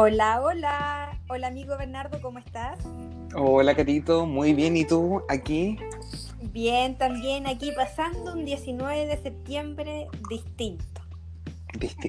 Hola, 0.00 0.40
hola. 0.40 1.18
Hola 1.28 1.48
amigo 1.48 1.76
Bernardo, 1.76 2.22
¿cómo 2.22 2.38
estás? 2.38 2.78
Hola, 3.34 3.74
Carito, 3.74 4.26
muy 4.26 4.54
bien. 4.54 4.76
¿Y 4.76 4.84
tú 4.84 5.24
aquí? 5.28 5.76
Bien, 6.40 6.96
también 6.96 7.48
aquí 7.48 7.72
pasando 7.72 8.34
un 8.34 8.44
19 8.44 9.06
de 9.06 9.16
septiembre 9.20 10.06
distinto. 10.30 11.00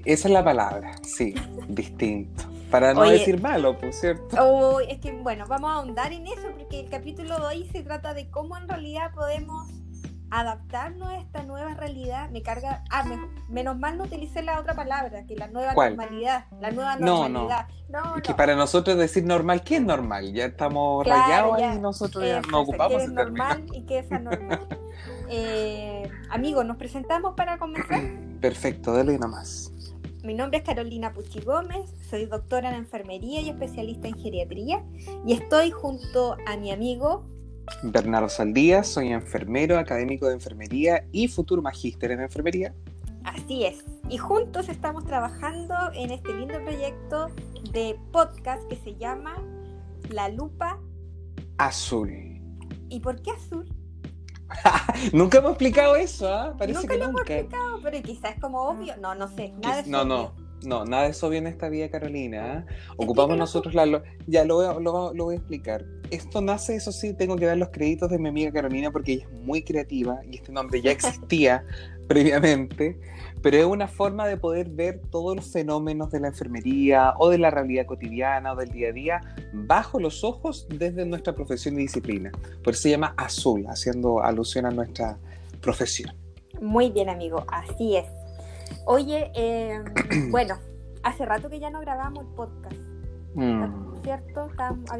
Esa 0.05 0.27
es 0.27 0.31
la 0.31 0.43
palabra, 0.43 0.91
sí, 1.01 1.33
distinto. 1.67 2.43
Para 2.69 2.93
no 2.93 3.09
decir 3.09 3.41
malo, 3.41 3.75
pues, 3.79 3.99
¿cierto? 3.99 4.37
Oh, 4.39 4.79
es 4.81 4.99
que, 4.99 5.11
bueno, 5.11 5.45
vamos 5.47 5.71
a 5.71 5.73
ahondar 5.77 6.13
en 6.13 6.27
eso 6.27 6.47
porque 6.55 6.81
el 6.81 6.89
capítulo 6.89 7.39
de 7.39 7.45
hoy 7.47 7.69
se 7.71 7.81
trata 7.81 8.13
de 8.13 8.29
cómo 8.29 8.55
en 8.55 8.69
realidad 8.69 9.11
podemos 9.15 9.67
adaptarnos 10.31 11.09
a 11.09 11.17
esta 11.17 11.43
nueva 11.43 11.73
realidad. 11.73 12.29
Me 12.29 12.41
carga. 12.41 12.83
Ah, 12.89 13.03
menos 13.49 13.77
mal 13.77 13.97
no 13.97 14.03
utilicé 14.05 14.41
la 14.41 14.59
otra 14.59 14.73
palabra, 14.75 15.25
que 15.25 15.35
la 15.35 15.47
nueva 15.47 15.73
normalidad. 15.73 16.45
La 16.59 16.71
nueva 16.71 16.97
normalidad. 16.97 17.67
No, 17.89 18.15
no. 18.15 18.21
que 18.21 18.33
para 18.33 18.55
nosotros 18.55 18.97
decir 18.97 19.25
normal, 19.25 19.63
¿qué 19.63 19.77
es 19.77 19.81
normal? 19.81 20.31
Ya 20.33 20.45
estamos 20.45 21.05
rayados 21.05 21.59
y 21.59 21.79
nosotros 21.79 22.23
ya 22.25 22.41
no 22.41 22.61
ocupamos 22.61 22.97
¿qué 22.97 23.03
es 23.03 23.11
normal 23.11 23.65
y 23.73 23.81
qué 23.81 23.99
es 23.99 24.11
anormal? 24.11 24.67
eh, 25.29 26.09
amigos, 26.29 26.65
¿nos 26.65 26.77
presentamos 26.77 27.33
para 27.35 27.57
comenzar? 27.57 28.01
Perfecto, 28.39 28.93
dale 28.93 29.13
nada 29.13 29.27
más. 29.27 29.73
Mi 30.23 30.33
nombre 30.33 30.59
es 30.59 30.65
Carolina 30.65 31.13
Puchi 31.13 31.39
Gómez, 31.39 31.89
soy 32.09 32.25
doctora 32.25 32.69
en 32.69 32.75
enfermería 32.75 33.39
y 33.39 33.49
especialista 33.49 34.09
en 34.09 34.15
geriatría 34.15 34.83
y 35.25 35.31
estoy 35.31 35.71
junto 35.71 36.35
a 36.45 36.57
mi 36.57 36.71
amigo 36.71 37.25
Bernardo 37.83 38.29
Saldías, 38.29 38.87
soy 38.87 39.11
enfermero, 39.11 39.77
académico 39.77 40.27
de 40.27 40.33
enfermería 40.33 41.05
y 41.11 41.27
futuro 41.27 41.61
magíster 41.61 42.11
en 42.11 42.21
enfermería. 42.21 42.73
Así 43.23 43.65
es. 43.65 43.83
Y 44.09 44.17
juntos 44.17 44.69
estamos 44.69 45.05
trabajando 45.05 45.75
en 45.93 46.11
este 46.11 46.33
lindo 46.33 46.61
proyecto 46.63 47.27
de 47.71 47.97
podcast 48.11 48.67
que 48.67 48.75
se 48.77 48.95
llama 48.95 49.35
La 50.09 50.29
Lupa 50.29 50.79
Azul. 51.57 52.41
¿Y 52.89 52.99
por 52.99 53.21
qué 53.21 53.31
azul? 53.31 53.67
nunca 55.13 55.37
hemos 55.37 55.51
explicado 55.51 55.95
eso, 55.95 56.33
¿ah? 56.33 56.55
Parece 56.57 56.79
nunca 56.79 56.93
que 56.93 56.99
lo 56.99 57.05
hemos 57.09 57.21
explicado, 57.21 57.79
pero 57.83 58.01
quizás 58.01 58.35
es 58.35 58.41
como 58.41 58.61
obvio. 58.63 58.97
No, 58.97 59.13
no 59.13 59.27
sé. 59.27 59.53
Nada 59.61 59.81
es 59.81 59.87
no, 59.87 60.03
no. 60.05 60.33
No, 60.65 60.85
nada 60.85 61.03
de 61.03 61.09
eso 61.11 61.29
viene 61.29 61.49
esta 61.49 61.69
vida, 61.69 61.89
Carolina. 61.89 62.65
¿ah? 62.67 62.93
Ocupamos 62.97 63.37
nosotros 63.37 63.73
la... 63.73 64.03
ya 64.27 64.43
lo, 64.43 64.79
lo, 64.79 65.13
lo, 65.13 65.23
voy 65.25 65.35
a 65.35 65.37
explicar. 65.37 65.85
Esto 66.11 66.41
nace, 66.41 66.75
eso 66.75 66.91
sí, 66.91 67.13
tengo 67.13 67.35
que 67.35 67.45
dar 67.45 67.57
los 67.57 67.69
créditos 67.69 68.09
de 68.09 68.19
mi 68.19 68.29
amiga 68.29 68.51
Carolina 68.51 68.91
porque 68.91 69.13
ella 69.13 69.25
es 69.31 69.39
muy 69.41 69.61
creativa 69.63 70.19
y 70.29 70.37
este 70.37 70.51
nombre 70.51 70.81
ya 70.81 70.91
existía 70.91 71.63
previamente, 72.07 72.99
pero 73.41 73.57
es 73.57 73.65
una 73.65 73.87
forma 73.87 74.27
de 74.27 74.35
poder 74.35 74.69
ver 74.69 74.99
todos 75.11 75.35
los 75.35 75.51
fenómenos 75.51 76.11
de 76.11 76.19
la 76.19 76.29
enfermería 76.29 77.13
o 77.19 77.29
de 77.29 77.37
la 77.37 77.51
realidad 77.51 77.85
cotidiana 77.85 78.53
o 78.53 78.55
del 78.55 78.69
día 78.69 78.89
a 78.89 78.91
día 78.91 79.21
bajo 79.53 79.99
los 79.99 80.23
ojos 80.23 80.67
desde 80.69 81.05
nuestra 81.05 81.33
profesión 81.33 81.75
y 81.75 81.83
disciplina. 81.83 82.31
Por 82.63 82.73
eso 82.73 82.83
se 82.83 82.89
llama 82.89 83.13
Azul, 83.15 83.65
haciendo 83.67 84.23
alusión 84.23 84.65
a 84.65 84.71
nuestra 84.71 85.17
profesión. 85.61 86.11
Muy 86.59 86.89
bien, 86.89 87.09
amigo, 87.09 87.45
así 87.47 87.95
es. 87.95 88.05
Oye, 88.85 89.31
em, 89.35 89.83
bueno, 90.31 90.57
hace 91.03 91.25
rato 91.25 91.49
que 91.49 91.59
ya 91.59 91.69
no 91.69 91.79
grabamos 91.81 92.25
el 92.25 92.33
podcast. 92.33 92.75
Mm. 93.35 94.01
¿Cierto? 94.03 94.49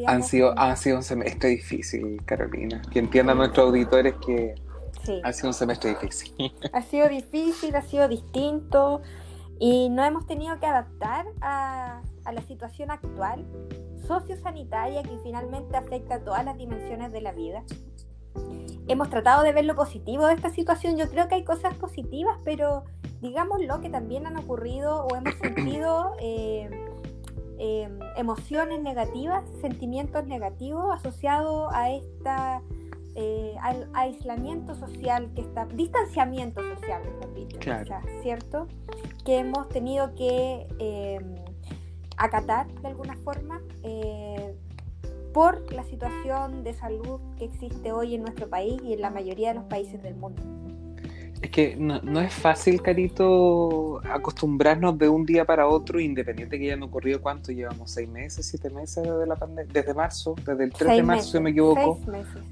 Han, 0.08 0.24
sido, 0.24 0.58
ha 0.58 0.76
sido 0.76 0.98
un 0.98 1.04
semestre 1.04 1.50
difícil, 1.50 2.24
Carolina. 2.26 2.82
Que 2.92 3.00
entiendan 3.00 3.38
nuestros 3.38 3.68
auditores 3.70 4.14
que 4.26 4.56
ha 5.24 5.34
sido 5.34 5.50
un 5.50 5.54
semestre 5.54 5.92
difícil. 5.92 6.54
Ha 6.74 6.82
sido 6.82 7.08
difícil, 7.08 7.76
ha 7.76 7.82
sido 7.82 8.08
distinto 8.08 9.02
y 9.60 9.90
no 9.90 10.04
hemos 10.04 10.28
tenido 10.28 10.60
que 10.60 10.66
adaptar 10.66 11.26
a, 11.42 12.02
a 12.26 12.32
la 12.32 12.42
situación 12.44 12.92
actual 12.92 13.46
sociosanitaria 14.06 15.04
que 15.04 15.18
finalmente 15.24 15.78
afecta 15.78 16.16
a 16.16 16.20
todas 16.20 16.46
las 16.46 16.58
dimensiones 16.58 17.12
de 17.12 17.22
la 17.22 17.32
vida 17.32 17.64
hemos 18.90 19.10
tratado 19.10 19.44
de 19.44 19.54
ver 19.54 19.66
lo 19.66 19.76
positivo 19.76 20.26
de 20.26 20.34
esta 20.34 20.50
situación. 20.50 20.98
Yo 20.98 21.10
creo 21.10 21.28
que 21.28 21.36
hay 21.36 21.44
cosas 21.44 21.76
positivas, 21.76 22.38
pero 22.44 22.84
digámoslo 23.22 23.80
que 23.82 23.90
también 23.90 24.26
han 24.26 24.36
ocurrido 24.36 25.06
o 25.06 25.16
hemos 25.16 25.36
sentido 25.42 26.16
eh, 26.20 26.70
eh, 27.60 27.90
emociones 28.18 28.82
negativas, 28.82 29.44
sentimientos 29.62 30.26
negativos 30.26 30.94
asociados 30.94 31.72
a 31.72 31.92
esta 31.92 32.62
eh, 33.16 33.56
al 33.62 33.90
aislamiento 33.94 34.76
social 34.76 35.32
que 35.36 35.42
está, 35.42 35.66
distanciamiento 35.66 36.62
social, 36.76 37.02
mejor 37.04 37.34
dicho, 37.34 37.60
¿cierto? 38.22 38.68
Que 39.26 39.40
hemos 39.40 39.68
tenido 39.70 40.16
que 40.16 40.68
acatar 42.18 42.68
de 42.82 42.88
alguna 42.88 43.16
forma 43.18 43.62
por 45.40 45.72
la 45.72 45.86
situación 45.86 46.66
de 46.66 46.74
salud 46.74 47.22
que 47.38 47.46
existe 47.46 47.94
hoy 47.94 48.14
en 48.14 48.24
nuestro 48.24 48.50
país 48.50 48.82
y 48.84 48.92
en 48.92 49.00
la 49.00 49.10
mayoría 49.10 49.48
de 49.48 49.56
los 49.56 49.64
países 49.64 50.04
del 50.04 50.16
mundo. 50.16 50.42
Es 51.42 51.50
que 51.50 51.78
no, 51.78 52.20
es 52.20 52.34
fácil, 52.34 52.82
Carito, 52.82 54.02
acostumbrarnos 54.06 54.98
de 54.98 55.08
un 55.08 55.26
día 55.26 55.46
para 55.46 55.66
otro, 55.66 55.98
independiente 55.98 56.60
que 56.60 56.66
hayan 56.66 56.84
ocurrido 56.84 57.22
cuánto, 57.22 57.54
llevamos 57.54 57.90
seis 57.90 58.10
meses, 58.10 58.48
siete 58.48 58.70
meses 58.70 59.02
desde 59.02 59.26
la 59.26 59.38
pandemia, 59.38 59.72
desde 59.72 59.94
marzo, 59.94 60.36
desde 60.46 60.66
el 60.66 60.74
3 60.74 60.98
de 60.98 61.04
marzo, 61.04 61.38
si 61.38 61.40
me 61.40 61.52
equivoco, 61.52 62.02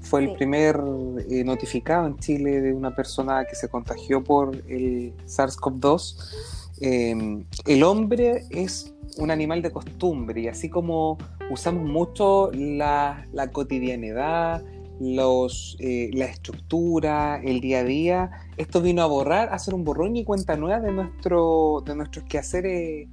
fue 0.00 0.24
el 0.24 0.32
primer 0.32 0.80
eh, 1.28 1.44
notificado 1.44 2.06
en 2.06 2.16
Chile 2.16 2.62
de 2.62 2.72
una 2.72 2.96
persona 2.96 3.44
que 3.44 3.54
se 3.54 3.68
contagió 3.68 4.24
por 4.24 4.56
el 4.66 5.12
SARS-CoV-2. 5.26 6.78
Eh, 6.80 7.44
el 7.66 7.82
hombre 7.82 8.44
es 8.48 8.94
un 9.18 9.30
animal 9.30 9.60
de 9.60 9.70
costumbre 9.70 10.40
y 10.40 10.48
así 10.48 10.70
como 10.70 11.18
usamos 11.50 11.84
mucho 11.84 12.50
la, 12.52 13.26
la 13.32 13.50
cotidianidad, 13.50 14.62
los, 15.00 15.76
eh, 15.78 16.10
la 16.12 16.26
estructura, 16.26 17.40
el 17.42 17.60
día 17.60 17.80
a 17.80 17.84
día, 17.84 18.30
esto 18.56 18.80
vino 18.80 19.02
a 19.02 19.06
borrar, 19.06 19.48
a 19.50 19.54
hacer 19.54 19.74
un 19.74 19.84
borrón 19.84 20.16
y 20.16 20.24
cuenta 20.24 20.56
nueva 20.56 20.80
de, 20.80 20.92
nuestro, 20.92 21.82
de 21.86 21.94
nuestros 21.94 22.24
quehaceres. 22.24 23.08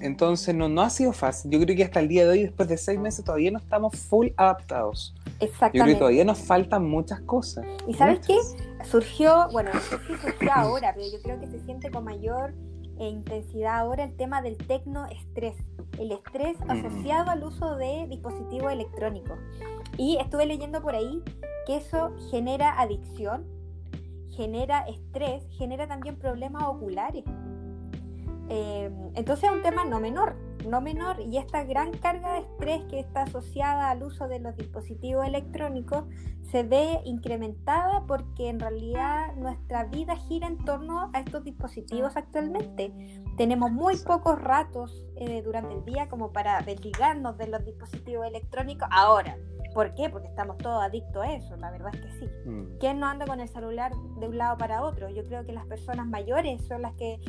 Entonces 0.00 0.54
no, 0.54 0.68
no 0.68 0.82
ha 0.82 0.90
sido 0.90 1.12
fácil. 1.12 1.50
Yo 1.50 1.58
creo 1.60 1.76
que 1.76 1.82
hasta 1.82 1.98
el 1.98 2.06
día 2.06 2.22
de 2.24 2.30
hoy, 2.30 2.42
después 2.44 2.68
de 2.68 2.76
seis 2.76 3.00
meses, 3.00 3.24
todavía 3.24 3.50
no 3.50 3.58
estamos 3.58 3.96
full 3.96 4.28
adaptados. 4.36 5.12
Exactamente. 5.40 5.78
Yo 5.78 5.82
creo 5.82 5.94
que 5.94 5.98
todavía 5.98 6.24
nos 6.24 6.38
faltan 6.38 6.88
muchas 6.88 7.20
cosas. 7.22 7.66
¿Y 7.88 7.94
sabes 7.94 8.20
qué? 8.24 8.36
Surgió, 8.88 9.48
bueno, 9.50 9.70
no 9.74 9.80
sé 9.80 9.96
si 10.06 10.16
surgió 10.16 10.52
ahora, 10.54 10.92
pero 10.94 11.06
yo 11.10 11.20
creo 11.20 11.40
que 11.40 11.48
se 11.48 11.58
siente 11.64 11.90
con 11.90 12.04
mayor 12.04 12.54
e 12.98 13.08
intensidad 13.08 13.78
ahora 13.78 14.04
el 14.04 14.16
tema 14.16 14.42
del 14.42 14.56
tecnoestrés, 14.56 15.56
el 15.98 16.12
estrés 16.12 16.58
mm. 16.60 16.70
asociado 16.70 17.30
al 17.30 17.44
uso 17.44 17.76
de 17.76 18.06
dispositivos 18.08 18.72
electrónicos. 18.72 19.38
Y 19.96 20.16
estuve 20.16 20.46
leyendo 20.46 20.82
por 20.82 20.94
ahí 20.94 21.22
que 21.66 21.76
eso 21.76 22.12
genera 22.30 22.80
adicción, 22.80 23.46
genera 24.30 24.80
estrés, 24.88 25.44
genera 25.50 25.86
también 25.86 26.16
problemas 26.16 26.64
oculares. 26.64 27.24
Eh, 28.48 28.90
entonces 29.14 29.44
es 29.44 29.54
un 29.54 29.62
tema 29.62 29.84
no 29.84 30.00
menor, 30.00 30.36
no 30.66 30.80
menor, 30.80 31.20
y 31.20 31.38
esta 31.38 31.64
gran 31.64 31.92
carga 31.92 32.34
de 32.34 32.40
estrés 32.40 32.84
que 32.84 33.00
está 33.00 33.22
asociada 33.22 33.90
al 33.90 34.02
uso 34.02 34.28
de 34.28 34.40
los 34.40 34.56
dispositivos 34.56 35.26
electrónicos 35.26 36.04
se 36.50 36.62
ve 36.62 37.00
incrementada 37.04 38.04
porque 38.06 38.48
en 38.48 38.58
realidad 38.58 39.34
nuestra 39.36 39.84
vida 39.84 40.16
gira 40.16 40.46
en 40.46 40.56
torno 40.64 41.10
a 41.12 41.20
estos 41.20 41.44
dispositivos 41.44 42.16
actualmente. 42.16 42.92
Tenemos 43.36 43.70
muy 43.70 43.96
pocos 43.98 44.40
ratos 44.40 45.04
eh, 45.16 45.42
durante 45.42 45.74
el 45.74 45.84
día 45.84 46.08
como 46.08 46.32
para 46.32 46.62
desligarnos 46.62 47.36
de 47.36 47.48
los 47.48 47.64
dispositivos 47.64 48.26
electrónicos 48.26 48.88
ahora. 48.90 49.36
¿Por 49.74 49.94
qué? 49.94 50.08
Porque 50.08 50.28
estamos 50.28 50.56
todos 50.56 50.82
adictos 50.82 51.22
a 51.22 51.34
eso, 51.34 51.56
la 51.56 51.70
verdad 51.70 51.94
es 51.94 52.00
que 52.00 52.12
sí. 52.18 52.30
Mm. 52.46 52.78
¿Quién 52.80 52.98
no 52.98 53.06
anda 53.06 53.26
con 53.26 53.40
el 53.40 53.48
celular 53.48 53.92
de 54.18 54.28
un 54.28 54.38
lado 54.38 54.56
para 54.56 54.82
otro? 54.82 55.10
Yo 55.10 55.24
creo 55.24 55.44
que 55.44 55.52
las 55.52 55.66
personas 55.66 56.06
mayores 56.06 56.66
son 56.66 56.82
las 56.82 56.94
que, 56.94 57.20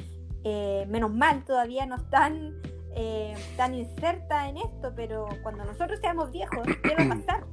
eh, 0.46 0.86
menos 0.88 1.14
mal, 1.14 1.44
todavía 1.44 1.86
no 1.86 1.98
están 1.98 2.56
eh, 2.96 3.36
tan 3.58 3.74
insertas 3.74 4.50
en 4.50 4.58
esto, 4.58 4.94
pero 4.96 5.28
cuando 5.44 5.66
nosotros 5.66 6.00
seamos 6.00 6.32
viejos, 6.32 6.68
¿qué 6.84 6.96
va 6.96 7.04
a 7.04 7.10
pasar? 7.26 7.44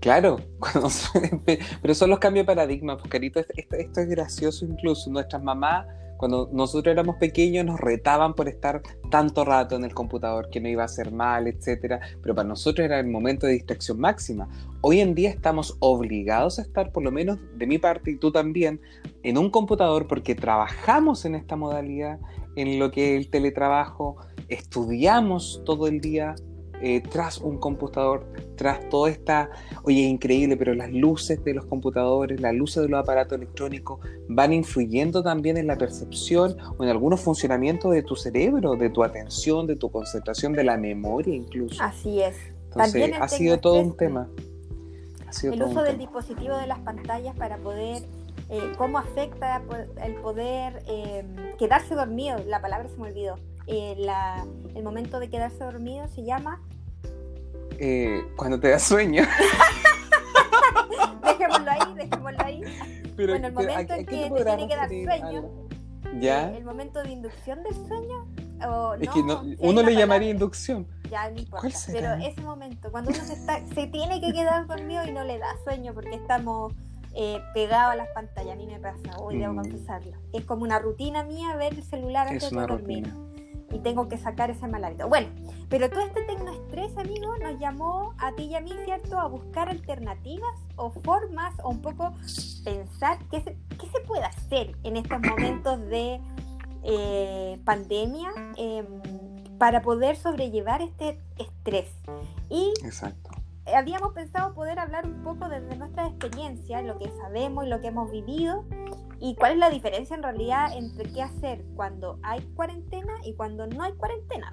Claro, 0.00 0.38
pero 1.82 1.94
son 1.94 2.10
los 2.10 2.18
cambios 2.18 2.44
de 2.44 2.46
paradigma, 2.46 2.96
esto, 3.02 3.40
esto, 3.50 4.00
es 4.00 4.08
gracioso 4.08 4.64
incluso. 4.64 5.10
Nuestras 5.10 5.42
mamás, 5.42 5.86
cuando 6.16 6.48
nosotros 6.52 6.92
éramos 6.92 7.16
pequeños, 7.16 7.64
nos 7.64 7.80
retaban 7.80 8.34
por 8.34 8.48
estar 8.48 8.82
tanto 9.10 9.44
rato 9.44 9.74
en 9.74 9.84
el 9.84 9.94
computador, 9.94 10.48
que 10.50 10.60
no 10.60 10.68
iba 10.68 10.84
a 10.84 10.88
ser 10.88 11.10
mal, 11.10 11.48
etcétera. 11.48 12.00
Pero 12.22 12.36
para 12.36 12.46
nosotros 12.46 12.84
era 12.84 13.00
el 13.00 13.08
momento 13.08 13.46
de 13.46 13.54
distracción 13.54 13.98
máxima. 13.98 14.48
Hoy 14.80 15.00
en 15.00 15.14
día 15.14 15.30
estamos 15.30 15.76
obligados 15.80 16.60
a 16.60 16.62
estar, 16.62 16.92
por 16.92 17.02
lo 17.02 17.10
menos 17.10 17.38
de 17.56 17.66
mi 17.66 17.78
parte 17.78 18.12
y 18.12 18.16
tú 18.16 18.30
también, 18.30 18.80
en 19.24 19.38
un 19.38 19.50
computador 19.50 20.06
porque 20.06 20.36
trabajamos 20.36 21.24
en 21.24 21.34
esta 21.34 21.56
modalidad, 21.56 22.20
en 22.56 22.78
lo 22.78 22.90
que 22.90 23.14
es 23.14 23.24
el 23.24 23.30
teletrabajo, 23.30 24.16
estudiamos 24.48 25.62
todo 25.64 25.86
el 25.86 26.00
día 26.00 26.34
eh, 26.82 27.00
tras 27.00 27.38
un 27.38 27.56
computador, 27.56 28.26
tras 28.56 28.86
toda 28.90 29.10
esta, 29.10 29.48
oye, 29.84 30.02
increíble, 30.02 30.58
pero 30.58 30.74
las 30.74 30.92
luces 30.92 31.42
de 31.42 31.54
los 31.54 31.64
computadores, 31.64 32.38
las 32.38 32.54
luces 32.54 32.82
de 32.82 32.90
los 32.90 33.00
aparatos 33.00 33.38
electrónicos 33.38 34.00
van 34.28 34.52
influyendo 34.52 35.22
también 35.22 35.56
en 35.56 35.68
la 35.68 35.78
percepción 35.78 36.56
o 36.76 36.84
en 36.84 36.90
algunos 36.90 37.20
funcionamientos 37.20 37.94
de 37.94 38.02
tu 38.02 38.14
cerebro, 38.14 38.76
de 38.76 38.90
tu 38.90 39.02
atención, 39.02 39.66
de 39.66 39.76
tu 39.76 39.90
concentración, 39.90 40.52
de 40.52 40.64
la 40.64 40.76
memoria 40.76 41.34
incluso. 41.34 41.82
Así 41.82 42.20
es. 42.20 42.36
Entonces, 42.66 43.12
ha 43.18 43.28
sido 43.28 43.58
todo 43.58 43.80
un 43.80 43.96
tema. 43.96 44.28
el 45.44 45.62
uso 45.62 45.82
del 45.82 45.96
dispositivo 45.96 46.58
de 46.58 46.66
las 46.66 46.80
pantallas 46.80 47.34
para 47.36 47.56
poder 47.56 48.02
eh, 48.48 48.72
cómo 48.78 48.98
afecta 48.98 49.60
el 50.02 50.14
poder 50.16 50.82
eh, 50.86 51.54
quedarse 51.58 51.94
dormido, 51.94 52.38
la 52.46 52.60
palabra 52.60 52.88
se 52.88 52.96
me 52.96 53.08
olvidó, 53.08 53.38
eh, 53.66 53.96
el 54.74 54.84
momento 54.84 55.18
de 55.18 55.28
quedarse 55.28 55.64
dormido 55.64 56.06
se 56.08 56.24
llama... 56.24 56.62
cuando 58.36 58.60
te 58.60 58.70
da 58.70 58.78
sueño. 58.78 59.24
dejémoslo 61.24 61.70
ahí, 61.70 61.94
dejémoslo 61.96 62.44
ahí. 62.44 62.62
bueno, 63.16 63.46
el 63.48 63.52
momento 63.52 63.94
en 63.94 64.06
que 64.06 64.30
te 64.30 64.44
tiene 64.44 64.68
que 64.68 64.76
dar 64.76 64.88
sueño, 64.88 65.50
¿Ya? 66.20 66.52
el 66.52 66.64
momento 66.64 67.02
de 67.02 67.10
inducción 67.10 67.64
del 67.64 67.74
sueño, 67.74 68.28
es 69.00 69.10
que 69.10 69.20
uno 69.58 69.82
le 69.82 69.96
llamaría 69.96 70.30
inducción. 70.30 70.86
Ya, 71.10 71.30
no 71.30 71.38
importa. 71.38 71.68
Pero 71.92 72.14
ese 72.14 72.40
momento, 72.42 72.90
cuando 72.90 73.10
uno 73.10 73.24
se, 73.24 73.34
está, 73.34 73.60
se 73.74 73.86
tiene 73.88 74.20
que 74.20 74.32
quedar 74.32 74.66
dormido 74.66 75.04
y 75.04 75.12
no 75.12 75.24
le 75.24 75.38
da 75.38 75.48
sueño 75.64 75.92
porque 75.94 76.14
estamos 76.14 76.72
eh, 77.16 77.42
pegado 77.54 77.92
a 77.92 77.96
las 77.96 78.08
pantallas. 78.08 78.52
A 78.52 78.56
mí 78.56 78.66
me 78.66 78.78
pasa, 78.78 79.18
hoy 79.18 79.38
debo 79.38 79.54
mm. 79.54 79.56
confesarlo. 79.56 80.12
Es 80.32 80.44
como 80.44 80.64
una 80.64 80.78
rutina 80.78 81.22
mía 81.24 81.56
ver 81.56 81.72
el 81.72 81.82
celular 81.82 82.28
antes 82.28 82.50
de 82.50 82.66
dormir. 82.66 83.12
Y 83.72 83.78
tengo 83.80 84.06
que 84.08 84.16
sacar 84.16 84.50
ese 84.50 84.68
mal 84.68 84.84
hábito. 84.84 85.08
Bueno, 85.08 85.28
pero 85.68 85.90
todo 85.90 86.00
este 86.00 86.22
tecnoestrés, 86.22 86.96
amigo, 86.96 87.36
nos 87.38 87.58
llamó 87.58 88.14
a 88.18 88.32
ti 88.32 88.44
y 88.44 88.54
a 88.54 88.60
mí, 88.60 88.70
¿cierto?, 88.84 89.18
a 89.18 89.26
buscar 89.26 89.68
alternativas 89.68 90.54
o 90.76 90.90
formas 90.90 91.54
o 91.62 91.70
un 91.70 91.82
poco 91.82 92.14
pensar 92.64 93.18
qué 93.30 93.40
se, 93.40 93.56
qué 93.80 93.86
se 93.88 94.00
puede 94.06 94.24
hacer 94.24 94.76
en 94.84 94.96
estos 94.96 95.20
momentos 95.20 95.80
de 95.88 96.20
eh, 96.84 97.60
pandemia 97.64 98.30
em, 98.56 98.86
para 99.58 99.82
poder 99.82 100.16
sobrellevar 100.16 100.82
este 100.82 101.18
estrés. 101.38 101.88
Y 102.48 102.72
Exacto 102.84 103.25
habíamos 103.74 104.12
pensado 104.12 104.54
poder 104.54 104.78
hablar 104.78 105.06
un 105.06 105.22
poco 105.22 105.48
desde 105.48 105.76
nuestra 105.76 106.06
experiencia, 106.06 106.82
lo 106.82 106.98
que 106.98 107.10
sabemos 107.18 107.66
y 107.66 107.68
lo 107.68 107.80
que 107.80 107.88
hemos 107.88 108.10
vivido, 108.10 108.64
y 109.18 109.34
cuál 109.34 109.52
es 109.52 109.58
la 109.58 109.70
diferencia 109.70 110.16
en 110.16 110.22
realidad 110.22 110.76
entre 110.76 111.10
qué 111.10 111.22
hacer 111.22 111.64
cuando 111.74 112.18
hay 112.22 112.40
cuarentena 112.54 113.14
y 113.24 113.34
cuando 113.34 113.66
no 113.66 113.82
hay 113.82 113.92
cuarentena. 113.94 114.52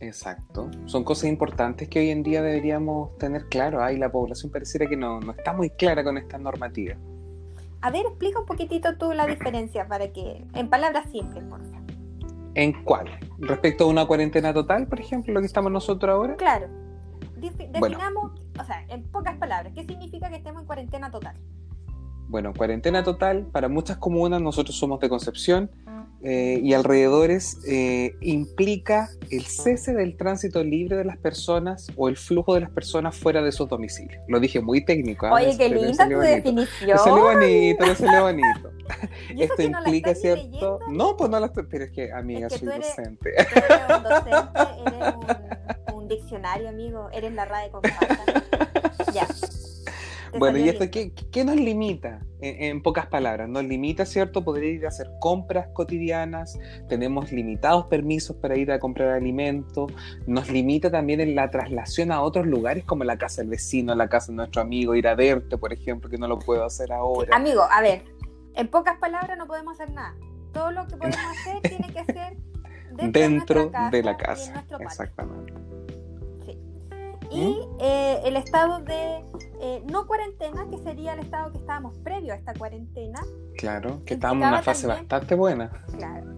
Exacto. 0.00 0.70
Son 0.86 1.04
cosas 1.04 1.24
importantes 1.24 1.88
que 1.88 2.00
hoy 2.00 2.10
en 2.10 2.22
día 2.22 2.40
deberíamos 2.40 3.16
tener 3.18 3.46
claro. 3.48 3.84
Ahí 3.84 3.98
la 3.98 4.10
población 4.10 4.50
pareciera 4.50 4.86
que 4.86 4.96
no, 4.96 5.20
no 5.20 5.32
está 5.32 5.52
muy 5.52 5.68
clara 5.68 6.02
con 6.02 6.16
esta 6.16 6.38
normativa. 6.38 6.96
A 7.82 7.90
ver, 7.90 8.06
explica 8.06 8.40
un 8.40 8.46
poquitito 8.46 8.96
tú 8.96 9.12
la 9.12 9.26
diferencia 9.26 9.86
para 9.86 10.10
que, 10.10 10.42
en 10.54 10.68
palabras 10.70 11.10
simples, 11.10 11.44
por 11.44 11.60
favor. 11.60 11.80
¿En 12.54 12.82
cuál? 12.82 13.10
¿Respecto 13.38 13.84
a 13.84 13.86
una 13.88 14.06
cuarentena 14.06 14.54
total, 14.54 14.86
por 14.86 15.00
ejemplo, 15.00 15.34
lo 15.34 15.40
que 15.40 15.46
estamos 15.46 15.70
nosotros 15.70 16.10
ahora? 16.10 16.36
Claro 16.36 16.89
definamos, 17.40 18.40
o 18.58 18.64
sea, 18.64 18.84
en 18.88 19.04
pocas 19.04 19.36
palabras, 19.38 19.72
¿qué 19.74 19.84
significa 19.84 20.28
que 20.28 20.36
estemos 20.36 20.62
en 20.62 20.66
cuarentena 20.66 21.10
total? 21.10 21.36
Bueno, 22.28 22.54
cuarentena 22.54 23.02
total, 23.02 23.46
para 23.46 23.68
muchas 23.68 23.96
comunas, 23.96 24.40
nosotros 24.40 24.76
somos 24.76 25.00
de 25.00 25.08
Concepción 25.08 25.68
eh, 26.22 26.60
y 26.62 26.74
alrededores, 26.74 27.58
eh, 27.66 28.14
implica 28.20 29.08
el 29.30 29.46
cese 29.46 29.94
del 29.94 30.18
tránsito 30.18 30.62
libre 30.62 30.96
de 30.96 31.04
las 31.04 31.16
personas 31.16 31.90
o 31.96 32.08
el 32.08 32.18
flujo 32.18 32.54
de 32.54 32.60
las 32.60 32.70
personas 32.70 33.16
fuera 33.16 33.42
de 33.42 33.50
sus 33.52 33.68
domicilios. 33.68 34.22
Lo 34.28 34.38
dije 34.38 34.60
muy 34.60 34.84
técnico. 34.84 35.26
¿eh? 35.26 35.30
Oye, 35.32 35.56
qué 35.56 35.70
linda 35.70 36.06
tu 36.06 36.18
definición. 36.18 36.90
Eso 36.94 37.16
es 37.16 37.22
bonito, 37.22 37.84
eso 37.84 38.04
bonito. 38.22 38.70
Esto 39.36 39.62
implica, 39.62 40.14
¿cierto? 40.14 40.78
No, 40.90 41.16
pues 41.16 41.30
no 41.30 41.40
lo 41.40 41.46
estoy, 41.46 41.64
pero 41.70 41.84
es 41.84 41.90
que, 41.90 42.12
amiga, 42.12 42.50
soy 42.50 42.68
docente. 42.68 43.30
eres 43.36 43.80
un 43.96 44.02
docente, 44.02 44.58
eres 44.86 45.14
un 45.14 45.89
diccionario, 46.10 46.68
amigo. 46.68 47.08
Eres 47.12 47.32
la 47.32 47.46
RAE 47.46 47.70
con 47.70 47.82
Ya. 49.14 49.26
Bueno, 50.38 50.58
¿y 50.58 50.68
esto 50.68 50.88
qué, 50.90 51.12
qué, 51.12 51.44
nos 51.44 51.56
limita? 51.56 52.20
En, 52.40 52.82
pocas 52.82 53.06
palabras, 53.06 53.48
nos 53.48 53.64
limita, 53.64 54.06
¿cierto? 54.06 54.44
Poder 54.44 54.64
ir 54.64 54.84
a 54.84 54.88
hacer 54.88 55.10
compras 55.18 55.68
cotidianas, 55.72 56.58
tenemos 56.88 57.32
limitados 57.32 57.86
permisos 57.86 58.36
para 58.36 58.56
ir 58.56 58.70
a 58.70 58.78
comprar 58.78 59.08
alimentos, 59.10 59.92
nos 60.26 60.48
limita 60.48 60.90
también 60.90 61.20
en 61.20 61.34
la 61.34 61.50
traslación 61.50 62.12
a 62.12 62.22
otros 62.22 62.46
lugares 62.46 62.84
como 62.84 63.02
la 63.02 63.18
casa 63.18 63.42
del 63.42 63.50
vecino, 63.50 63.94
la 63.94 64.08
casa 64.08 64.30
de 64.30 64.36
nuestro 64.36 64.62
amigo, 64.62 64.94
ir 64.94 65.08
a 65.08 65.16
verte, 65.16 65.58
por 65.58 65.72
ejemplo, 65.72 66.08
que 66.08 66.16
no 66.16 66.28
lo 66.28 66.38
puedo 66.38 66.64
hacer 66.64 66.92
ahora. 66.92 67.36
Amigo, 67.36 67.66
a 67.68 67.82
ver, 67.82 68.04
en 68.54 68.68
pocas 68.68 68.98
palabras 68.98 69.36
no 69.36 69.46
podemos 69.48 69.80
hacer 69.80 69.92
nada. 69.92 70.14
Todo 70.52 70.70
lo 70.70 70.86
que 70.86 70.96
podemos 70.96 71.18
hacer 71.18 71.60
tiene 71.62 71.92
que 71.92 72.04
ser 72.04 72.36
dentro, 73.12 73.70
de, 73.90 74.02
la 74.02 74.16
casa. 74.16 74.64
Exactamente 74.78 75.79
y 77.30 77.60
eh, 77.78 78.20
el 78.24 78.36
estado 78.36 78.80
de 78.80 79.24
eh, 79.60 79.82
no 79.90 80.06
cuarentena, 80.06 80.66
que 80.68 80.78
sería 80.78 81.14
el 81.14 81.20
estado 81.20 81.52
que 81.52 81.58
estábamos 81.58 81.96
previo 81.98 82.32
a 82.32 82.36
esta 82.36 82.54
cuarentena. 82.54 83.20
Claro, 83.56 84.02
que 84.04 84.14
estábamos 84.14 84.44
en 84.44 84.48
una 84.48 84.62
fase 84.62 84.86
bastante 84.86 85.34
buena. 85.34 85.70
Claro, 85.96 86.34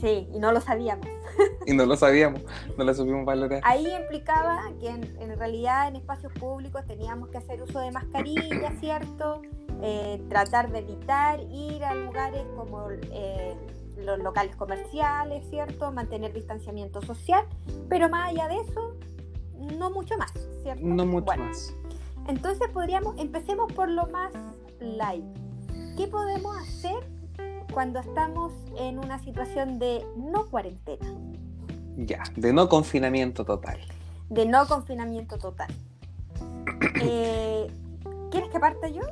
sí, 0.00 0.28
y 0.32 0.38
no 0.38 0.52
lo 0.52 0.60
sabíamos. 0.60 1.06
y 1.66 1.72
no 1.72 1.86
lo 1.86 1.96
sabíamos, 1.96 2.42
no 2.76 2.84
lo 2.84 2.94
supimos 2.94 3.24
valorar. 3.24 3.60
Ahí 3.64 3.90
implicaba 3.90 4.70
que 4.80 4.88
en, 4.88 5.38
realidad 5.38 5.88
en 5.88 5.96
espacios 5.96 6.32
públicos 6.34 6.84
teníamos 6.86 7.30
que 7.30 7.38
hacer 7.38 7.62
uso 7.62 7.80
de 7.80 7.90
mascarilla, 7.90 8.70
¿cierto? 8.80 9.40
Eh, 9.82 10.22
tratar 10.28 10.70
de 10.70 10.80
evitar 10.80 11.40
ir 11.50 11.84
a 11.84 11.94
lugares 11.94 12.42
como 12.54 12.88
los 13.96 14.18
locales 14.18 14.56
comerciales, 14.56 15.48
¿cierto? 15.48 15.90
Mantener 15.92 16.32
distanciamiento 16.32 17.00
social, 17.00 17.44
pero 17.88 18.08
más 18.08 18.30
allá 18.30 18.48
de 18.48 18.60
eso, 18.60 18.96
no 19.64 19.90
mucho 19.90 20.16
más, 20.16 20.32
¿cierto? 20.62 20.84
No 20.84 21.06
mucho 21.06 21.36
más. 21.36 21.74
Entonces 22.26 22.68
podríamos, 22.72 23.18
empecemos 23.18 23.72
por 23.72 23.88
lo 23.88 24.06
más 24.06 24.32
light. 24.80 25.24
¿Qué 25.96 26.06
podemos 26.06 26.56
hacer 26.56 27.06
cuando 27.72 28.00
estamos 28.00 28.52
en 28.78 28.98
una 28.98 29.18
situación 29.18 29.78
de 29.78 30.06
no 30.16 30.46
cuarentena? 30.46 31.06
Ya, 31.96 32.22
de 32.36 32.52
no 32.52 32.68
confinamiento 32.68 33.44
total. 33.44 33.78
De 34.28 34.46
no 34.46 34.66
confinamiento 34.66 35.38
total. 35.38 35.68
Eh, 37.00 37.66
¿Quieres 38.30 38.50
que 38.50 38.58
parte 38.58 38.92
yo? 38.92 39.02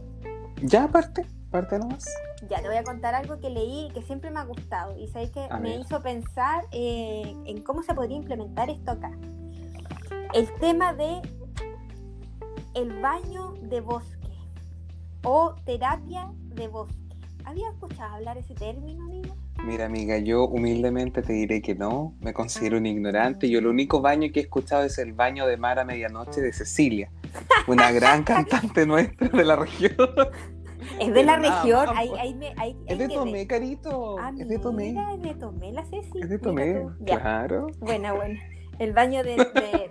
Ya, 0.63 0.89
parte, 0.89 1.27
parte 1.51 1.79
nomás. 1.79 2.07
Ya, 2.49 2.61
te 2.63 2.69
voy 2.69 2.77
a 2.77 2.85
contar 2.85 3.15
algo 3.15 3.39
que 3.41 3.51
leí 3.51 3.87
y 3.87 3.91
que 3.91 4.03
siempre 4.03 4.31
me 4.31 4.41
ha 4.41 4.45
gustado 4.45 4.97
y 4.97 5.09
sabes 5.09 5.31
que 5.31 5.47
me 5.61 5.77
hizo 5.77 6.01
pensar 6.03 6.65
eh, 6.73 7.35
en 7.45 7.63
cómo 7.63 7.83
se 7.83 7.95
podría 7.95 8.17
implementar 8.17 8.71
esto 8.71 8.93
acá 8.93 9.11
el 10.35 10.51
tema 10.55 10.95
de 10.95 11.21
el 12.75 13.01
baño 13.01 13.55
de 13.63 13.81
bosque 13.81 14.17
o 15.25 15.55
terapia 15.65 16.31
de 16.55 16.69
bosque. 16.69 16.97
¿Había 17.45 17.69
escuchado 17.71 18.15
hablar 18.15 18.39
ese 18.39 18.55
término, 18.55 19.05
amiga? 19.05 19.35
Mira, 19.65 19.87
amiga, 19.87 20.19
yo 20.19 20.45
humildemente 20.47 21.23
te 21.23 21.33
diré 21.33 21.61
que 21.61 21.75
no, 21.75 22.15
me 22.21 22.33
considero 22.33 22.79
un 22.79 22.87
ignorante. 22.87 23.51
Yo 23.51 23.59
el 23.59 23.67
único 23.67 24.01
baño 24.01 24.31
que 24.33 24.41
he 24.41 24.43
escuchado 24.45 24.85
es 24.85 24.99
el 24.99 25.13
baño 25.13 25.47
de 25.47 25.57
mar 25.57 25.79
a 25.79 25.85
medianoche 25.85 26.41
de 26.41 26.53
Cecilia, 26.53 27.11
una 27.67 27.93
gran 27.93 28.25
cantante 28.25 28.87
nuestra 28.87 29.29
de 29.29 29.45
la 29.45 29.57
región. 29.57 29.95
Es 30.99 31.13
de 31.15 31.25
la 31.25 31.37
región, 31.37 31.89
ahí, 31.95 32.37
es 32.87 32.99
de 32.99 33.09
Tomé, 33.09 33.47
carito. 33.47 34.19
Ah, 34.19 34.33
es 34.37 34.49
de 34.49 34.59
Tomé. 34.59 34.95
es 35.15 35.23
de 35.23 35.35
Tomé 35.35 35.73
la 35.73 35.85
Cecilia. 35.85 36.25
Es 36.25 36.29
de 36.29 36.39
Tomé, 36.39 36.87
claro. 37.05 37.69
Buena, 37.79 38.13
buena. 38.15 38.41
El 38.83 38.93
baño 38.93 39.23
de, 39.23 39.37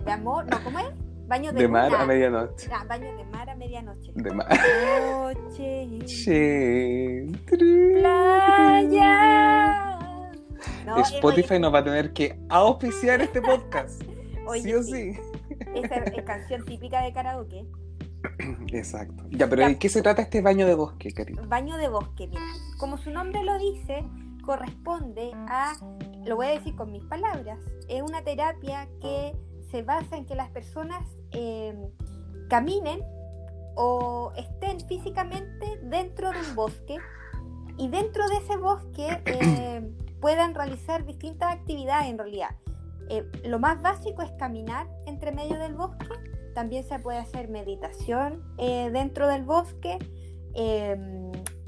de, 0.04 0.12
amor, 0.12 0.44
¿no? 0.50 0.62
¿Cómo 0.62 0.78
es? 0.78 0.90
Baño 1.26 1.50
de, 1.50 1.62
de 1.62 1.68
mar 1.68 1.94
a 1.94 2.04
medianoche. 2.04 2.68
Ah, 2.70 2.84
baño 2.86 3.16
de 3.16 3.24
mar 3.24 3.48
a 3.48 3.56
medianoche. 3.56 4.12
De 4.14 4.30
mar. 4.32 4.46
Noche. 5.00 5.98
Playa. 7.46 8.68
Spotify 11.04 11.58
nos 11.58 11.72
va 11.72 11.78
a 11.78 11.84
tener 11.84 12.12
que 12.12 12.38
auspiciar 12.50 13.22
este 13.22 13.40
podcast. 13.40 14.02
sí 14.62 14.74
o 14.74 14.82
sí. 14.82 15.18
Esa 15.74 15.94
es 15.94 16.22
canción 16.24 16.62
típica 16.66 17.00
de 17.00 17.14
karaoke. 17.14 17.64
Exacto. 18.74 19.24
Ya, 19.30 19.48
pero 19.48 19.66
¿de 19.66 19.78
qué 19.78 19.88
se 19.88 20.02
trata 20.02 20.20
este 20.20 20.42
baño 20.42 20.66
de 20.66 20.74
bosque, 20.74 21.12
querido? 21.12 21.42
Baño 21.48 21.78
de 21.78 21.88
bosque, 21.88 22.26
mira. 22.28 22.42
Como 22.78 22.98
su 22.98 23.10
nombre 23.10 23.42
lo 23.42 23.58
dice, 23.58 24.04
corresponde 24.42 25.32
a, 25.34 25.72
lo 26.24 26.36
voy 26.36 26.48
a 26.48 26.50
decir 26.50 26.74
con 26.76 26.92
mis 26.92 27.04
palabras, 27.04 27.58
es 27.88 28.02
una 28.02 28.22
terapia 28.22 28.88
que 29.00 29.34
se 29.70 29.82
basa 29.82 30.16
en 30.16 30.26
que 30.26 30.34
las 30.34 30.50
personas 30.50 31.02
em, 31.30 31.90
caminen 32.48 33.00
o 33.74 34.32
estén 34.36 34.80
físicamente 34.80 35.80
dentro 35.84 36.30
de 36.30 36.38
un 36.40 36.54
bosque 36.54 36.98
y 37.78 37.88
dentro 37.88 38.28
de 38.28 38.36
ese 38.36 38.56
bosque 38.58 39.22
em, 39.24 39.96
puedan 40.20 40.54
realizar 40.54 41.06
distintas 41.06 41.54
actividades 41.54 42.08
en 42.08 42.18
realidad. 42.18 42.50
eh, 43.08 43.26
lo 43.44 43.58
más 43.58 43.80
básico 43.82 44.22
es 44.22 44.30
caminar 44.32 44.86
entre 45.06 45.32
medio 45.32 45.58
del 45.58 45.74
bosque. 45.74 46.06
También 46.54 46.84
se 46.84 46.98
puede 46.98 47.18
hacer 47.18 47.48
meditación 47.48 48.42
eh, 48.58 48.90
dentro 48.92 49.26
del 49.26 49.42
bosque, 49.42 49.98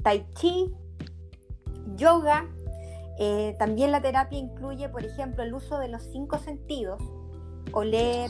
tai 0.03 0.25
chi, 0.35 0.71
yoga. 1.95 2.47
Eh, 3.17 3.55
también 3.57 3.91
la 3.91 4.01
terapia 4.01 4.37
incluye, 4.37 4.89
por 4.89 5.05
ejemplo, 5.05 5.43
el 5.43 5.53
uso 5.53 5.79
de 5.79 5.87
los 5.87 6.03
cinco 6.03 6.37
sentidos, 6.37 7.01
oler, 7.71 8.29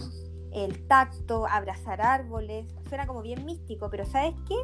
el 0.51 0.87
tacto, 0.87 1.47
abrazar 1.47 2.01
árboles. 2.01 2.65
Suena 2.87 3.05
como 3.07 3.21
bien 3.21 3.45
místico, 3.45 3.89
pero 3.89 4.05
¿sabes 4.05 4.35
qué? 4.47 4.55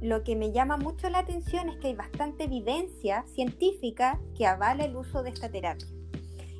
Lo 0.00 0.24
que 0.24 0.34
me 0.34 0.52
llama 0.52 0.76
mucho 0.76 1.08
la 1.10 1.20
atención 1.20 1.68
es 1.68 1.76
que 1.76 1.88
hay 1.88 1.94
bastante 1.94 2.44
evidencia 2.44 3.24
científica 3.28 4.20
que 4.36 4.46
avala 4.46 4.84
el 4.84 4.96
uso 4.96 5.22
de 5.22 5.30
esta 5.30 5.48
terapia. 5.48 5.86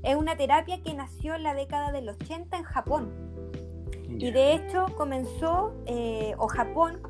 Es 0.02 0.16
una 0.16 0.36
terapia 0.36 0.80
que 0.82 0.94
nació 0.94 1.34
en 1.34 1.42
la 1.42 1.54
década 1.54 1.92
del 1.92 2.08
80 2.08 2.56
en 2.56 2.62
Japón. 2.64 3.12
Y 4.08 4.30
de 4.30 4.54
hecho 4.54 4.86
comenzó, 4.96 5.74
eh, 5.86 6.34
o 6.38 6.46
Japón, 6.46 7.00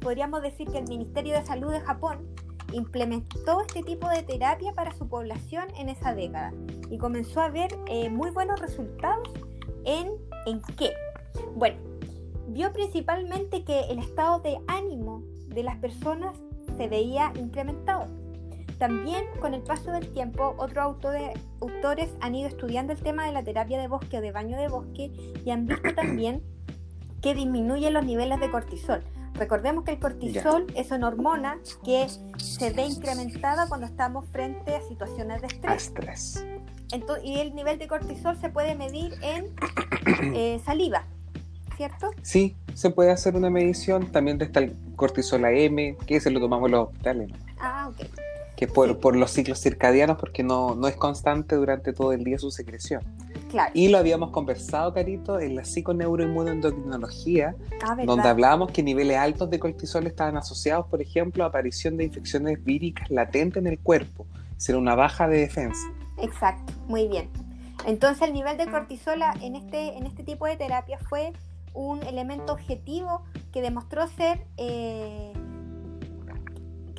podríamos 0.00 0.42
decir 0.42 0.68
que 0.68 0.78
el 0.78 0.88
Ministerio 0.88 1.34
de 1.34 1.44
Salud 1.44 1.72
de 1.72 1.80
Japón 1.80 2.28
implementó 2.72 3.60
este 3.60 3.82
tipo 3.82 4.08
de 4.08 4.22
terapia 4.22 4.72
para 4.72 4.92
su 4.92 5.08
población 5.08 5.64
en 5.78 5.88
esa 5.88 6.14
década 6.14 6.52
y 6.90 6.98
comenzó 6.98 7.40
a 7.40 7.48
ver 7.48 7.70
eh, 7.86 8.08
muy 8.08 8.30
buenos 8.30 8.60
resultados 8.60 9.28
en, 9.84 10.08
en 10.46 10.60
qué. 10.76 10.92
Bueno, 11.54 11.76
vio 12.48 12.72
principalmente 12.72 13.64
que 13.64 13.80
el 13.90 13.98
estado 13.98 14.40
de 14.40 14.58
ánimo 14.66 15.22
de 15.48 15.62
las 15.62 15.76
personas 15.76 16.36
se 16.76 16.88
veía 16.88 17.32
incrementado. 17.36 18.06
También 18.78 19.24
con 19.40 19.52
el 19.52 19.62
paso 19.62 19.92
del 19.92 20.10
tiempo, 20.10 20.54
otros 20.56 20.96
autores 21.60 22.16
han 22.20 22.34
ido 22.34 22.48
estudiando 22.48 22.94
el 22.94 23.02
tema 23.02 23.26
de 23.26 23.32
la 23.32 23.44
terapia 23.44 23.78
de 23.78 23.88
bosque 23.88 24.18
o 24.18 24.20
de 24.22 24.32
baño 24.32 24.56
de 24.56 24.68
bosque 24.68 25.12
y 25.44 25.50
han 25.50 25.66
visto 25.66 25.94
también 25.94 26.42
que 27.20 27.34
disminuye 27.34 27.90
los 27.90 28.04
niveles 28.04 28.40
de 28.40 28.50
cortisol. 28.50 29.02
Recordemos 29.34 29.84
que 29.84 29.92
el 29.92 29.98
cortisol 29.98 30.66
es 30.74 30.90
una 30.90 31.08
hormona 31.08 31.58
que 31.84 32.06
se 32.38 32.70
ve 32.70 32.86
incrementada 32.86 33.68
cuando 33.68 33.86
estamos 33.86 34.26
frente 34.30 34.74
a 34.74 34.82
situaciones 34.82 35.40
de 35.40 35.46
estrés. 35.48 36.44
y 37.24 37.38
el 37.38 37.54
nivel 37.54 37.78
de 37.78 37.88
cortisol 37.88 38.38
se 38.38 38.50
puede 38.50 38.74
medir 38.74 39.14
en 39.22 39.46
eh, 40.34 40.60
saliva, 40.64 41.04
¿cierto? 41.76 42.10
Sí, 42.22 42.56
se 42.74 42.90
puede 42.90 43.10
hacer 43.10 43.36
una 43.36 43.50
medición. 43.50 44.10
También 44.12 44.40
está 44.42 44.60
el 44.60 44.76
cortisol 44.96 45.44
AM, 45.44 45.96
que 46.06 46.20
se 46.20 46.30
lo 46.30 46.40
tomamos 46.40 46.66
en 46.66 46.72
los 46.72 46.88
hospitales. 46.88 47.30
Ah, 47.58 47.88
ok 47.90 48.06
que 48.60 48.66
por, 48.66 49.00
por 49.00 49.16
los 49.16 49.30
ciclos 49.30 49.58
circadianos, 49.58 50.18
porque 50.18 50.42
no, 50.42 50.74
no, 50.74 50.86
es 50.86 50.94
constante 50.94 51.56
durante 51.56 51.94
todo 51.94 52.12
el 52.12 52.24
día 52.24 52.38
su 52.38 52.50
secreción. 52.50 53.00
Claro. 53.50 53.72
Y 53.74 53.88
lo 53.88 53.98
habíamos 53.98 54.30
conversado, 54.30 54.94
Carito, 54.94 55.40
en 55.40 55.56
la 55.56 55.64
psiconeuroinmunoendocrinología, 55.64 57.56
ah, 57.82 57.96
donde 58.04 58.28
hablábamos 58.28 58.70
que 58.70 58.82
niveles 58.82 59.16
altos 59.16 59.50
de 59.50 59.58
cortisol 59.58 60.06
estaban 60.06 60.36
asociados, 60.36 60.86
por 60.86 61.02
ejemplo, 61.02 61.42
a 61.44 61.48
aparición 61.48 61.96
de 61.96 62.04
infecciones 62.04 62.62
víricas 62.64 63.10
latentes 63.10 63.60
en 63.60 63.66
el 63.66 63.78
cuerpo, 63.80 64.26
ser 64.56 64.76
una 64.76 64.94
baja 64.94 65.26
de 65.26 65.40
defensa. 65.40 65.88
Exacto, 66.18 66.72
muy 66.86 67.08
bien. 67.08 67.28
Entonces 67.86 68.28
el 68.28 68.34
nivel 68.34 68.56
de 68.56 68.66
cortisol 68.66 69.20
en 69.40 69.56
este, 69.56 69.96
en 69.96 70.06
este 70.06 70.22
tipo 70.22 70.46
de 70.46 70.56
terapia 70.56 70.98
fue 71.08 71.32
un 71.72 72.02
elemento 72.02 72.52
objetivo 72.52 73.22
que 73.52 73.62
demostró 73.62 74.06
ser 74.08 74.46
eh, 74.56 75.32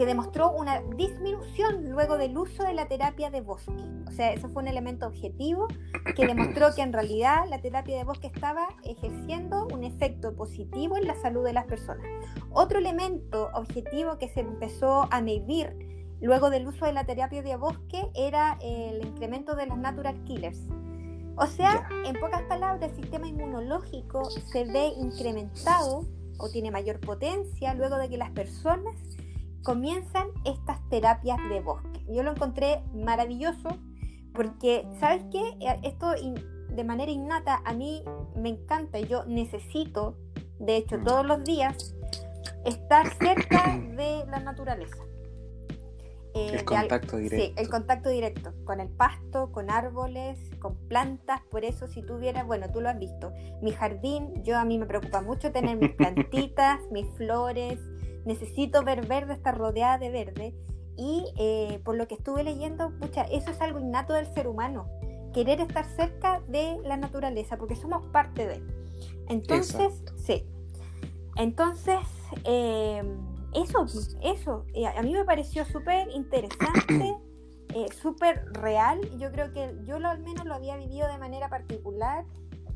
que 0.01 0.07
demostró 0.07 0.49
una 0.49 0.81
disminución 0.97 1.91
luego 1.91 2.17
del 2.17 2.35
uso 2.35 2.63
de 2.63 2.73
la 2.73 2.87
terapia 2.87 3.29
de 3.29 3.41
bosque. 3.41 3.71
O 4.07 4.11
sea, 4.11 4.33
eso 4.33 4.49
fue 4.49 4.63
un 4.63 4.67
elemento 4.67 5.05
objetivo 5.05 5.67
que 6.15 6.25
demostró 6.25 6.73
que 6.73 6.81
en 6.81 6.91
realidad 6.91 7.43
la 7.47 7.61
terapia 7.61 7.99
de 7.99 8.03
bosque 8.03 8.25
estaba 8.25 8.67
ejerciendo 8.83 9.67
un 9.71 9.83
efecto 9.83 10.35
positivo 10.35 10.97
en 10.97 11.05
la 11.05 11.13
salud 11.21 11.45
de 11.45 11.53
las 11.53 11.65
personas. 11.65 12.03
Otro 12.49 12.79
elemento 12.79 13.51
objetivo 13.53 14.17
que 14.17 14.29
se 14.29 14.39
empezó 14.39 15.07
a 15.11 15.21
medir 15.21 15.71
luego 16.19 16.49
del 16.49 16.67
uso 16.67 16.87
de 16.87 16.93
la 16.93 17.05
terapia 17.05 17.43
de 17.43 17.55
bosque 17.55 18.09
era 18.15 18.57
el 18.59 19.05
incremento 19.05 19.53
de 19.53 19.67
los 19.67 19.77
natural 19.77 20.19
killers. 20.23 20.65
O 21.35 21.45
sea, 21.45 21.87
en 22.05 22.19
pocas 22.19 22.41
palabras, 22.49 22.81
el 22.89 22.95
sistema 22.95 23.27
inmunológico 23.27 24.31
se 24.31 24.65
ve 24.65 24.93
incrementado 24.97 26.07
o 26.39 26.49
tiene 26.49 26.71
mayor 26.71 26.99
potencia 26.99 27.75
luego 27.75 27.99
de 27.99 28.09
que 28.09 28.17
las 28.17 28.31
personas 28.31 28.95
comienzan 29.63 30.27
estas 30.45 30.87
terapias 30.89 31.37
de 31.49 31.61
bosque. 31.61 32.05
Yo 32.09 32.23
lo 32.23 32.31
encontré 32.31 32.83
maravilloso 32.93 33.69
porque, 34.33 34.87
¿sabes 34.99 35.23
qué? 35.31 35.41
Eh, 35.59 35.79
esto 35.83 36.13
de 36.69 36.83
manera 36.83 37.11
innata 37.11 37.61
a 37.65 37.73
mí 37.73 38.03
me 38.35 38.49
encanta, 38.49 38.99
yo 38.99 39.25
necesito, 39.25 40.15
de 40.59 40.77
hecho, 40.77 40.97
mm. 40.97 41.03
todos 41.03 41.25
los 41.25 41.43
días, 41.43 41.95
estar 42.65 43.13
cerca 43.15 43.77
de 43.77 44.25
la 44.27 44.39
naturaleza. 44.39 45.03
Eh, 46.33 46.51
el 46.53 46.63
contacto 46.63 47.17
directo. 47.17 47.45
Sí, 47.45 47.53
el 47.57 47.69
contacto 47.69 48.09
directo, 48.09 48.53
con 48.63 48.79
el 48.79 48.87
pasto, 48.87 49.51
con 49.51 49.69
árboles, 49.69 50.39
con 50.59 50.77
plantas. 50.87 51.41
Por 51.51 51.65
eso, 51.65 51.87
si 51.87 52.01
tuviera, 52.03 52.45
bueno, 52.45 52.71
tú 52.71 52.79
lo 52.79 52.87
has 52.87 52.97
visto, 52.97 53.33
mi 53.61 53.71
jardín, 53.71 54.41
yo 54.43 54.57
a 54.57 54.63
mí 54.63 54.79
me 54.79 54.85
preocupa 54.85 55.21
mucho 55.21 55.51
tener 55.51 55.75
mis 55.75 55.91
plantitas, 55.97 56.79
mis 56.89 57.07
flores, 57.17 57.79
necesito 58.25 58.83
ver 58.83 59.05
verde, 59.07 59.33
estar 59.33 59.57
rodeada 59.57 59.97
de 59.97 60.09
verde. 60.09 60.55
Y 60.97 61.25
eh, 61.37 61.79
por 61.83 61.95
lo 61.95 62.07
que 62.07 62.15
estuve 62.15 62.43
leyendo, 62.43 62.91
pucha, 62.99 63.23
eso 63.23 63.51
es 63.51 63.61
algo 63.61 63.79
innato 63.79 64.13
del 64.13 64.27
ser 64.33 64.47
humano, 64.47 64.87
querer 65.33 65.61
estar 65.61 65.85
cerca 65.85 66.41
de 66.47 66.79
la 66.83 66.97
naturaleza, 66.97 67.57
porque 67.57 67.75
somos 67.75 68.05
parte 68.07 68.45
de. 68.45 68.63
Entonces, 69.29 70.03
sí. 70.17 70.45
Entonces, 71.37 71.99
eh, 72.43 73.01
eso, 73.53 73.85
eso, 74.21 74.65
eh, 74.73 74.85
a 74.85 75.01
mí 75.01 75.13
me 75.13 75.23
pareció 75.23 75.65
súper 75.65 76.09
interesante, 76.11 77.15
súper 78.01 78.45
real. 78.51 78.99
Yo 79.17 79.31
creo 79.31 79.53
que 79.53 79.73
yo 79.85 79.97
lo, 79.97 80.09
al 80.09 80.19
menos 80.19 80.45
lo 80.45 80.53
había 80.53 80.75
vivido 80.75 81.07
de 81.07 81.17
manera 81.17 81.47
particular 81.47 82.25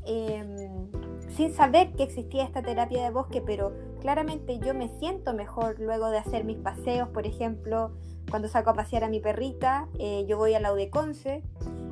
Em, 0.06 0.90
sin 1.28 1.52
saber 1.52 1.92
que 1.92 2.04
existía 2.04 2.44
esta 2.44 2.62
terapia 2.62 3.02
de 3.02 3.10
bosque, 3.10 3.42
pero 3.42 3.74
claramente 4.00 4.58
yo 4.58 4.72
me 4.72 4.88
siento 4.98 5.34
mejor 5.34 5.78
luego 5.80 6.10
de 6.10 6.18
hacer 6.18 6.44
mis 6.44 6.56
paseos, 6.56 7.08
por 7.10 7.26
ejemplo, 7.26 7.92
cuando 8.30 8.48
saco 8.48 8.70
a 8.70 8.74
pasear 8.74 9.04
a 9.04 9.08
mi 9.08 9.20
perrita, 9.20 9.88
eh, 9.98 10.24
yo 10.26 10.38
voy 10.38 10.54
a 10.54 10.60
la 10.60 10.72
Udeconce 10.72 11.42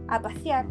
a 0.08 0.22
pasear 0.22 0.66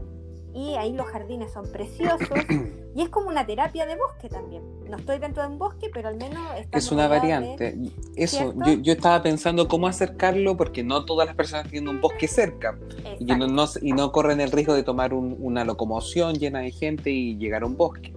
y 0.53 0.75
ahí 0.75 0.93
los 0.93 1.07
jardines 1.07 1.51
son 1.51 1.71
preciosos 1.71 2.29
y 2.95 3.01
es 3.01 3.09
como 3.09 3.29
una 3.29 3.45
terapia 3.45 3.85
de 3.85 3.95
bosque 3.95 4.29
también. 4.29 4.63
No 4.89 4.97
estoy 4.97 5.17
dentro 5.17 5.41
de 5.41 5.49
un 5.49 5.57
bosque, 5.57 5.89
pero 5.91 6.09
al 6.09 6.17
menos 6.17 6.39
es 6.71 6.91
una 6.91 7.07
variante. 7.07 7.75
Eso, 8.15 8.53
yo, 8.65 8.73
yo, 8.73 8.93
estaba 8.93 9.23
pensando 9.23 9.67
cómo 9.67 9.87
acercarlo 9.87 10.55
porque 10.55 10.83
no 10.83 11.05
todas 11.05 11.25
las 11.25 11.35
personas 11.35 11.67
tienen 11.69 11.89
un 11.89 12.01
bosque 12.01 12.27
cerca 12.27 12.77
y 13.19 13.25
no, 13.25 13.65
y 13.81 13.93
no, 13.93 14.11
corren 14.11 14.39
el 14.41 14.51
riesgo 14.51 14.75
de 14.75 14.83
tomar 14.83 15.13
una 15.13 15.65
locomoción 15.65 16.35
llena 16.35 16.59
de 16.59 16.71
gente 16.71 17.09
y 17.09 17.35
llegar 17.37 17.63
a 17.63 17.65
un 17.65 17.75
bosque. 17.75 18.13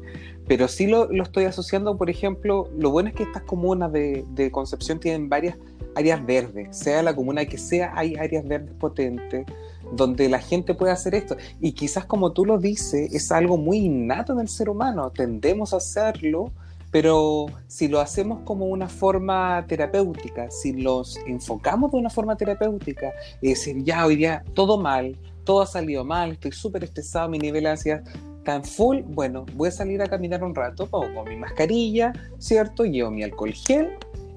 Pero 0.47 0.69
sí 0.69 0.87
lo, 0.87 1.11
lo, 1.11 1.25
estoy 1.25 1.45
asociando, 1.45 1.97
por 1.97 2.09
ejemplo, 2.09 2.69
lo 2.79 2.91
bueno 2.91 3.09
es 3.09 3.15
que 3.15 3.25
estas 3.25 3.43
comunas 3.43 3.93
de, 3.93 4.50
Concepción 4.53 5.00
tienen 5.00 5.29
varias 5.29 5.57
áreas 5.97 6.25
verdes, 6.25 6.76
sea 6.76 7.03
la 7.03 7.17
comuna 7.17 7.45
que 7.47 7.59
sea, 7.59 7.93
hay 7.97 8.15
áreas 8.17 8.47
verdes 8.47 8.73
potentes 8.79 9.47
donde 9.93 10.29
la 10.29 10.38
gente 10.38 10.75
puede 10.75 10.93
hacer 10.93 11.15
esto. 11.15 11.37
Y 11.61 11.73
quizás 11.73 12.05
como 12.05 12.33
tú 12.33 12.45
lo 12.45 12.59
dices, 12.59 13.12
es 13.12 13.33
algo 13.33 13.57
muy 13.57 13.79
innato 13.79 14.33
en 14.33 14.41
el 14.41 14.49
ser 14.49 14.69
humano, 14.69 15.11
tendemos 15.11 15.73
a 15.73 15.79
hacerlo, 15.79 16.53
pero 16.91 17.47
si 17.67 17.88
lo 17.88 18.00
hacemos 18.00 18.41
como 18.45 18.67
una 18.67 18.88
forma 18.88 19.65
terapéutica, 19.67 20.50
si 20.50 20.73
los 20.73 21.19
enfocamos 21.26 21.91
de 21.93 21.99
una 21.99 22.11
forma 22.11 22.37
terapéutica, 22.37 23.12
y 23.41 23.50
decir, 23.50 23.83
ya 23.83 24.07
hoy 24.07 24.17
día 24.17 24.45
todo 24.55 24.79
mal, 24.79 25.17
todo 25.45 25.62
ha 25.62 25.67
salido 25.67 26.05
mal, 26.05 26.33
estoy 26.33 26.53
súper 26.53 26.85
estresado, 26.85 27.29
mi 27.29 27.38
nivel 27.38 27.65
de 27.65 27.71
ansiedad 27.71 28.03
tan 28.47 28.65
full, 28.65 29.00
bueno, 29.05 29.45
voy 29.55 29.69
a 29.69 29.73
salir 29.73 30.00
a 30.00 30.07
caminar 30.07 30.45
un 30.45 30.55
rato, 30.55 30.87
pongo 30.87 31.25
mi 31.25 31.37
mascarilla, 31.37 32.12
¿cierto? 32.38 32.85
Llevo 32.85 33.11
mi 33.11 33.25
alcohol 33.25 33.53
gel 33.53 33.91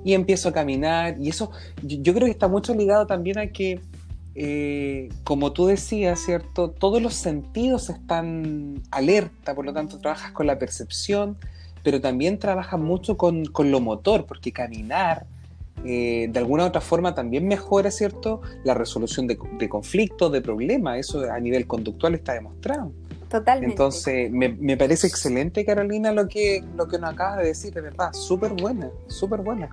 y 0.04 0.14
empiezo 0.14 0.50
a 0.50 0.52
caminar. 0.52 1.16
Y 1.20 1.30
eso 1.30 1.52
yo 1.82 2.14
creo 2.14 2.26
que 2.26 2.32
está 2.32 2.48
mucho 2.48 2.74
ligado 2.74 3.06
también 3.06 3.38
a 3.38 3.48
que 3.48 3.80
eh, 4.34 5.10
como 5.24 5.54
tú 5.54 5.68
decías, 5.68 6.20
¿cierto? 6.22 6.72
Todos 6.72 7.04
los 7.04 7.14
sentidos 7.14 7.92
están 7.92 8.82
alerta, 8.90 9.54
por 9.54 9.66
lo 9.66 9.74
tanto 9.74 10.00
trabajas 10.00 10.32
con 10.32 10.48
la 10.48 10.58
percepción, 10.58 11.38
pero 11.84 12.02
también 12.02 12.40
trabajas 12.40 12.80
mucho 12.80 13.16
con, 13.16 13.44
lo 13.44 13.80
motor, 13.80 14.26
porque 14.26 14.52
caminar 14.52 15.28
eh, 15.86 16.30
de 16.32 16.40
alguna 16.40 16.64
u 16.64 16.68
otra 16.68 16.82
forma 16.82 17.14
también 17.14 17.48
mejora, 17.48 17.92
¿cierto? 17.92 18.42
La 18.64 18.74
resolución 18.74 19.28
de, 19.28 19.38
conflictos, 19.70 20.32
de 20.32 20.42
problemas, 20.42 20.98
eso 20.98 21.30
a 21.32 21.40
nivel 21.40 21.68
conductual 21.68 22.16
está 22.16 22.34
demostrado. 22.34 22.92
Totalmente. 23.30 23.74
Entonces, 23.74 24.32
me, 24.32 24.78
parece 24.78 25.08
excelente, 25.08 25.64
Carolina, 25.64 26.12
lo 26.12 26.28
que, 26.28 26.64
lo 26.76 26.88
que 26.88 26.98
nos 26.98 27.12
acabas 27.14 27.38
de 27.38 27.46
decir, 27.46 27.74
de 27.74 27.82
verdad, 27.82 28.12
súper 28.14 28.54
buena, 28.54 28.90
súper 29.08 29.42
buena. 29.42 29.70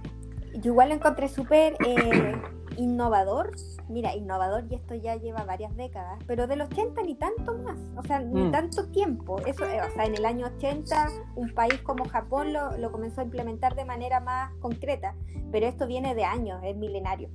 Yo 0.54 0.72
igual 0.72 0.90
lo 0.90 0.94
encontré 0.94 1.28
súper... 1.28 1.74
Eh 1.86 2.34
innovador, 2.76 3.52
mira, 3.88 4.14
innovador 4.14 4.64
y 4.70 4.74
esto 4.74 4.94
ya 4.94 5.16
lleva 5.16 5.44
varias 5.44 5.74
décadas, 5.76 6.18
pero 6.26 6.46
del 6.46 6.62
80 6.62 7.02
ni 7.02 7.14
tanto 7.14 7.58
más, 7.58 7.78
o 7.96 8.02
sea, 8.02 8.20
ni 8.20 8.42
Mm. 8.42 8.52
tanto 8.52 8.86
tiempo. 8.88 9.40
Eso, 9.46 9.64
eh, 9.64 9.80
o 9.82 9.90
sea, 9.94 10.04
en 10.04 10.14
el 10.14 10.24
año 10.24 10.46
80 10.46 11.08
un 11.34 11.52
país 11.54 11.80
como 11.82 12.04
Japón 12.08 12.52
lo, 12.52 12.76
lo 12.78 12.92
comenzó 12.92 13.20
a 13.20 13.24
implementar 13.24 13.74
de 13.74 13.84
manera 13.84 14.20
más 14.20 14.52
concreta, 14.60 15.14
pero 15.50 15.66
esto 15.66 15.86
viene 15.86 16.14
de 16.14 16.24
años, 16.24 16.60
es 16.64 16.76
milenario. 16.76 17.28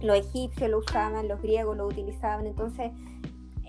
Los 0.00 0.16
egipcios 0.16 0.70
lo 0.70 0.78
usaban, 0.78 1.28
los 1.28 1.40
griegos 1.40 1.76
lo 1.76 1.86
utilizaban, 1.86 2.46
entonces 2.46 2.90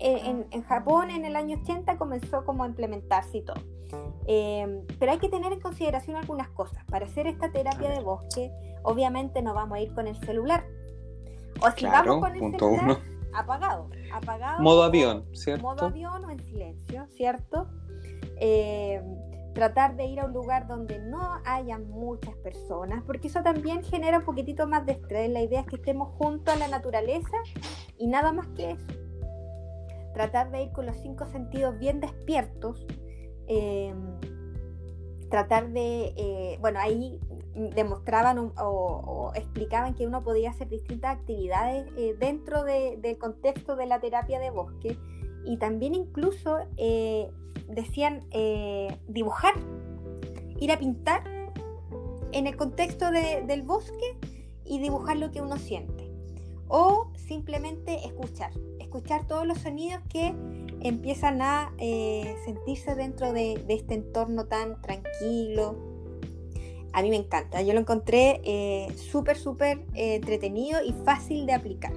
en, 0.06 0.46
en 0.50 0.62
Japón 0.64 1.10
en 1.10 1.24
el 1.24 1.36
año 1.36 1.58
80 1.62 1.96
comenzó 1.96 2.44
como 2.44 2.64
a 2.64 2.66
implementarse 2.66 3.38
y 3.38 3.42
todo. 3.42 3.60
Eh, 4.26 4.82
pero 4.98 5.12
hay 5.12 5.18
que 5.18 5.28
tener 5.28 5.52
en 5.52 5.60
consideración 5.60 6.16
algunas 6.16 6.48
cosas. 6.50 6.84
Para 6.90 7.06
hacer 7.06 7.26
esta 7.26 7.50
terapia 7.52 7.90
de 7.90 8.00
bosque, 8.00 8.50
obviamente 8.82 9.40
no 9.42 9.54
vamos 9.54 9.76
a 9.78 9.80
ir 9.80 9.94
con 9.94 10.06
el 10.06 10.16
celular. 10.24 10.64
O 11.62 11.70
si 11.70 11.86
Claro, 11.86 12.20
vamos 12.20 12.28
con 12.28 12.36
el 12.44 12.50
celular, 12.58 12.84
uno. 12.84 12.98
apagado. 13.34 13.88
apagado 14.12 14.62
Modo 14.62 14.80
o- 14.80 14.84
avión, 14.84 15.24
¿cierto? 15.32 15.62
Modo 15.62 15.86
avión 15.86 16.24
o 16.24 16.30
en 16.30 16.40
silencio, 16.44 17.06
¿cierto? 17.16 17.68
Eh, 18.40 19.00
tratar 19.54 19.94
de 19.96 20.06
ir 20.06 20.18
a 20.18 20.24
un 20.26 20.32
lugar 20.32 20.66
donde 20.66 20.98
no 20.98 21.20
haya 21.44 21.78
muchas 21.78 22.34
personas, 22.38 23.04
porque 23.06 23.28
eso 23.28 23.40
también 23.42 23.84
genera 23.84 24.18
un 24.18 24.24
poquitito 24.24 24.66
más 24.66 24.84
de 24.84 24.92
estrés. 24.92 25.30
La 25.30 25.40
idea 25.42 25.60
es 25.60 25.66
que 25.66 25.76
estemos 25.76 26.08
junto 26.18 26.50
a 26.50 26.56
la 26.56 26.66
naturaleza 26.66 27.36
y 27.96 28.08
nada 28.08 28.32
más 28.32 28.48
que 28.48 28.72
eso. 28.72 28.86
Tratar 30.14 30.50
de 30.50 30.62
ir 30.62 30.72
con 30.72 30.86
los 30.86 30.96
cinco 30.96 31.26
sentidos 31.26 31.78
bien 31.78 32.00
despiertos. 32.00 32.86
eh, 33.46 33.92
tratar 35.28 35.70
de, 35.70 36.14
eh, 36.16 36.58
bueno, 36.60 36.78
ahí 36.80 37.18
demostraban 37.74 38.38
o, 38.56 39.32
explicaban 39.34 39.94
que 39.94 40.06
uno 40.06 40.22
podía 40.22 40.50
hacer 40.50 40.68
distintas 40.68 41.16
actividades 41.18 41.86
eh, 41.96 42.14
dentro 42.18 42.62
de- 42.64 42.96
del 43.02 43.18
contexto 43.18 43.74
de 43.76 43.86
la 43.86 44.00
terapia 44.00 44.38
de 44.38 44.50
bosque 44.50 44.96
y 45.44 45.56
también 45.58 45.94
incluso 45.94 46.58
eh, 46.76 47.30
decían 47.68 48.20
dibujar, 49.08 49.54
ir 50.60 50.70
a 50.72 50.78
pintar 50.78 51.22
en 52.32 52.46
el 52.46 52.56
contexto 52.56 53.10
de- 53.10 53.42
del 53.46 53.62
bosque 53.62 54.16
y 54.64 54.78
dibujar 54.78 55.16
lo 55.16 55.30
que 55.32 55.40
uno 55.42 55.56
siente. 55.58 56.10
O 56.68 57.10
simplemente 57.16 58.06
escuchar, 58.06 58.52
escuchar 58.94 59.26
todos 59.26 59.44
los 59.44 59.58
sonidos 59.58 60.00
que 60.08 60.32
empiezan 60.78 61.42
a 61.42 61.72
eh, 61.78 62.36
sentirse 62.44 62.94
dentro 62.94 63.32
de, 63.32 63.64
este 63.68 63.94
entorno 63.94 64.46
tan 64.46 64.80
tranquilo. 64.82 65.76
A 66.92 67.02
mí 67.02 67.10
me 67.10 67.16
encanta, 67.16 67.60
yo 67.62 67.72
lo 67.72 67.80
encontré 67.80 68.40
eh, 68.44 68.86
súper, 68.96 69.36
súper 69.36 69.78
eh, 69.94 70.14
entretenido 70.14 70.80
y 70.80 70.92
fácil 71.04 71.44
de 71.44 71.54
aplicar. 71.54 71.92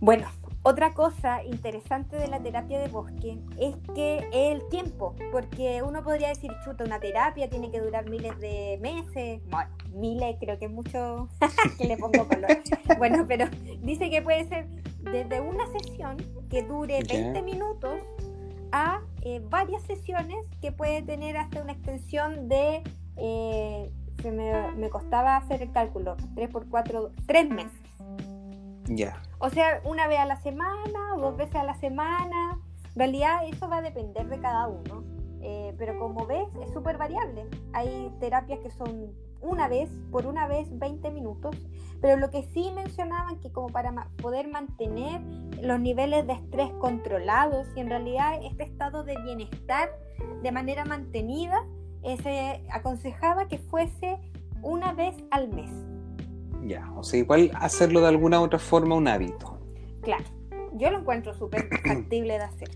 Bueno, 0.00 0.28
otra 0.66 0.94
cosa 0.94 1.44
interesante 1.44 2.16
de 2.16 2.26
la 2.26 2.40
terapia 2.40 2.80
de 2.80 2.88
bosque 2.88 3.38
es 3.56 3.76
que 3.94 4.28
el 4.32 4.68
tiempo, 4.68 5.14
porque 5.30 5.80
uno 5.80 6.02
podría 6.02 6.30
decir, 6.30 6.50
chuta, 6.64 6.82
una 6.82 6.98
terapia 6.98 7.48
tiene 7.48 7.70
que 7.70 7.78
durar 7.78 8.10
miles 8.10 8.36
de 8.40 8.76
meses, 8.82 9.40
bueno, 9.48 9.70
miles 9.94 10.36
creo 10.40 10.58
que 10.58 10.64
es 10.64 10.70
mucho 10.72 11.28
que 11.78 11.84
le 11.84 11.96
pongo 11.96 12.26
color. 12.26 12.48
Bueno, 12.98 13.24
pero 13.28 13.46
dice 13.82 14.10
que 14.10 14.22
puede 14.22 14.48
ser 14.48 14.66
desde 15.02 15.40
una 15.40 15.68
sesión 15.68 16.16
que 16.50 16.64
dure 16.64 17.00
Ya. 17.04 17.14
20 17.14 17.42
minutos 17.42 18.00
a 18.72 19.02
eh, 19.22 19.40
varias 19.48 19.82
sesiones 19.82 20.38
que 20.60 20.72
puede 20.72 21.00
tener 21.02 21.36
hasta 21.36 21.62
una 21.62 21.74
extensión 21.74 22.48
de, 22.48 22.82
eh, 23.16 23.92
se 24.20 24.32
me, 24.32 24.72
me 24.72 24.90
costaba 24.90 25.36
hacer 25.36 25.62
el 25.62 25.70
cálculo, 25.70 26.16
3 26.34 26.50
por 26.50 26.68
4, 26.68 27.12
3 27.24 27.50
meses. 27.50 27.80
Ya. 28.88 29.22
O 29.38 29.50
sea, 29.50 29.80
una 29.84 30.06
vez 30.08 30.18
a 30.18 30.24
la 30.26 30.36
semana 30.36 31.14
dos 31.16 31.36
veces 31.36 31.56
a 31.56 31.64
la 31.64 31.74
semana. 31.74 32.60
En 32.94 32.98
realidad 33.00 33.40
eso 33.46 33.68
va 33.68 33.78
a 33.78 33.82
depender 33.82 34.28
de 34.28 34.40
cada 34.40 34.68
uno. 34.68 35.04
Eh, 35.42 35.74
pero 35.78 35.98
como 35.98 36.26
ves, 36.26 36.48
es 36.62 36.72
súper 36.72 36.96
variable. 36.98 37.46
Hay 37.72 38.10
terapias 38.20 38.58
que 38.60 38.70
son 38.70 39.12
una 39.42 39.68
vez, 39.68 39.90
por 40.10 40.26
una 40.26 40.48
vez, 40.48 40.66
20 40.78 41.10
minutos. 41.10 41.54
Pero 42.00 42.16
lo 42.16 42.30
que 42.30 42.42
sí 42.44 42.72
mencionaban 42.74 43.38
que 43.40 43.52
como 43.52 43.68
para 43.68 43.92
ma- 43.92 44.08
poder 44.20 44.48
mantener 44.48 45.20
los 45.62 45.78
niveles 45.78 46.26
de 46.26 46.32
estrés 46.32 46.70
controlados 46.80 47.66
y 47.76 47.80
en 47.80 47.90
realidad 47.90 48.40
este 48.42 48.64
estado 48.64 49.04
de 49.04 49.14
bienestar 49.22 49.90
de 50.42 50.50
manera 50.52 50.84
mantenida, 50.84 51.64
eh, 52.02 52.16
se 52.22 52.62
aconsejaba 52.70 53.46
que 53.46 53.58
fuese 53.58 54.18
una 54.62 54.94
vez 54.94 55.14
al 55.30 55.48
mes. 55.48 55.70
Ya. 56.66 56.90
O 56.96 57.02
sea, 57.02 57.20
igual 57.20 57.50
hacerlo 57.54 58.00
de 58.00 58.08
alguna 58.08 58.40
otra 58.40 58.58
forma 58.58 58.94
un 58.94 59.08
hábito. 59.08 59.58
Claro, 60.02 60.24
yo 60.74 60.90
lo 60.90 61.00
encuentro 61.00 61.34
súper 61.34 61.68
factible 61.86 62.34
de 62.38 62.44
hacer. 62.44 62.70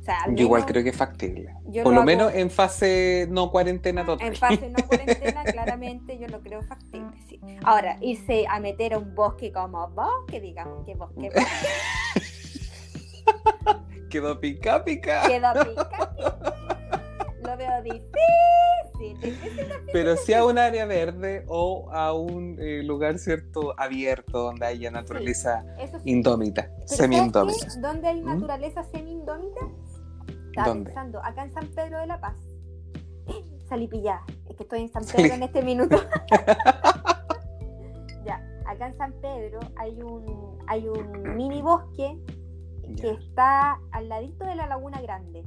O 0.00 0.04
sea, 0.04 0.22
al 0.24 0.34
Yo 0.34 0.44
igual 0.46 0.66
creo 0.66 0.82
que 0.82 0.88
es 0.90 0.96
factible. 0.96 1.54
Por 1.84 1.92
lo 1.92 2.00
lo 2.00 2.04
menos 2.04 2.34
en 2.34 2.50
fase 2.50 3.28
no 3.30 3.52
cuarentena 3.52 4.04
total. 4.04 4.26
en 4.26 4.34
fase 4.34 4.68
no 4.68 4.84
cuarentena, 4.88 5.44
claramente 5.44 6.18
yo 6.18 6.26
lo 6.26 6.40
creo 6.40 6.60
factible, 6.62 7.12
sí. 7.28 7.38
Ahora, 7.62 7.98
irse 8.00 8.44
a 8.48 8.58
meter 8.58 8.94
a 8.94 8.98
un 8.98 9.14
bosque 9.14 9.52
como 9.52 9.88
bosque, 9.90 10.40
digamos, 10.40 10.84
que 10.84 10.94
bosque, 10.96 11.30
Quedó 14.10 14.40
pica 14.40 14.84
pica. 14.84 15.22
queda 15.26 15.54
pica, 15.54 16.14
pica. 16.14 16.71
Lo 17.44 17.56
veo 17.56 17.82
difícil, 17.82 19.20
difícil. 19.20 19.66
Pero 19.92 20.16
sí 20.16 20.32
a 20.34 20.44
un 20.44 20.58
área 20.58 20.84
verde 20.86 21.44
o 21.48 21.90
a 21.92 22.12
un 22.12 22.56
eh, 22.60 22.82
lugar 22.84 23.18
cierto 23.18 23.74
abierto 23.78 24.38
donde 24.44 24.66
haya 24.66 24.90
naturaleza 24.90 25.64
sí. 25.76 26.10
indómita, 26.10 26.70
semi-indómita. 26.86 27.66
¿Dónde 27.80 28.08
hay 28.08 28.22
¿Mm? 28.22 28.26
naturaleza 28.26 28.84
semi-indómita? 28.84 29.60
Estaba 30.46 30.68
¿Dónde? 30.68 30.84
pensando, 30.90 31.18
acá 31.24 31.44
en 31.44 31.52
San 31.52 31.66
Pedro 31.68 31.98
de 32.00 32.06
la 32.06 32.20
Paz. 32.20 32.36
Salí 33.68 33.88
pillada, 33.88 34.22
es 34.48 34.56
que 34.56 34.62
estoy 34.62 34.80
en 34.82 34.92
San 34.92 35.02
Salí. 35.04 35.24
Pedro 35.24 35.34
en 35.36 35.42
este 35.42 35.62
minuto. 35.62 35.96
ya, 38.24 38.40
acá 38.66 38.86
en 38.86 38.96
San 38.96 39.12
Pedro 39.20 39.60
hay 39.76 40.00
un, 40.02 40.58
hay 40.68 40.86
un 40.86 41.34
mini 41.36 41.60
bosque 41.62 42.18
que 42.96 43.02
Ya. 43.02 43.12
está 43.12 43.78
al 43.92 44.08
ladito 44.08 44.44
de 44.44 44.54
la 44.54 44.66
Laguna 44.66 45.00
Grande. 45.00 45.44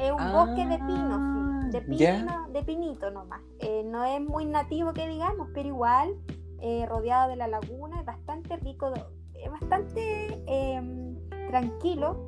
Es 0.00 0.12
un 0.12 0.32
bosque 0.32 0.66
de 0.66 0.78
pinos, 0.78 1.20
sí, 1.64 1.70
de 1.70 1.78
Ah, 1.78 1.84
pino, 1.86 1.96
ya. 1.96 2.46
de 2.52 2.62
pinito 2.62 3.10
nomás. 3.10 3.40
Eh, 3.60 3.82
no 3.84 4.04
es 4.04 4.20
muy 4.20 4.44
nativo 4.44 4.92
que 4.92 5.08
digamos, 5.08 5.48
pero 5.54 5.68
igual 5.68 6.14
eh, 6.60 6.86
rodeado 6.86 7.28
de 7.30 7.36
la 7.36 7.48
laguna, 7.48 8.00
es 8.00 8.06
bastante 8.06 8.56
rico, 8.56 8.92
es 9.34 9.50
bastante 9.50 10.42
em, 10.46 11.16
tranquilo 11.48 12.26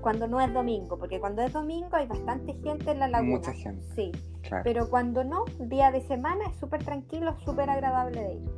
cuando 0.00 0.26
no 0.28 0.40
es 0.40 0.52
domingo, 0.52 0.98
porque 0.98 1.18
cuando 1.18 1.42
es 1.42 1.52
domingo 1.52 1.88
hay 1.92 2.06
bastante 2.06 2.52
gente 2.62 2.90
en 2.90 2.98
la 3.00 3.08
laguna. 3.08 3.36
Mucha 3.38 3.52
gente. 3.52 3.82
Sí, 3.94 4.12
Claro. 4.42 4.62
pero 4.64 4.90
cuando 4.90 5.24
no, 5.24 5.44
día 5.58 5.90
de 5.90 6.02
semana 6.02 6.44
es 6.50 6.56
súper 6.60 6.84
tranquilo, 6.84 7.34
súper 7.44 7.70
agradable 7.70 8.20
de 8.20 8.34
ir. 8.34 8.50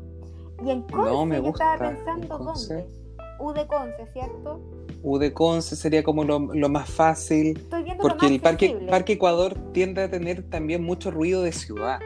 Y 0.64 0.70
en 0.70 0.82
Conce 0.82 1.10
No, 1.12 1.24
me 1.26 1.40
yo 1.42 1.48
estaba 1.50 1.78
pensando 1.78 2.38
dónde. 2.38 2.88
U 3.38 3.52
de 3.52 3.66
Conce, 3.68 4.06
¿cierto? 4.12 4.60
U 5.06 5.18
de 5.18 5.32
Conce 5.32 5.76
sería 5.76 6.02
como 6.02 6.24
lo, 6.24 6.40
lo 6.40 6.68
más 6.68 6.90
fácil, 6.90 7.56
Estoy 7.56 7.84
viendo 7.84 8.02
lo 8.02 8.08
porque 8.08 8.26
más 8.26 8.32
el 8.32 8.40
parque, 8.40 8.76
parque 8.90 9.12
Ecuador 9.12 9.54
tiende 9.72 10.02
a 10.02 10.10
tener 10.10 10.42
también 10.42 10.82
mucho 10.82 11.12
ruido 11.12 11.42
de 11.42 11.52
ciudad. 11.52 12.00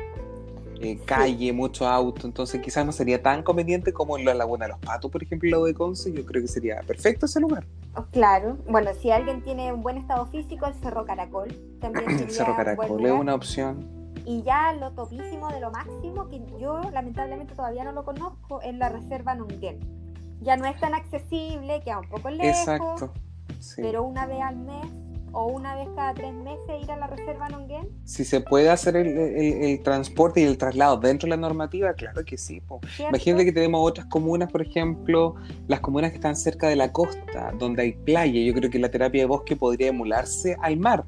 Eh, 0.82 0.98
calle, 1.06 1.52
mucho 1.54 1.88
auto, 1.88 2.26
entonces 2.26 2.60
quizás 2.60 2.84
no 2.84 2.92
sería 2.92 3.22
tan 3.22 3.42
conveniente 3.42 3.94
como 3.94 4.18
en 4.18 4.26
la 4.26 4.34
Laguna 4.34 4.66
de 4.66 4.72
los 4.72 4.80
Patos, 4.80 5.10
por 5.10 5.22
ejemplo, 5.22 5.46
el 5.46 5.50
lado 5.50 5.64
de 5.64 5.72
Conce, 5.72 6.12
yo 6.12 6.26
creo 6.26 6.42
que 6.42 6.48
sería 6.48 6.80
perfecto 6.86 7.24
ese 7.24 7.40
lugar. 7.40 7.64
Oh, 7.96 8.04
Claro, 8.12 8.58
bueno, 8.68 8.90
si 9.00 9.10
alguien 9.10 9.42
tiene 9.42 9.72
un 9.72 9.82
buen 9.82 9.96
estado 9.96 10.26
físico, 10.26 10.66
el 10.66 10.74
Cerro 10.74 11.06
Caracol 11.06 11.48
también 11.80 12.04
sería 12.18 12.28
Cerro 12.28 12.50
un 12.52 12.56
Caracol 12.56 13.06
es 13.06 13.12
una 13.12 13.34
opción. 13.34 13.86
Y 14.26 14.42
ya 14.42 14.74
lo 14.74 14.92
topísimo 14.92 15.48
de 15.48 15.60
lo 15.60 15.70
máximo, 15.70 16.28
que 16.28 16.42
yo 16.60 16.82
lamentablemente 16.92 17.54
todavía 17.54 17.84
no 17.84 17.92
lo 17.92 18.04
conozco, 18.04 18.60
es 18.60 18.74
la 18.74 18.90
Reserva 18.90 19.34
Nonguén. 19.34 19.99
Ya 20.40 20.56
no 20.56 20.66
es 20.66 20.78
tan 20.80 20.94
accesible, 20.94 21.80
queda 21.84 22.00
un 22.00 22.08
poco 22.08 22.30
lejos, 22.30 22.46
Exacto. 22.58 23.12
Sí. 23.58 23.82
pero 23.82 24.02
una 24.04 24.26
vez 24.26 24.40
al 24.40 24.56
mes 24.56 24.86
o 25.32 25.46
una 25.46 25.76
vez 25.76 25.86
cada 25.94 26.12
tres 26.14 26.32
meses 26.34 26.82
ir 26.82 26.90
a 26.90 26.96
la 26.96 27.06
Reserva 27.06 27.48
Nonguén. 27.48 27.88
Si 28.04 28.24
se 28.24 28.40
puede 28.40 28.68
hacer 28.68 28.96
el, 28.96 29.06
el- 29.06 29.62
el 29.64 29.82
transporte 29.82 30.40
y 30.40 30.44
el 30.44 30.58
traslado 30.58 30.96
dentro 30.96 31.26
de 31.26 31.30
la 31.30 31.36
normativa, 31.36 31.92
claro 31.94 32.24
que 32.24 32.36
sí. 32.36 32.60
Imagínate 32.98 33.44
que 33.44 33.52
tenemos 33.52 33.86
otras 33.88 34.06
comunas, 34.06 34.50
por 34.50 34.62
ejemplo, 34.62 35.36
las 35.68 35.78
comunas 35.80 36.10
que 36.10 36.16
están 36.16 36.34
cerca 36.34 36.68
de 36.68 36.74
la 36.76 36.90
costa, 36.90 37.52
donde 37.58 37.82
hay 37.82 37.92
playa. 37.92 38.40
Yo 38.40 38.52
creo 38.54 38.70
que 38.70 38.78
la 38.80 38.90
terapia 38.90 39.20
de 39.22 39.26
bosque 39.26 39.54
podría 39.54 39.88
emularse 39.88 40.56
al 40.62 40.78
mar. 40.78 41.04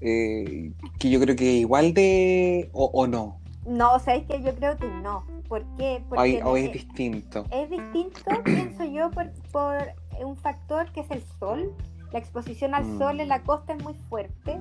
Eh, 0.00 0.72
que 0.98 1.10
yo 1.10 1.20
creo 1.20 1.36
que 1.36 1.44
igual 1.56 1.92
de... 1.92 2.70
o, 2.72 2.86
o 2.94 3.06
no, 3.06 3.38
No, 3.66 3.94
o 3.94 3.98
sea, 3.98 4.14
es 4.14 4.26
que 4.26 4.42
yo 4.42 4.54
creo 4.54 4.76
que 4.76 4.88
no. 4.88 5.24
¿Por 5.48 5.64
qué? 5.76 6.02
Porque 6.08 6.42
o 6.42 6.56
es 6.56 6.72
distinto. 6.72 7.44
es 7.50 7.68
distinto, 7.68 8.20
pienso 8.44 8.84
yo, 8.84 9.10
por, 9.10 9.30
por 9.52 9.76
un 10.24 10.36
factor 10.36 10.90
que 10.92 11.00
es 11.00 11.10
el 11.10 11.22
sol. 11.38 11.74
La 12.12 12.18
exposición 12.18 12.74
al 12.74 12.84
sol 12.98 13.20
en 13.20 13.28
la 13.28 13.38
mm. 13.38 13.44
costa 13.44 13.72
es 13.74 13.82
muy 13.84 13.94
fuerte. 14.08 14.60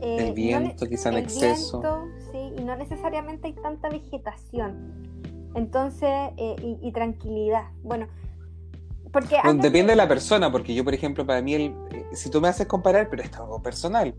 el 0.00 0.32
viento, 0.32 0.86
quizá 0.86 1.10
en 1.10 1.18
exceso. 1.18 1.82
sí, 2.32 2.52
y 2.56 2.64
no 2.64 2.76
necesariamente 2.76 3.48
hay 3.48 3.54
tanta 3.54 3.88
vegetación. 3.88 5.06
Entonces, 5.54 6.10
y, 6.38 6.92
tranquilidad. 6.92 7.64
Bueno, 7.82 8.06
porque 9.12 9.36
depende 9.54 9.92
de 9.92 9.96
la 9.96 10.08
persona, 10.08 10.52
porque 10.52 10.74
yo, 10.74 10.84
por 10.84 10.94
ejemplo, 10.94 11.26
para 11.26 11.42
mí, 11.42 11.54
el, 11.54 11.74
si 12.12 12.30
tú 12.30 12.40
me 12.40 12.48
haces 12.48 12.66
comparar, 12.66 13.08
pero 13.10 13.22
es 13.22 13.34
algo 13.34 13.60
personal 13.62 14.14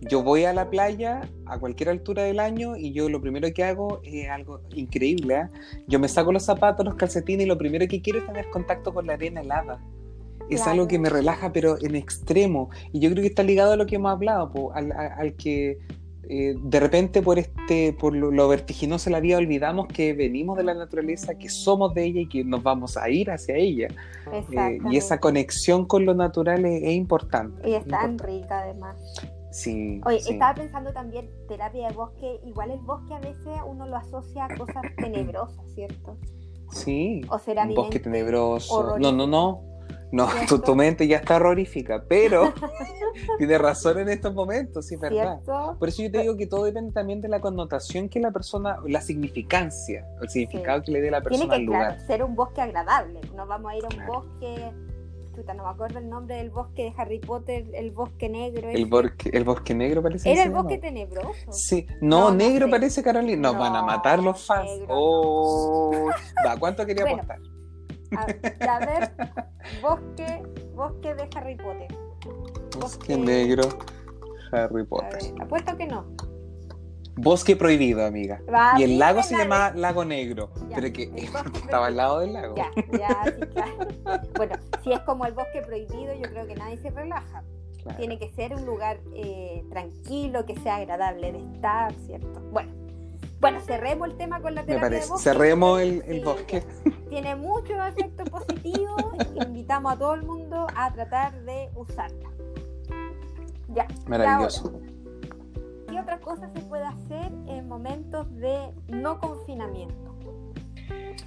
yo 0.00 0.22
voy 0.22 0.44
a 0.44 0.52
la 0.52 0.70
playa 0.70 1.28
a 1.46 1.58
cualquier 1.58 1.90
altura 1.90 2.22
del 2.22 2.40
año 2.40 2.76
y 2.76 2.92
yo 2.92 3.08
lo 3.08 3.20
primero 3.20 3.48
que 3.52 3.64
hago 3.64 4.00
es 4.02 4.28
algo 4.30 4.62
increíble. 4.74 5.34
¿eh? 5.34 5.48
Yo 5.88 5.98
me 5.98 6.08
saco 6.08 6.32
los 6.32 6.44
zapatos, 6.44 6.86
los 6.86 6.94
calcetines 6.94 7.44
y 7.44 7.48
lo 7.48 7.58
primero 7.58 7.86
que 7.86 8.00
quiero 8.00 8.20
es 8.20 8.26
tener 8.26 8.48
contacto 8.50 8.94
con 8.94 9.06
la 9.06 9.14
arena 9.14 9.42
helada. 9.42 9.80
Es 10.48 10.66
algo 10.66 10.88
que 10.88 10.98
me 10.98 11.08
relaja, 11.08 11.52
pero 11.52 11.76
en 11.80 11.94
extremo. 11.94 12.70
Y 12.92 12.98
yo 12.98 13.10
creo 13.10 13.22
que 13.22 13.28
está 13.28 13.44
ligado 13.44 13.72
a 13.72 13.76
lo 13.76 13.86
que 13.86 13.96
hemos 13.96 14.10
hablado, 14.10 14.72
al, 14.74 15.34
que 15.34 15.78
eh, 16.28 16.54
de 16.60 16.80
repente 16.80 17.22
por 17.22 17.38
este 17.38 17.92
por 17.92 18.16
lo, 18.16 18.48
vertiginoso 18.48 19.04
de 19.06 19.12
la 19.12 19.20
vida 19.20 19.36
olvidamos 19.36 19.86
que 19.86 20.12
venimos 20.12 20.56
de 20.56 20.64
la 20.64 20.74
naturaleza, 20.74 21.36
que 21.36 21.48
somos 21.48 21.94
de 21.94 22.04
ella 22.04 22.20
y 22.22 22.28
que 22.28 22.42
nos 22.42 22.64
vamos 22.64 22.96
a 22.96 23.08
ir 23.10 23.30
hacia 23.30 23.54
ella. 23.54 23.88
Eh, 24.32 24.78
y 24.90 24.96
esa 24.96 25.20
conexión 25.20 25.86
con 25.86 26.04
lo 26.04 26.14
natural 26.14 26.64
es, 26.64 26.90
importante. 26.94 27.70
Y 27.70 27.74
es 27.74 27.86
tan 27.86 28.18
rica 28.18 28.62
además. 28.62 28.96
Sí. 29.50 30.00
Oye, 30.04 30.18
estaba 30.18 30.54
pensando 30.54 30.92
también, 30.92 31.30
terapia 31.48 31.88
de 31.88 31.94
bosque, 31.94 32.40
igual 32.44 32.70
el 32.70 32.80
bosque 32.80 33.14
a 33.14 33.20
veces 33.20 33.58
uno 33.66 33.86
lo 33.86 33.96
asocia 33.96 34.44
a 34.44 34.56
cosas 34.56 34.82
tenebrosas, 34.96 35.64
¿cierto? 35.74 36.16
Sí. 36.70 37.22
O 37.28 37.38
será 37.38 37.64
un 37.64 37.74
bosque 37.74 37.98
tenebroso. 37.98 38.98
No, 38.98 39.12
no, 39.12 39.26
no. 39.26 39.70
No, 40.12 40.26
tu, 40.64 40.74
mente 40.74 41.06
ya 41.06 41.18
está 41.18 41.36
horrorífica, 41.36 42.04
pero 42.08 42.52
tiene 43.38 43.58
razón 43.58 43.98
en 44.00 44.08
estos 44.08 44.34
momentos, 44.34 44.86
sí, 44.86 44.96
es 44.96 45.00
verdad. 45.00 45.40
Por 45.78 45.88
eso 45.88 46.02
yo 46.02 46.10
te 46.10 46.22
digo 46.22 46.36
que 46.36 46.46
todo 46.46 46.64
depende 46.64 46.92
también 46.92 47.20
de 47.20 47.28
la 47.28 47.40
connotación 47.40 48.08
que 48.08 48.18
la 48.18 48.32
persona, 48.32 48.76
la 48.86 49.00
significancia, 49.00 50.04
el 50.20 50.28
significado 50.28 50.82
que 50.82 50.92
le 50.92 51.00
dé 51.00 51.10
la 51.10 51.20
persona 51.20 51.44
Tiene 51.44 51.54
que, 51.54 51.60
al 51.60 51.66
lugar. 51.66 51.86
Claro, 51.94 52.06
ser 52.06 52.24
un 52.24 52.34
bosque 52.34 52.60
agradable. 52.60 53.20
No 53.36 53.46
vamos 53.46 53.70
a 53.70 53.76
ir 53.76 53.84
a 53.84 53.88
un 53.88 54.06
bosque 54.06 54.72
no 55.54 55.64
me 55.64 55.70
acuerdo 55.70 55.98
el 55.98 56.08
nombre 56.08 56.36
del 56.36 56.50
bosque 56.50 56.84
de 56.84 56.94
Harry 56.96 57.18
Potter, 57.18 57.66
el 57.74 57.90
bosque 57.90 58.28
negro. 58.28 58.68
El, 58.68 58.86
bosque, 58.86 59.30
el 59.32 59.44
bosque 59.44 59.74
negro 59.74 60.02
parece. 60.02 60.30
Era 60.30 60.44
el 60.44 60.50
bosque 60.50 60.78
tenebroso. 60.78 61.52
Sí, 61.52 61.86
no, 62.00 62.32
negro 62.32 62.68
parece 62.70 63.02
Carolina. 63.02 63.50
Nos 63.50 63.58
van 63.58 63.76
a 63.76 63.82
matar 63.82 64.22
los 64.22 64.44
fans. 64.46 64.68
oh, 64.88 66.10
¿cuánto 66.58 66.86
quería 66.86 67.04
apostar? 67.04 67.38
A, 68.16 68.78
ver, 68.78 69.12
bosque, 69.82 70.42
bosque 70.74 71.14
de 71.14 71.28
Harry 71.36 71.56
Potter. 71.56 71.88
Bosque, 72.80 73.16
negro, 73.16 73.64
Harry 74.52 74.84
Potter. 74.84 75.20
apuesto 75.40 75.76
que 75.76 75.86
no. 75.86 76.06
Bosque 77.16 77.56
prohibido, 77.56 78.04
amiga. 78.04 78.40
y 78.78 78.84
el 78.84 78.98
lago 78.98 79.22
se 79.22 79.36
llama 79.36 79.72
Lago 79.74 80.04
Negro, 80.04 80.50
pero 80.74 80.92
que 80.92 81.10
estaba 81.54 81.86
al 81.86 81.96
lado 81.96 82.20
del 82.20 82.32
lago. 82.32 82.54
Ya, 82.56 82.70
ya, 82.98 83.24
sí, 83.24 83.46
claro. 83.46 84.22
Bueno, 84.36 84.56
si 84.82 84.92
es 84.92 85.00
como 85.00 85.26
el 85.26 85.32
bosque 85.34 85.62
prohibido, 85.62 86.14
yo 86.14 86.30
creo 86.30 86.46
que 86.46 86.54
nadie 86.54 86.78
se 86.78 86.90
relaja. 86.90 87.42
Tiene 87.96 88.18
que 88.18 88.30
ser 88.30 88.54
un 88.54 88.66
lugar 88.66 89.00
eh, 89.14 89.64
tranquilo, 89.70 90.44
que 90.44 90.54
sea 90.60 90.76
agradable 90.76 91.32
de 91.32 91.38
estar, 91.38 91.92
¿cierto? 92.06 92.40
Bueno, 92.52 92.72
bueno, 93.40 93.58
cerremos 93.60 94.10
el 94.10 94.16
tema 94.18 94.40
con 94.42 94.54
la 94.54 94.64
terapia 94.64 94.88
Me 94.90 94.96
parece. 94.96 95.18
Cerremos 95.18 95.80
el, 95.80 96.22
bosque. 96.22 96.62
Tiene 97.08 97.36
muchos 97.36 97.76
efectos 97.88 98.28
positivos 98.28 99.02
invitamos 99.34 99.92
a 99.92 99.96
todo 99.96 100.14
el 100.14 100.22
mundo 100.22 100.66
a 100.74 100.92
tratar 100.92 101.40
de 101.42 101.70
usarla. 101.74 102.30
Ya. 103.68 103.86
Maravilloso. 104.06 104.72
¿Qué 105.90 105.98
otra 105.98 106.20
cosa 106.20 106.50
se 106.54 106.60
puede 106.62 106.84
hacer 106.84 107.32
en 107.48 107.68
momentos 107.68 108.32
de 108.36 108.70
no 108.88 109.18
confinamiento? 109.18 110.16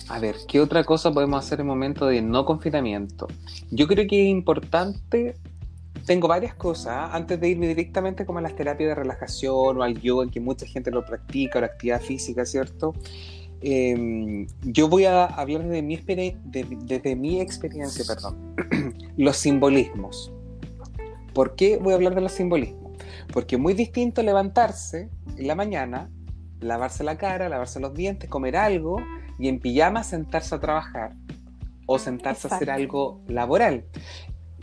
A 0.09 0.19
ver, 0.19 0.35
¿qué 0.47 0.59
otra 0.59 0.83
cosa 0.83 1.11
podemos 1.11 1.45
hacer 1.45 1.59
en 1.59 1.67
momentos 1.67 2.09
de 2.09 2.21
no 2.21 2.45
confinamiento? 2.45 3.27
Yo 3.71 3.87
creo 3.87 4.07
que 4.07 4.23
es 4.23 4.29
importante, 4.29 5.35
tengo 6.05 6.27
varias 6.27 6.55
cosas, 6.55 6.93
¿ah? 6.95 7.15
antes 7.15 7.39
de 7.39 7.49
irme 7.49 7.67
directamente 7.67 8.25
como 8.25 8.39
a 8.39 8.41
las 8.41 8.55
terapias 8.55 8.89
de 8.89 8.95
relajación 8.95 9.77
o 9.77 9.83
al 9.83 9.99
yoga, 10.01 10.29
que 10.29 10.39
mucha 10.39 10.65
gente 10.65 10.91
lo 10.91 11.05
practica, 11.05 11.59
o 11.59 11.61
la 11.61 11.67
actividad 11.67 12.01
física, 12.01 12.45
¿cierto? 12.45 12.93
Em, 13.61 14.47
yo 14.63 14.89
voy 14.89 15.05
a 15.05 15.25
hablar 15.25 15.65
de 15.67 15.81
mi 15.81 15.95
desde 15.95 17.15
mi 17.15 17.39
experiencia, 17.39 18.03
perdón, 18.05 18.55
los 19.17 19.37
simbolismos. 19.37 20.33
¿Por 21.33 21.55
qué 21.55 21.77
voy 21.77 21.93
a 21.93 21.95
hablar 21.95 22.13
de 22.13 22.21
los 22.21 22.33
simbolismos? 22.33 22.82
Porque 23.31 23.55
es 23.55 23.61
muy 23.61 23.73
distinto 23.73 24.21
levantarse 24.23 25.09
en 25.37 25.47
la 25.47 25.55
mañana, 25.55 26.09
lavarse 26.59 27.03
la 27.03 27.17
cara, 27.17 27.49
lavarse 27.49 27.79
los 27.79 27.93
dientes, 27.93 28.29
comer 28.29 28.57
algo 28.57 28.97
y 29.39 29.47
en 29.47 29.59
pijama 29.59 30.03
sentarse 30.03 30.55
a 30.55 30.59
trabajar 30.59 31.13
o 31.85 31.99
sentarse 31.99 32.47
a 32.47 32.55
hacer 32.55 32.71
algo 32.71 33.21
laboral. 33.27 33.85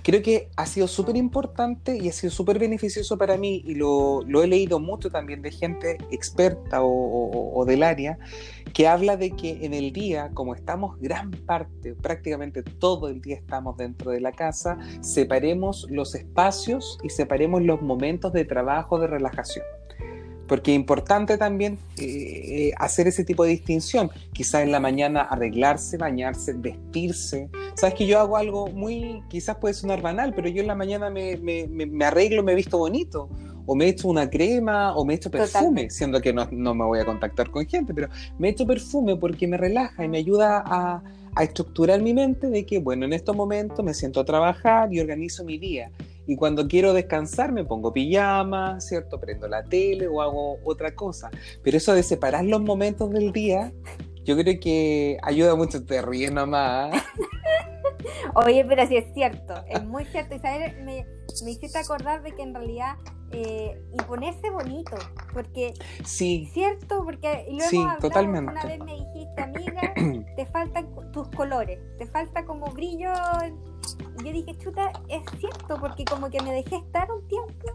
Creo 0.03 0.23
que 0.23 0.49
ha 0.57 0.67
sido 0.67 0.89
súper 0.89 1.17
importante 1.17 1.97
y 1.97 2.09
ha 2.09 2.13
sido 2.13 2.31
súper 2.31 2.59
beneficioso 2.59 3.19
para 3.19 3.37
mí 3.37 3.63
y 3.67 3.75
lo, 3.75 4.23
he 4.43 4.47
leído 4.47 4.81
mucho 4.81 5.11
también 5.11 5.43
de 5.43 5.51
gente 5.51 5.99
experta 6.11 6.81
o 6.83 7.65
del 7.67 7.83
área 7.83 8.19
que 8.73 8.89
habla 8.89 9.17
de 9.17 9.31
que 9.33 9.65
en 9.65 9.75
el 9.75 9.93
día, 9.93 10.31
como 10.35 10.55
estamos 10.55 10.99
gran 11.01 11.31
parte, 11.31 11.95
prácticamente 11.95 12.63
todo 12.63 13.09
el 13.09 13.21
día 13.21 13.37
estamos 13.37 13.77
dentro 13.77 14.11
de 14.11 14.21
la 14.21 14.33
casa, 14.33 14.79
separemos 15.01 15.87
los 15.91 16.15
espacios 16.15 16.99
y 17.03 17.11
separemos 17.11 17.63
los 17.63 17.83
momentos 17.83 18.33
de 18.33 18.45
trabajo, 18.45 18.99
de 18.99 19.07
relajación. 19.07 19.65
Porque 20.51 20.73
es 20.73 20.77
importante 20.77 21.39
también 21.39 21.79
eh, 21.97 22.03
eh, 22.03 22.73
hacer 22.77 23.07
ese 23.07 23.23
tipo 23.25 23.45
de 23.45 23.51
distinción. 23.51 24.11
Quizás 24.33 24.65
en 24.65 24.73
la 24.73 24.81
mañana 24.81 25.21
arreglarse, 25.21 25.97
bañarse, 25.97 26.55
vestirse. 26.55 27.49
Sabes 27.77 27.95
que 27.95 28.05
yo 28.05 28.19
hago 28.19 28.37
algo 28.37 28.67
muy, 28.67 29.23
quizás 29.29 29.59
puede 29.59 29.75
sonar 29.75 30.03
banal, 30.03 30.35
pero 30.35 30.49
yo 30.49 30.61
en 30.61 30.67
la 30.67 30.75
mañana 30.75 31.09
me, 31.09 31.37
me, 31.37 31.69
me 31.69 32.05
arreglo, 32.05 32.43
me 32.43 32.57
visto 32.57 32.79
bonito 32.79 33.29
o 33.65 33.77
me 33.77 33.87
echo 33.87 34.09
una 34.09 34.29
crema 34.29 34.97
o 34.97 35.05
me 35.05 35.15
echo 35.15 35.31
perfume, 35.31 35.89
siendo 35.89 36.21
que 36.21 36.33
no, 36.33 36.49
no, 36.51 36.75
me 36.75 36.85
voy 36.85 36.99
a 36.99 37.05
contactar 37.05 37.49
con 37.53 37.65
gente, 37.69 37.95
pero 37.95 38.09
me 38.37 38.49
echo 38.49 38.67
perfume 38.67 39.15
porque 39.15 39.47
me 39.47 39.57
relaja 39.57 40.05
y 40.05 40.09
me 40.09 40.19
ayuda 40.19 40.65
a, 40.67 41.01
a 41.37 41.45
estructurar 41.45 42.03
mi 42.03 42.13
mente 42.13 42.49
de 42.49 42.67
que, 42.67 42.81
bueno, 42.81 43.05
en 43.05 43.13
estos 43.13 43.37
momentos 43.37 43.85
me 43.85 43.95
siento 43.95 44.19
a 44.19 44.25
trabajar 44.25 44.93
y 44.93 44.99
organizo 44.99 45.45
mi 45.45 45.59
día. 45.59 45.93
Y 46.31 46.37
cuando 46.37 46.69
quiero 46.69 46.93
descansar 46.93 47.51
me 47.51 47.65
pongo 47.65 47.93
pijama, 47.93 48.81
¿cierto? 48.81 49.19
Prendo 49.19 49.49
la 49.49 49.65
tele 49.65 50.07
o 50.07 50.23
hago 50.23 50.61
otra 50.63 50.95
cosa. 50.95 51.29
Pero 51.65 51.77
eso 51.77 51.93
de 51.93 52.05
separar 52.05 52.45
los 52.45 52.61
momentos 52.61 53.11
del 53.11 53.33
día, 53.33 53.73
yo 54.23 54.37
creo 54.37 54.61
que 54.61 55.19
ayuda 55.25 55.57
mucho. 55.57 55.85
Te 55.85 56.01
ríes 56.01 56.31
nomás. 56.31 57.03
Oye, 58.37 58.65
pero 58.65 58.87
sí 58.87 58.97
es 58.97 59.13
cierto, 59.13 59.55
es 59.69 59.85
muy 59.85 60.05
cierto. 60.05 60.37
Y 60.37 60.39
sabes, 60.39 60.77
me, 60.85 61.05
me 61.43 61.51
hiciste 61.51 61.79
acordar 61.79 62.23
de 62.23 62.31
que 62.31 62.43
en 62.43 62.55
realidad 62.55 62.95
eh, 63.33 63.81
y 63.93 64.03
ponerse 64.03 64.51
bonito, 64.51 64.97
porque 65.33 65.73
sí, 66.05 66.51
cierto, 66.53 67.05
porque 67.05 67.47
luego 67.51 67.97
totalmente. 68.01 68.51
una 68.51 68.65
vez 68.65 68.79
me 68.81 68.95
dijiste, 68.95 69.43
amiga, 69.43 69.95
te 70.37 70.47
faltan 70.47 70.89
tus 71.13 71.29
colores, 71.29 71.79
te 71.99 72.07
falta 72.07 72.45
como 72.45 72.67
brillo. 72.67 73.13
Y 74.19 74.25
yo 74.25 74.33
dije, 74.33 74.57
chuta, 74.59 74.93
es 75.09 75.23
cierto, 75.39 75.77
porque 75.81 76.05
como 76.05 76.29
que 76.29 76.43
me 76.43 76.53
dejé 76.53 76.77
estar 76.77 77.11
un 77.11 77.27
tiempo. 77.29 77.73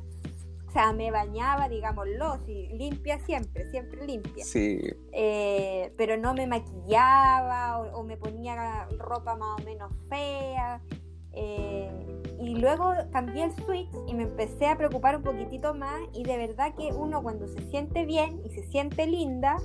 O 0.68 0.72
sea, 0.72 0.92
me 0.92 1.10
bañaba, 1.10 1.70
digámoslo, 1.70 2.38
sí, 2.46 2.68
limpia 2.74 3.18
siempre, 3.20 3.70
siempre 3.72 4.06
limpia. 4.06 4.44
Sí. 4.44 4.82
Eh, 5.14 5.94
pero 5.96 6.18
no 6.18 6.34
me 6.34 6.48
maquillaba 6.48 7.80
o, 7.80 8.00
o 8.00 8.04
me 8.04 8.18
ponía 8.18 8.86
ropa 8.98 9.38
más 9.38 9.62
o 9.62 9.64
menos 9.64 9.94
fea. 10.10 10.82
Eh, 11.32 12.24
y 12.46 12.56
luego 12.56 12.94
cambié 13.12 13.46
el 13.46 13.52
switch 13.52 13.90
y 14.08 14.14
me 14.14 14.24
empecé 14.24 14.68
a 14.68 14.78
preocupar 14.78 15.18
un 15.18 15.24
poquitito 15.24 15.74
más 15.74 16.00
y 16.14 16.24
de 16.24 16.38
verdad 16.38 16.76
que 16.76 16.94
uno 16.94 17.24
cuando 17.24 17.48
se 17.48 17.60
siente 17.70 18.06
bien 18.06 18.40
y 18.46 18.50
se 18.52 18.64
siente 18.64 19.08
linda 19.08 19.58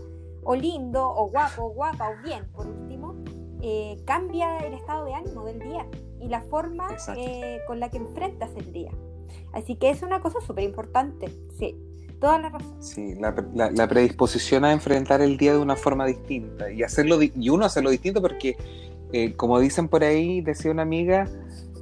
o 0.43 0.55
lindo 0.55 1.07
o 1.07 1.29
guapo 1.29 1.65
o 1.65 1.71
guapa 1.71 2.09
o 2.09 2.23
bien 2.25 2.47
por 2.53 2.67
último, 2.67 3.23
eh, 3.61 4.01
cambia 4.07 4.57
el 4.59 4.73
estado 4.73 5.05
de 5.05 5.13
ánimo 5.13 5.45
del 5.45 5.59
día 5.59 5.87
y 6.21 6.29
la 6.29 6.41
forma 6.41 6.89
eh, 7.19 7.59
con 7.67 7.81
la 7.81 7.91
que 7.91 7.99
enfrentas 7.99 8.51
el 8.57 8.73
día. 8.73 8.93
Así 9.53 9.77
que 9.77 9.91
es 9.91 10.03
una 10.03 10.21
cosa 10.21 10.41
súper 10.41 10.65
importante, 10.65 11.29
sí, 11.59 11.77
toda 12.19 12.39
la 12.39 12.49
razón. 12.49 12.83
Sí, 12.83 13.15
la, 13.17 13.89
predisposición 13.89 14.65
a 14.65 14.73
enfrentar 14.73 15.21
el 15.21 15.37
día 15.37 15.53
de 15.53 15.59
una 15.59 15.77
forma 15.77 16.07
distinta 16.07 16.73
y, 16.73 16.83
hacerlo, 16.83 17.19
y 17.23 17.51
uno 17.51 17.67
hacerlo 17.67 17.91
distinto 17.91 18.23
porque, 18.23 18.57
como 19.37 19.61
dicen 19.61 19.89
por 19.89 20.03
ahí, 20.03 20.41
decía 20.41 20.71
una 20.71 20.83
amiga, 20.83 21.29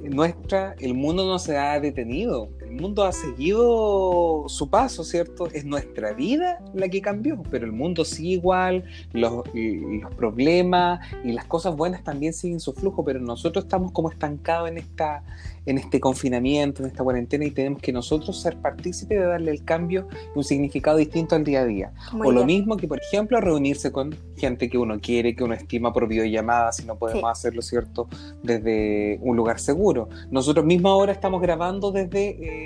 nuestra, 0.01 0.75
el 0.79 0.93
mundo 0.93 1.25
no 1.25 1.39
se 1.39 1.57
ha 1.57 1.79
detenido, 1.79 2.49
el 2.69 2.79
mundo 2.79 3.03
ha 3.03 3.11
seguido 3.11 4.45
su 4.47 4.69
paso, 4.69 5.03
¿cierto? 5.03 5.47
Es 5.51 5.65
nuestra 5.65 6.13
vida 6.13 6.63
la 6.73 6.87
que 6.87 7.01
cambió, 7.01 7.41
pero 7.49 7.65
el 7.65 7.71
mundo 7.71 8.05
sigue 8.05 8.33
igual, 8.33 8.83
los, 9.11 9.43
los 9.53 10.15
problemas 10.15 10.99
y 11.23 11.31
las 11.31 11.45
cosas 11.45 11.75
buenas 11.75 12.03
también 12.03 12.33
siguen 12.33 12.59
su 12.59 12.73
flujo, 12.73 13.03
pero 13.03 13.19
nosotros 13.19 13.65
estamos 13.65 13.91
como 13.91 14.11
estancados 14.11 14.69
en 14.69 14.77
esta 14.77 15.23
en 15.69 15.77
este 15.77 15.99
confinamiento, 15.99 16.81
en 16.81 16.89
esta 16.89 17.03
cuarentena 17.03 17.45
y 17.45 17.51
tenemos 17.51 17.81
que 17.81 17.93
nosotros 17.93 18.41
ser 18.41 18.57
partícipes 18.57 19.19
de 19.19 19.25
darle 19.25 19.51
el 19.51 19.63
cambio 19.63 20.07
un 20.35 20.43
significado 20.43 20.97
distinto 20.97 21.35
al 21.35 21.43
día 21.43 21.61
a 21.61 21.65
día. 21.65 21.93
o 22.13 22.31
lo 22.31 22.45
mismo 22.45 22.75
que, 22.75 22.87
por 22.87 22.99
ejemplo, 22.99 23.39
reunirse 23.39 23.91
con 23.91 24.15
gente 24.35 24.69
que 24.69 24.77
uno 24.79 24.99
quiere, 24.99 25.35
que 25.35 25.43
uno 25.43 25.53
estima 25.53 25.93
por 25.93 26.07
videollamada, 26.07 26.71
si 26.71 26.85
no 26.85 26.95
podemos 26.97 27.29
hacerlo, 27.29 27.61
¿cierto?, 27.61 28.07
desde 28.41 29.19
un 29.21 29.37
lugar 29.37 29.59
seguro. 29.59 30.09
Nosotros 30.31 30.65
mismos 30.65 30.91
ahora 30.91 31.11
estamos 31.11 31.41
grabando 31.41 31.91
desde... 31.91 32.29
Eh, 32.29 32.58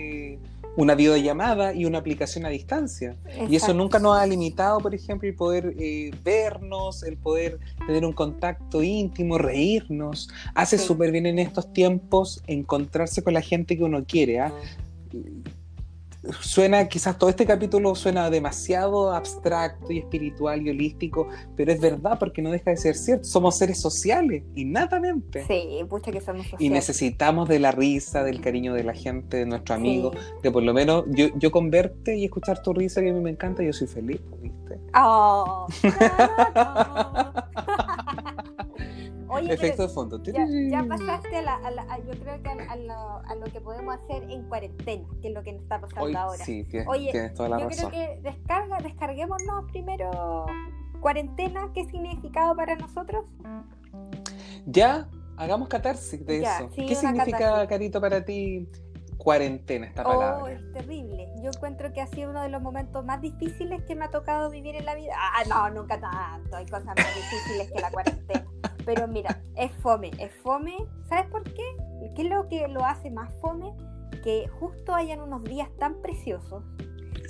una 0.76 0.96
videollamada 0.96 1.74
y 1.74 1.86
una 1.86 2.00
aplicación 2.00 2.46
a 2.46 2.50
distancia. 2.50 3.16
Y 3.50 3.56
eso 3.56 3.74
nunca 3.74 4.00
nos 4.00 4.18
ha 4.18 4.26
limitado, 4.26 4.80
por 4.80 4.96
ejemplo, 4.96 5.28
el 5.28 5.36
poder 5.36 5.76
eh, 5.78 6.12
vernos, 6.24 7.04
el 7.04 7.18
poder 7.18 7.60
tener 7.86 8.06
un 8.06 8.14
contacto 8.14 8.82
íntimo, 8.82 9.38
reírnos. 9.38 10.30
Hace 10.56 10.78
súper 10.78 11.12
bien 11.12 11.26
en 11.28 11.40
estos 11.40 11.72
tiempos 11.74 12.42
encontrarse 12.48 13.24
con 13.24 13.34
la 13.34 13.42
gente 13.42 13.78
que 13.78 13.84
uno 13.84 14.04
quiere. 14.06 14.40
¿ah? 14.40 14.54
Suena, 16.40 16.88
quizás 16.88 17.18
todo 17.18 17.30
este 17.30 17.46
capítulo 17.46 17.96
suena 17.96 18.30
demasiado 18.30 19.14
abstracto 19.14 19.92
y 19.92 20.00
espiritual 20.00 20.66
y 20.66 20.70
holístico, 20.70 21.28
pero 21.56 21.72
es 21.72 21.80
verdad 21.80 22.18
porque 22.20 22.42
no 22.42 22.52
deja 22.52 22.72
de 22.72 22.78
ser 22.78 22.96
cierto. 22.96 23.26
Somos 23.26 23.58
seres 23.58 23.80
sociales, 23.80 24.44
innatamente. 24.56 25.46
Sí, 25.46 25.80
pucha 25.90 26.12
que 26.12 26.22
somos 26.22 26.44
sociales. 26.44 26.66
Y 26.66 26.70
necesitamos 26.70 27.50
de 27.50 27.60
la 27.60 27.72
risa, 27.72 28.24
del 28.24 28.42
cariño 28.42 28.74
de 28.74 28.84
la 28.84 28.94
gente, 28.94 29.38
de 29.38 29.46
nuestro 29.46 29.76
amigo, 29.76 30.12
que 30.42 30.52
por 30.52 30.64
lo 30.64 30.74
menos 30.74 31.06
yo, 31.10 31.28
yo 31.38 31.52
con 31.52 31.70
verte 31.70 32.16
y 32.16 32.26
escuchar 32.26 32.62
tu 32.62 32.74
risa, 32.74 33.02
que 33.02 33.10
a 33.10 33.14
mí 33.14 33.20
me 33.20 33.32
encanta, 33.32 33.64
yo 33.64 33.74
soy 33.74 33.88
feliz, 33.88 34.22
¿viste? 34.42 34.80
Oh. 34.96 35.68
Efecto 39.50 39.84
de 39.84 39.90
fondo. 39.90 40.22
Ya, 40.24 40.86
pasaste 40.88 41.38
a, 41.38 41.42
la, 41.42 41.98
yo 42.00 42.20
creo 42.20 42.42
que 42.42 42.50
a, 42.50 42.76
lo, 43.36 43.46
que 43.52 43.62
podemos 43.62 43.96
hacer 43.96 44.24
en 44.30 44.44
cuarentena, 44.48 45.08
que 45.22 45.30
es 45.30 45.34
lo 45.34 45.44
que 45.44 45.54
nos 45.54 45.64
está 45.64 45.82
pasando 45.82 46.18
ahora. 46.18 46.44
Sí, 46.46 46.66
Oye, 46.88 47.30
toda 47.30 47.50
la 47.50 47.60
yo 47.60 47.68
creo 47.68 47.90
que 47.90 48.20
descarga, 48.22 48.78
descarguémonos 48.82 49.72
primero 49.72 50.46
cuarentena, 51.04 51.70
¿qué 51.74 51.86
significado 51.86 52.56
para 52.56 52.76
nosotros? 52.76 53.26
Ya, 54.66 55.10
hagamos 55.38 55.68
catarsis 55.68 56.26
de 56.26 56.42
eso. 56.42 56.70
¿Qué 56.76 56.96
significa, 56.96 57.68
Carito, 57.68 58.00
para 58.00 58.24
ti 58.24 58.68
cuarentena 59.18 59.86
esta 59.86 60.04
palabra? 60.04 60.44
Oh, 60.44 60.48
es 60.48 60.72
terrible. 60.72 61.28
Yo 61.42 61.52
encuentro 61.54 61.92
que 61.94 62.02
ha 62.02 62.08
sido 62.08 62.32
uno 62.32 62.42
de 62.42 62.50
los 62.50 62.62
momentos 62.62 63.06
más 63.06 63.22
difíciles 63.22 63.84
que 63.84 63.96
me 63.96 64.06
ha 64.06 64.10
tocado 64.10 64.50
vivir 64.50 64.76
en 64.76 64.86
la 64.86 64.96
vida. 64.96 65.14
Ah, 65.18 65.44
no, 65.48 65.82
nunca 65.82 66.00
tanto. 66.00 66.56
Hay 66.56 66.66
cosas 66.66 66.86
más 66.86 66.96
difíciles 66.96 67.72
que 67.72 67.82
la 67.82 67.92
cuarentena. 67.92 68.46
Pero 68.86 69.08
mira, 69.08 69.42
es 69.56 69.72
fome, 69.78 70.12
es 70.20 70.34
fome. 70.42 70.76
¿Sabes 71.08 71.30
por 71.30 71.44
qué? 71.44 71.64
¿Qué 72.16 72.24
es 72.24 72.30
lo 72.30 72.48
que 72.48 72.68
lo 72.68 72.84
hace 72.86 73.10
más 73.12 73.34
fome? 73.42 73.74
Que 74.24 74.48
justo 74.60 74.94
hayan 74.94 75.22
unos 75.22 75.44
días 75.44 75.70
tan 75.80 76.02
preciosos 76.02 76.64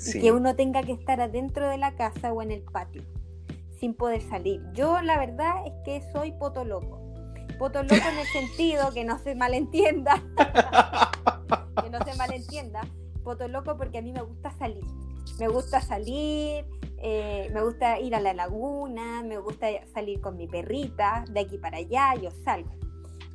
y 0.06 0.20
que 0.20 0.32
uno 0.32 0.56
tenga 0.56 0.82
que 0.84 0.94
estar 0.94 1.22
adentro 1.22 1.70
de 1.70 1.78
la 1.78 1.96
casa 1.96 2.34
o 2.34 2.42
en 2.42 2.52
el 2.52 2.64
patio 2.64 3.04
sin 3.84 3.94
poder 3.94 4.22
salir. 4.22 4.62
Yo 4.74 5.02
la 5.02 5.18
verdad 5.18 5.56
es 5.66 5.74
que 5.84 6.02
soy 6.14 6.32
poto 6.32 6.64
loco. 6.64 7.02
Poto 7.60 7.84
loco 7.84 7.96
en 7.96 8.18
el 8.18 8.28
sentido 8.28 8.94
que 8.94 9.04
no 9.04 9.20
se 9.20 9.36
malentienda. 9.36 10.24
que 11.84 11.90
no 11.90 12.00
se 12.06 12.16
malentienda. 12.16 12.82
Poto 13.26 13.48
loco 13.50 13.76
porque 13.78 13.98
a 13.98 14.02
mí 14.02 14.14
me 14.14 14.22
gusta 14.22 14.52
salir. 14.58 14.86
Me 15.40 15.48
gusta 15.48 15.82
salir, 15.82 16.66
eh, 16.98 17.50
me 17.54 17.64
gusta 17.64 18.00
ir 18.00 18.16
a 18.16 18.20
la 18.20 18.34
laguna, 18.34 19.24
me 19.24 19.38
gusta 19.38 19.68
salir 19.94 20.22
con 20.22 20.38
mi 20.38 20.48
perrita, 20.48 21.26
de 21.30 21.42
aquí 21.42 21.58
para 21.58 21.78
allá, 21.78 22.16
yo 22.16 22.32
salgo. 22.44 22.72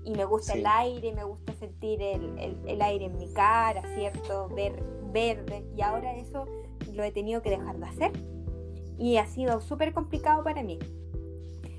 Y 0.04 0.12
me 0.12 0.24
gusta 0.24 0.54
el 0.54 0.66
aire, 0.66 1.12
me 1.12 1.24
gusta 1.24 1.52
sentir 1.54 2.00
el, 2.00 2.80
aire 2.80 3.06
en 3.06 3.18
mi 3.18 3.30
cara, 3.32 3.82
¿cierto? 3.94 4.48
Ver 4.48 4.82
verde. 5.12 5.64
Y 5.76 5.82
ahora 5.82 6.16
eso 6.16 6.46
lo 6.92 7.02
he 7.02 7.12
tenido 7.12 7.42
que 7.42 7.50
dejar 7.50 7.78
de 7.78 7.86
hacer. 7.86 8.12
Y 8.98 9.16
ha 9.16 9.26
sido 9.26 9.60
súper 9.60 9.92
complicado 9.92 10.42
para 10.42 10.62
mí. 10.62 10.78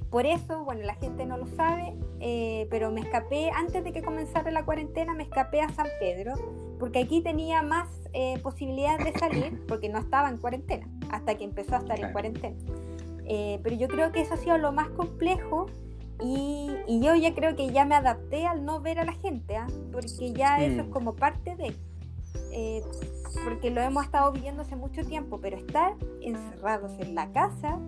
Por 0.10 0.26
eso, 0.26 0.64
bueno, 0.64 0.82
la 0.84 0.96
gente 0.96 1.26
no 1.26 1.38
lo 1.38 1.46
sabe, 1.46 1.94
eh, 2.20 2.68
pero 2.72 2.92
me 2.92 3.02
escapé, 3.02 3.52
antes 3.52 3.84
de 3.84 3.92
que 3.92 4.02
comenzara 4.02 4.50
la 4.50 4.66
cuarentena, 4.66 5.14
me 5.14 5.24
escapé 5.24 5.62
a 5.62 5.70
San 5.70 5.88
Pedro, 6.00 6.34
porque 6.80 7.00
aquí 7.00 7.22
tenía 7.22 7.62
más 7.62 7.88
eh, 8.14 8.40
posibilidades 8.42 9.06
de 9.06 9.20
salir, 9.20 9.66
porque 9.68 9.88
no 9.88 10.00
estaba 10.00 10.30
en 10.30 10.38
cuarentena, 10.38 10.88
hasta 11.12 11.36
que 11.36 11.44
empezó 11.44 11.76
a 11.76 11.80
estar 11.80 12.00
en 12.00 12.12
cuarentena. 12.12 12.58
Eh, 13.26 13.60
pero 13.62 13.76
yo 13.76 13.88
creo 13.88 14.12
que 14.12 14.22
eso 14.22 14.34
ha 14.34 14.38
sido 14.38 14.58
lo 14.58 14.72
más 14.72 14.90
complejo 14.90 15.68
y, 16.24 16.72
yo 16.88 17.14
ya 17.16 17.36
creo 17.36 17.56
que 17.56 17.70
ya 17.70 17.86
me 17.86 17.94
adapté 17.94 18.48
al 18.48 18.66
no 18.66 18.82
ver 18.82 18.98
a 19.00 19.06
la 19.06 19.14
gente, 19.14 19.58
¿ah? 19.58 19.68
porque 19.92 20.34
ya 20.34 20.64
eso 20.64 20.82
es 20.82 20.88
mm. 20.88 20.92
como 20.92 21.14
parte 21.14 21.56
de... 21.56 21.76
porque 23.46 23.70
lo 23.70 23.80
hemos 23.82 24.06
estado 24.06 24.32
viviendo 24.32 24.64
hace 24.64 24.76
mucho 24.76 25.06
tiempo, 25.06 25.40
pero 25.40 25.56
estar 25.56 25.94
encerrados 26.22 27.00
en 27.00 27.14
la 27.14 27.32
casa 27.32 27.80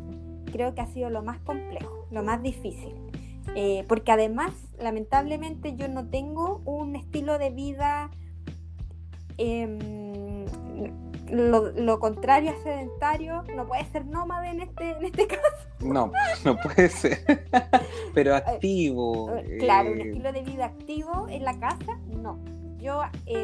creo 0.46 0.74
que 0.76 0.82
ha 0.82 0.88
sido 0.88 1.10
lo 1.10 1.24
más 1.24 1.40
complejo, 1.40 2.08
lo 2.12 2.24
más 2.24 2.42
difícil. 2.42 2.96
Eh, 3.56 3.86
porque 3.88 4.12
además, 4.12 4.54
lamentablemente, 4.80 5.76
yo 5.76 5.88
no 5.88 6.08
tengo 6.08 6.62
un 6.66 6.96
estilo 6.96 7.38
de 7.38 7.50
vida 7.50 8.12
em, 9.38 10.46
lo, 11.30 12.00
contrario 12.00 12.52
a 12.52 12.64
sedentario. 12.64 13.44
No 13.56 13.68
puede 13.68 13.86
ser 13.86 14.06
nómade 14.06 14.50
en 14.50 14.62
este, 14.62 14.92
en 14.92 15.06
este 15.06 15.28
caso. 15.28 15.68
No, 15.80 16.12
no 16.46 16.58
puede 16.58 16.90
ser. 16.90 17.48
Pero 18.14 18.32
eh, 18.36 18.38
activo. 18.38 19.36
Eh, 19.36 19.58
claro, 19.60 19.92
un 19.92 20.02
estilo 20.02 20.32
de 20.32 20.42
vida 20.44 20.66
activo 20.66 21.28
en 21.30 21.44
la 21.44 21.60
casa, 21.60 22.00
no. 22.08 22.40
Yo 22.82 23.02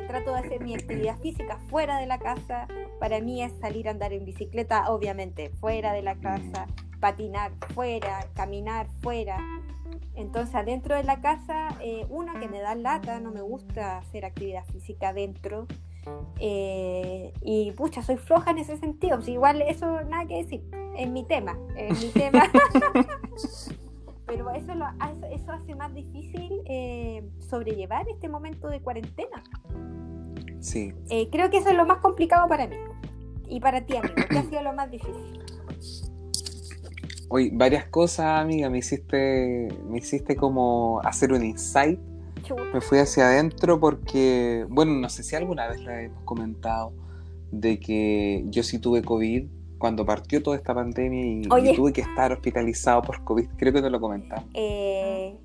trato 0.08 0.34
de 0.34 0.40
hacer 0.40 0.62
mi 0.62 0.74
actividad 0.74 1.18
física 1.20 1.60
fuera 1.70 2.00
de 2.00 2.08
la 2.08 2.20
casa. 2.20 2.68
Para 3.00 3.22
mí 3.22 3.44
es 3.44 3.54
salir 3.60 3.88
a 3.88 3.92
andar 3.92 4.12
en 4.14 4.26
bicicleta, 4.26 4.92
obviamente, 4.92 5.52
fuera 5.60 5.94
de 5.94 6.02
la 6.02 6.16
casa 6.16 6.68
patinar 7.00 7.52
fuera, 7.74 8.28
caminar 8.34 8.88
fuera. 9.02 9.38
Entonces, 10.16 10.56
adentro 10.56 10.96
de 10.96 11.04
la 11.04 11.22
casa, 11.22 11.70
eh, 11.82 12.06
una 12.10 12.40
que 12.40 12.48
me 12.48 12.60
da 12.60 12.76
lata, 12.76 13.20
no 13.20 13.32
me 13.32 13.42
gusta 13.42 14.00
hacer 14.00 14.26
actividad 14.26 14.66
física 14.66 15.14
dentro. 15.14 15.68
Eh, 16.40 17.34
y 17.42 17.72
pucha, 17.74 18.02
soy 18.02 18.18
floja 18.18 18.52
en 18.52 18.60
ese 18.60 18.78
sentido. 18.78 19.18
Pues 19.18 19.28
igual 19.30 19.62
eso 19.62 20.02
nada 20.04 20.26
que 20.26 20.44
decir, 20.44 20.64
es 20.96 21.10
mi 21.10 21.24
tema, 21.24 21.58
es 21.76 22.04
mi 22.04 22.10
tema. 22.14 22.44
Pero 24.28 24.52
eso, 24.52 24.76
lo, 24.76 24.86
eso 25.32 25.52
hace 25.52 25.74
más 25.76 25.94
difícil 25.94 26.62
eh, 26.66 27.24
sobrellevar 27.50 28.08
este 28.10 28.28
momento 28.28 28.68
de 28.68 28.82
cuarentena. 28.82 29.42
Sí. 30.60 30.94
creo 31.32 31.50
que 31.50 31.58
eso 31.58 31.70
es 31.70 31.78
lo 31.78 31.86
más 31.86 32.00
complicado 32.00 32.48
para 32.48 32.68
mí. 32.68 32.76
Y 33.48 33.60
para 33.62 33.86
ti, 33.86 33.96
amigo, 33.96 34.16
¿qué 34.30 34.38
ha 34.38 34.44
sido 34.44 34.62
lo 34.62 34.74
más 34.74 34.92
difícil? 34.92 35.42
Hoy 37.30 37.50
varias 37.52 37.86
cosas, 37.86 38.42
amiga, 38.42 38.70
me 38.70 38.80
hiciste, 38.80 39.68
me 39.90 40.00
hiciste 40.00 40.36
como 40.36 41.00
hacer 41.04 41.32
un 41.32 41.46
insight. 41.46 42.00
Me 42.74 42.80
fui 42.80 43.00
hacia 43.00 43.28
adentro 43.28 43.80
porque, 43.80 44.66
bueno, 44.70 44.94
no 44.94 45.10
sé 45.10 45.24
si 45.24 45.36
alguna 45.36 45.68
vez 45.68 45.84
la 45.84 46.02
hemos 46.02 46.24
comentado, 46.24 46.94
de 47.52 47.80
que 47.80 48.46
yo 48.48 48.64
sí 48.64 48.80
tuve 48.80 49.02
COVID 49.02 49.48
cuando 49.78 50.06
partió 50.06 50.42
toda 50.42 50.58
esta 50.58 50.74
pandemia 50.74 51.26
y, 51.26 51.76
tuve 51.76 51.94
que 51.94 52.02
estar 52.02 52.32
hospitalizado 52.32 53.02
por 53.02 53.24
COVID. 53.24 53.48
Creo 53.58 53.74
que 53.74 53.82
te 53.82 53.90
lo 53.90 54.00
comentamos. 54.00 54.46
Eh, 54.54 55.38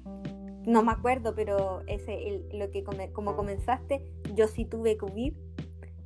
no 0.67 0.83
me 0.83 0.93
acuerdo, 0.93 1.35
pero 1.35 1.83
ese, 1.87 2.43
lo 2.53 2.71
que 2.71 2.85
como 3.13 3.37
comenzaste, 3.37 4.03
yo 4.35 4.47
sí 4.49 4.65
tuve 4.65 4.97
COVID, 4.97 5.35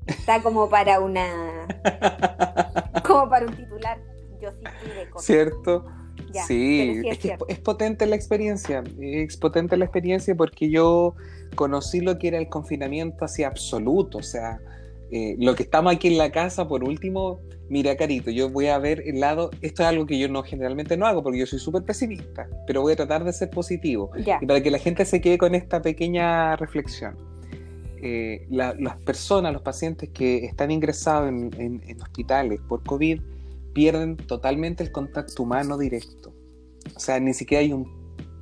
está 0.07 0.43
como 0.43 0.69
para 0.69 1.01
una, 1.01 1.67
como 3.07 3.29
para 3.29 3.47
un 3.47 3.57
titular 3.57 3.99
yo 4.41 4.51
sí 4.51 4.65
tuve 4.83 5.09
¿Cierto? 5.19 5.85
sí, 6.47 7.03
es, 7.49 7.59
potente 7.61 8.07
la 8.07 8.17
experiencia, 8.17 8.83
es 9.01 9.37
potente 9.37 9.77
la 9.77 9.85
experiencia 9.85 10.35
porque 10.35 10.71
yo 10.71 11.15
conocí 11.55 12.01
lo 12.01 12.19
que 12.19 12.29
era 12.29 12.39
el 12.39 12.49
confinamiento 12.49 13.25
así 13.25 13.45
absoluto, 13.45 14.19
o 14.19 14.23
sea, 14.23 14.61
eh, 15.11 15.37
lo 15.39 15.55
que 15.55 15.63
estamos 15.63 15.95
aquí 15.95 16.09
en 16.09 16.19
la 16.19 16.31
casa, 16.31 16.67
por 16.69 16.85
último, 16.85 17.41
mira 17.69 17.97
Carito, 17.97 18.31
yo 18.31 18.49
voy 18.49 18.67
a 18.67 18.79
ver 18.79 19.03
el 19.07 19.21
lado, 19.21 19.51
esto 19.63 19.83
es 19.83 19.89
algo 19.89 20.07
que 20.07 20.19
yo 20.19 20.29
no 20.29 20.43
generalmente 20.43 20.97
no 20.97 21.07
hago 21.07 21.23
porque 21.23 21.39
yo 21.39 21.47
soy 21.47 21.59
súper 21.59 21.83
pesimista, 21.83 22.49
pero 22.67 22.83
voy 22.83 22.93
a 22.93 22.97
tratar 22.97 23.25
de 23.25 23.33
ser 23.33 23.51
positivo 23.51 24.11
y 24.17 24.47
para 24.47 24.63
que 24.63 24.71
la 24.71 24.79
gente 24.79 25.05
se 25.05 25.21
quede 25.21 25.39
con 25.39 25.55
esta 25.55 25.83
pequeña 25.83 26.57
reflexión. 26.57 27.17
Eh, 28.03 28.47
las 28.51 28.97
personas, 28.99 29.53
los 29.53 29.63
pacientes 29.63 30.11
que 30.11 30.45
están 30.45 30.71
ingresados 30.71 31.29
en 31.29 32.03
hospitales 32.03 32.61
por 32.69 32.83
COVID, 32.85 33.21
pierden 33.77 34.17
totalmente 34.17 34.83
el 34.83 34.91
contacto 34.91 35.43
humano 35.43 35.77
directo. 35.77 36.33
O 36.95 36.99
sea, 36.99 37.21
ni 37.21 37.35
siquiera 37.35 37.61
hay 37.61 37.75
un 37.75 37.96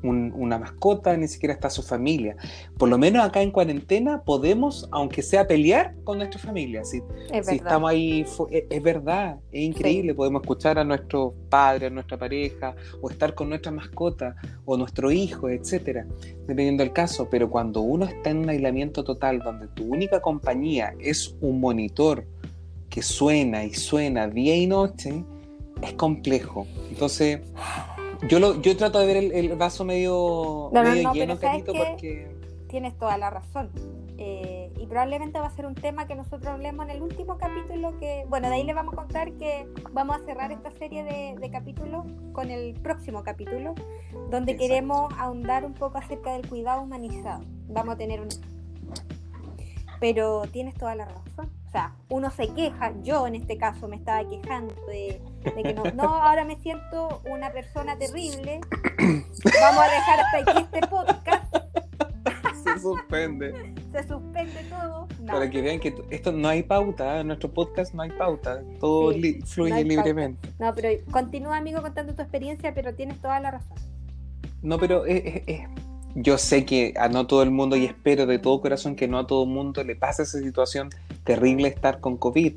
una 0.04 0.58
mascota, 0.58 1.16
ni 1.16 1.28
siquiera 1.28 1.54
está 1.54 1.70
su 1.70 1.82
familia. 1.82 2.36
Por 2.78 2.88
lo 2.88 2.98
menos 2.98 3.24
acá 3.24 3.42
en 3.42 3.50
cuarentena 3.50 4.22
podemos, 4.22 4.88
aunque 4.92 5.22
sea 5.22 5.46
pelear 5.46 5.94
con 6.04 6.18
nuestra 6.18 6.38
familia. 6.38 6.84
Si, 6.84 7.02
si 7.42 7.56
estamos 7.56 7.90
ahí, 7.90 8.26
e, 8.50 8.66
es, 8.68 8.82
verdad, 8.82 9.38
es 9.50 9.62
increíble, 9.62 10.14
podemos 10.14 10.42
escuchar 10.42 10.78
a 10.78 10.84
nuestro 10.84 11.34
padre, 11.48 11.86
a 11.86 11.90
nuestra 11.90 12.18
pareja, 12.18 12.74
o 13.00 13.10
estar 13.10 13.34
con 13.34 13.48
nuestra 13.48 13.72
mascota, 13.72 14.36
o 14.64 14.76
nuestro 14.76 15.10
hijo, 15.10 15.48
etcétera, 15.48 16.06
dependiendo 16.46 16.82
del 16.82 16.92
caso. 16.92 17.28
Pero 17.30 17.48
cuando 17.50 17.80
uno 17.80 18.04
está 18.04 18.30
en 18.30 18.38
un 18.38 18.48
aislamiento 18.50 19.04
total, 19.04 19.38
donde 19.38 19.68
tu 19.68 19.84
única 19.84 20.20
compañía 20.20 20.94
es 21.00 21.34
un 21.40 21.60
monitor 21.60 22.26
que 22.90 23.02
suena 23.02 23.64
y 23.64 23.74
suena 23.74 24.28
día 24.28 24.54
y 24.54 24.66
noche, 24.66 25.24
es 25.82 25.92
complejo. 25.94 26.66
Entonces 26.90 27.40
yo, 28.28 28.38
lo, 28.38 28.60
yo 28.60 28.76
trato 28.76 28.98
de 28.98 29.06
ver 29.06 29.16
el, 29.16 29.56
vaso 29.56 29.84
medio, 29.84 30.70
lleno, 31.12 31.38
Carito, 31.38 31.72
porque... 31.72 32.34
Tienes 32.68 32.96
toda 32.98 33.16
la 33.18 33.30
razón. 33.30 33.70
Eh, 34.16 34.72
y 34.78 34.87
probablemente 34.87 35.40
va 35.40 35.46
a 35.46 35.50
ser 35.50 35.66
un 35.66 35.74
tema 35.74 36.06
que 36.06 36.14
nosotros 36.14 36.46
hablemos 36.46 36.84
en 36.87 36.90
el 36.96 37.02
último 37.02 37.37
capítulo 37.37 37.98
que, 37.98 38.24
bueno, 38.28 38.48
de 38.48 38.54
ahí 38.54 38.64
les 38.64 38.74
vamos 38.74 38.94
a 38.94 38.96
contar 38.96 39.32
que 39.32 39.66
vamos 39.92 40.16
a 40.16 40.24
cerrar 40.24 40.52
esta 40.52 40.70
serie 40.72 41.04
de, 41.04 41.50
capítulos 41.50 42.04
con 42.32 42.50
el 42.50 42.74
próximo 42.74 43.22
capítulo, 43.22 43.74
donde 44.30 44.56
queremos 44.56 45.12
ahondar 45.18 45.64
un 45.64 45.74
poco 45.74 45.98
acerca 45.98 46.32
del 46.32 46.48
cuidado 46.48 46.82
humanizado. 46.82 47.44
Vamos 47.68 47.94
a 47.94 47.98
tener 47.98 48.20
un... 48.20 48.28
Pero 50.00 50.42
tienes 50.52 50.74
toda 50.74 50.94
la 50.94 51.06
razón 51.06 51.50
sea, 51.74 51.92
uno 52.08 52.30
se 52.30 52.48
queja, 52.54 52.92
yo 53.02 53.26
en 53.26 53.34
este 53.34 53.58
caso 53.58 53.88
me 53.88 53.96
estaba 53.96 54.26
quejando 54.28 54.74
de, 54.87 55.20
que 55.42 55.74
no, 55.74 55.82
no, 55.94 56.04
ahora 56.04 56.44
me 56.44 56.56
siento 56.60 57.20
una 57.28 57.52
persona 57.52 57.98
terrible, 57.98 58.60
vamos 58.98 59.82
a 59.82 59.90
dejar 59.90 60.20
hasta 60.20 60.38
aquí 60.38 60.68
este 60.72 60.87
podcast. 60.87 61.54
Se 62.62 62.78
suspende. 62.78 63.74
Se 63.92 64.08
suspende 64.08 64.64
todo. 64.70 65.08
Para 65.26 65.50
que 65.50 65.60
vean 65.60 65.80
que 65.80 65.94
esto 66.10 66.32
no 66.32 66.48
hay 66.48 66.62
pauta, 66.62 67.16
¿eh? 67.16 67.20
en 67.20 67.26
nuestro 67.26 67.50
podcast 67.52 67.92
no 67.92 68.02
hay 68.02 68.10
pauta, 68.10 68.62
todo 68.78 69.12
fluye 69.44 69.84
libremente. 69.84 70.48
No, 70.58 70.72
pero 70.74 70.88
continúa 71.10 71.56
amigo 71.56 71.82
contando 71.82 72.14
tu 72.14 72.22
experiencia, 72.22 72.72
pero 72.72 72.94
tienes 72.94 73.20
toda 73.20 73.40
la 73.40 73.50
razón. 73.50 73.76
No, 74.62 74.78
pero 74.78 75.04
es, 75.06 75.42
yo 76.14 76.38
sé 76.38 76.64
que 76.64 76.94
a 76.96 77.09
no 77.09 77.27
todo 77.27 77.42
el 77.42 77.50
mundo 77.50 77.77
y 77.77 77.85
espero 77.85 78.27
de 78.27 78.38
todo 78.38 78.61
corazón 78.61 78.96
que 78.96 79.09
no 79.09 79.18
a 79.18 79.27
todo 79.27 79.44
el 79.44 79.50
mundo 79.50 79.83
le 79.83 79.96
pase 79.96 80.22
esa 80.22 80.38
situación 80.38 80.90
terrible 81.24 81.68
estar 81.68 82.00
con 82.00 82.16
COVID. 82.16 82.55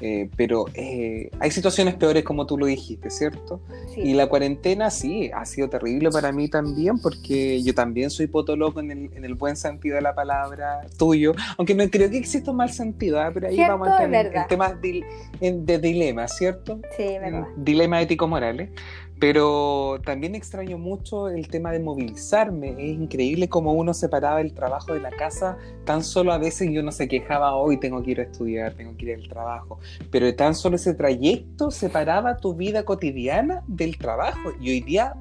Eh, 0.00 0.28
pero 0.36 0.66
eh, 0.74 1.30
hay 1.38 1.52
situaciones 1.52 1.94
peores 1.94 2.24
como 2.24 2.46
tú 2.46 2.58
lo 2.58 2.66
dijiste, 2.66 3.10
¿cierto? 3.10 3.60
Y 3.96 4.14
la 4.14 4.26
cuarentena 4.26 4.90
sí, 4.90 5.30
ha 5.32 5.46
sido 5.46 5.68
terrible 5.68 6.10
para 6.10 6.32
mí 6.32 6.48
también 6.48 6.98
porque 6.98 7.62
yo 7.62 7.74
también 7.74 8.10
soy 8.10 8.26
potoloco 8.26 8.80
en 8.80 8.90
el, 8.90 9.10
en 9.14 9.24
el 9.24 9.34
buen 9.34 9.56
sentido 9.56 9.94
de 9.94 10.02
la 10.02 10.14
palabra 10.14 10.80
tuyo, 10.98 11.32
aunque 11.56 11.76
no 11.76 11.88
creo 11.88 12.10
que 12.10 12.18
exista 12.18 12.50
un 12.50 12.56
mal 12.56 12.70
sentido, 12.70 13.20
¿ah? 13.20 13.30
pero 13.32 13.46
ahí 13.46 13.56
vamos 13.56 13.86
a 13.88 14.02
entrar 14.02 14.26
en, 14.26 14.46
temas 14.48 14.80
de, 14.82 15.04
de 15.40 15.78
dilema, 15.78 16.26
¿cierto? 16.26 16.80
Sí, 16.96 17.16
verdad. 17.20 17.46
Dilema 17.56 18.02
ético-morales. 18.02 18.70
Pero 19.20 20.00
también 20.04 20.34
extraño 20.34 20.76
mucho 20.76 21.28
el 21.28 21.48
tema 21.48 21.72
de 21.72 21.78
movilizarme. 21.78 22.70
Es 22.70 22.98
increíble 22.98 23.48
cómo 23.48 23.72
uno 23.72 23.94
separaba 23.94 24.40
el 24.40 24.52
trabajo 24.52 24.92
de 24.92 25.00
la 25.00 25.10
casa. 25.10 25.56
Tan 25.84 26.02
solo 26.02 26.32
a 26.32 26.38
veces 26.38 26.68
yo 26.72 26.82
no 26.82 26.92
se 26.92 27.08
quejaba, 27.08 27.56
hoy 27.56 27.78
tengo 27.78 28.02
que 28.02 28.10
ir 28.12 28.20
a 28.20 28.24
estudiar, 28.24 28.74
tengo 28.74 28.96
que 28.96 29.06
ir 29.06 29.14
al 29.14 29.28
trabajo. 29.28 29.78
Pero 30.10 30.34
tan 30.34 30.54
solo 30.54 30.76
ese 30.76 30.94
trayecto 30.94 31.70
separaba 31.70 32.36
tu 32.36 32.54
vida 32.54 32.84
cotidiana 32.84 33.62
del 33.66 33.96
trabajo. 33.98 34.52
Y 34.60 34.70
hoy 34.70 34.80
día 34.80 35.14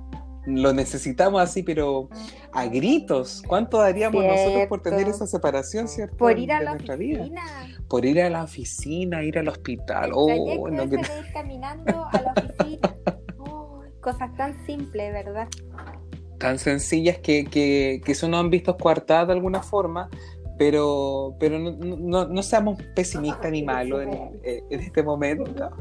lo 0.45 0.73
necesitamos 0.73 1.41
así, 1.41 1.63
pero 1.63 2.09
a 2.51 2.65
gritos. 2.65 3.43
¿Cuánto 3.47 3.77
daríamos 3.77 4.23
nosotros 4.23 4.67
por 4.67 4.81
tener 4.81 5.07
esa 5.07 5.27
separación, 5.27 5.87
cierto? 5.87 6.17
Por 6.17 6.37
ir 6.37 6.51
a 6.51 6.61
la 6.61 6.73
oficina. 6.73 6.97
Vida? 6.97 7.41
Por 7.87 8.05
ir 8.05 8.21
a 8.21 8.29
la 8.29 8.43
oficina, 8.43 9.23
ir 9.23 9.37
al 9.37 9.47
hospital. 9.47 10.05
El 10.05 10.11
oh, 10.15 10.69
no, 10.69 10.89
que... 10.89 10.95
ir 10.95 11.07
caminando 11.31 12.05
a 12.11 12.21
la 12.21 12.33
oficina. 12.33 12.92
Cosas 14.03 14.35
tan 14.35 14.63
simples, 14.65 15.11
¿verdad? 15.11 15.47
Tan 16.37 16.59
sencillas 16.59 17.17
que, 17.19 17.45
que, 17.45 18.01
que 18.05 18.11
eso 18.11 18.27
no 18.27 18.37
han 18.37 18.49
visto 18.49 18.77
coartadas 18.77 19.27
de 19.27 19.33
alguna 19.33 19.63
forma, 19.63 20.09
pero, 20.57 21.35
pero 21.39 21.57
no, 21.57 22.27
no, 22.27 22.43
seamos 22.43 22.81
pesimistas 22.95 23.51
ni 23.51 23.63
malos 23.63 24.03
en, 24.03 24.63
en, 24.69 24.79
este 24.79 25.01
momento. 25.01 25.71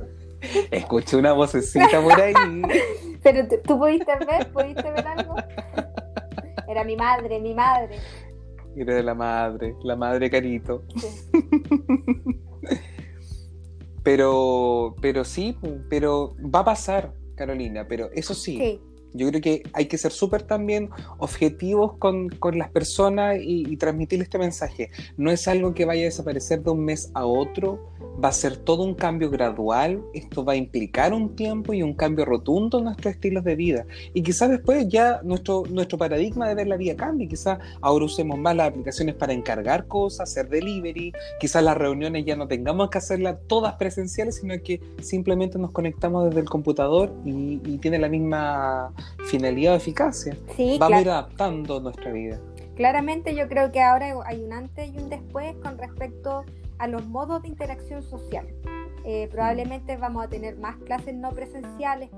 Escuché 0.70 1.16
una 1.16 1.32
vocecita 1.32 2.00
por 2.00 2.20
ahí. 2.20 2.32
pero 3.22 3.46
tú 3.64 3.78
pudiste 3.78 4.12
ver, 4.26 4.50
pudiste 4.50 4.90
ver 4.90 5.06
algo. 5.06 5.34
Era 6.68 6.84
mi 6.84 6.96
madre, 6.96 7.38
mi 7.40 7.54
madre. 7.54 7.98
Era 8.74 8.94
de 8.94 9.02
la 9.02 9.14
madre, 9.14 9.74
la 9.82 9.96
madre 9.96 10.30
Carito. 10.30 10.84
pero, 14.02 14.94
pero 15.00 15.24
sí, 15.24 15.58
pero 15.90 16.34
va 16.42 16.60
a 16.60 16.64
pasar. 16.64 17.12
Carolina, 17.46 17.86
pero 17.88 18.10
eso 18.12 18.34
sí, 18.34 18.80
yo 19.14 19.28
creo 19.28 19.40
que 19.40 19.62
hay 19.72 19.86
que 19.86 19.98
ser 19.98 20.12
súper 20.12 20.42
también 20.42 20.90
objetivos 21.18 21.94
con, 21.98 22.30
las 22.54 22.70
personas 22.70 23.36
y, 23.40 23.66
y, 23.68 23.76
transmitirle 23.76 24.24
este 24.24 24.38
mensaje. 24.38 24.90
No 25.16 25.30
es 25.30 25.48
algo 25.48 25.74
que 25.74 25.84
vaya 25.84 26.02
a 26.02 26.04
desaparecer 26.04 26.62
de 26.62 26.70
un 26.70 26.84
mes 26.84 27.10
a 27.14 27.24
otro, 27.24 27.92
va 28.22 28.28
a 28.28 28.32
ser 28.32 28.56
todo 28.56 28.82
un 28.82 28.94
cambio 28.94 29.30
gradual, 29.30 30.02
esto 30.12 30.44
va 30.44 30.52
a 30.52 30.56
implicar 30.56 31.12
un 31.12 31.34
tiempo 31.34 31.72
y 31.72 31.82
un 31.82 31.94
cambio 31.94 32.24
rotundo 32.24 32.78
en 32.78 32.84
nuestros 32.84 33.14
estilos 33.14 33.44
de 33.44 33.56
vida. 33.56 33.86
Y 34.14 34.22
quizás 34.22 34.50
después 34.50 34.86
ya 34.88 35.20
nuestro, 35.22 35.64
nuestro 35.70 35.98
paradigma 35.98 36.48
de 36.48 36.54
ver 36.54 36.66
la 36.66 36.76
vida 36.76 36.96
cambie, 36.96 37.28
quizás 37.28 37.58
ahora 37.80 38.04
usemos 38.04 38.38
más 38.38 38.56
las 38.56 38.68
aplicaciones 38.68 39.14
para 39.14 39.32
encargar 39.32 39.86
cosas, 39.86 40.30
hacer 40.30 40.48
delivery, 40.48 41.12
quizás 41.40 41.62
las 41.62 41.76
reuniones 41.76 42.24
ya 42.24 42.36
no 42.36 42.46
tengamos 42.46 42.90
que 42.90 42.98
hacerlas 42.98 43.36
todas 43.46 43.74
presenciales, 43.74 44.36
sino 44.36 44.54
que 44.62 44.80
simplemente 45.00 45.58
nos 45.58 45.70
conectamos 45.70 46.26
desde 46.26 46.40
el 46.40 46.48
computador 46.48 47.12
y, 47.24 47.60
tiene 47.82 47.98
la 47.98 48.08
misma 48.08 48.92
finalidad 49.26 49.74
o 49.74 49.76
eficacia. 49.76 50.36
Vamos 50.78 50.98
a 50.98 51.00
ir 51.00 51.10
adaptando 51.10 51.80
nuestra 51.80 52.12
vida. 52.12 52.40
Claramente 52.74 53.34
yo 53.34 53.48
creo 53.48 53.70
que 53.70 53.82
ahora 53.82 54.14
hay 54.26 54.42
un 54.42 54.52
antes 54.52 54.92
y 54.92 54.98
un 54.98 55.08
después 55.08 55.54
con 55.62 55.78
respecto 55.78 56.44
a 56.78 56.86
los 56.86 57.06
modos 57.06 57.42
de 57.42 57.48
interacción 57.48 58.02
social. 58.02 58.46
Eh, 59.04 59.28
probablemente 59.30 59.96
vamos 59.96 60.24
a 60.24 60.28
tener 60.28 60.56
más 60.58 60.76
clases 60.78 61.14
no 61.14 61.30
presenciales, 61.30 62.10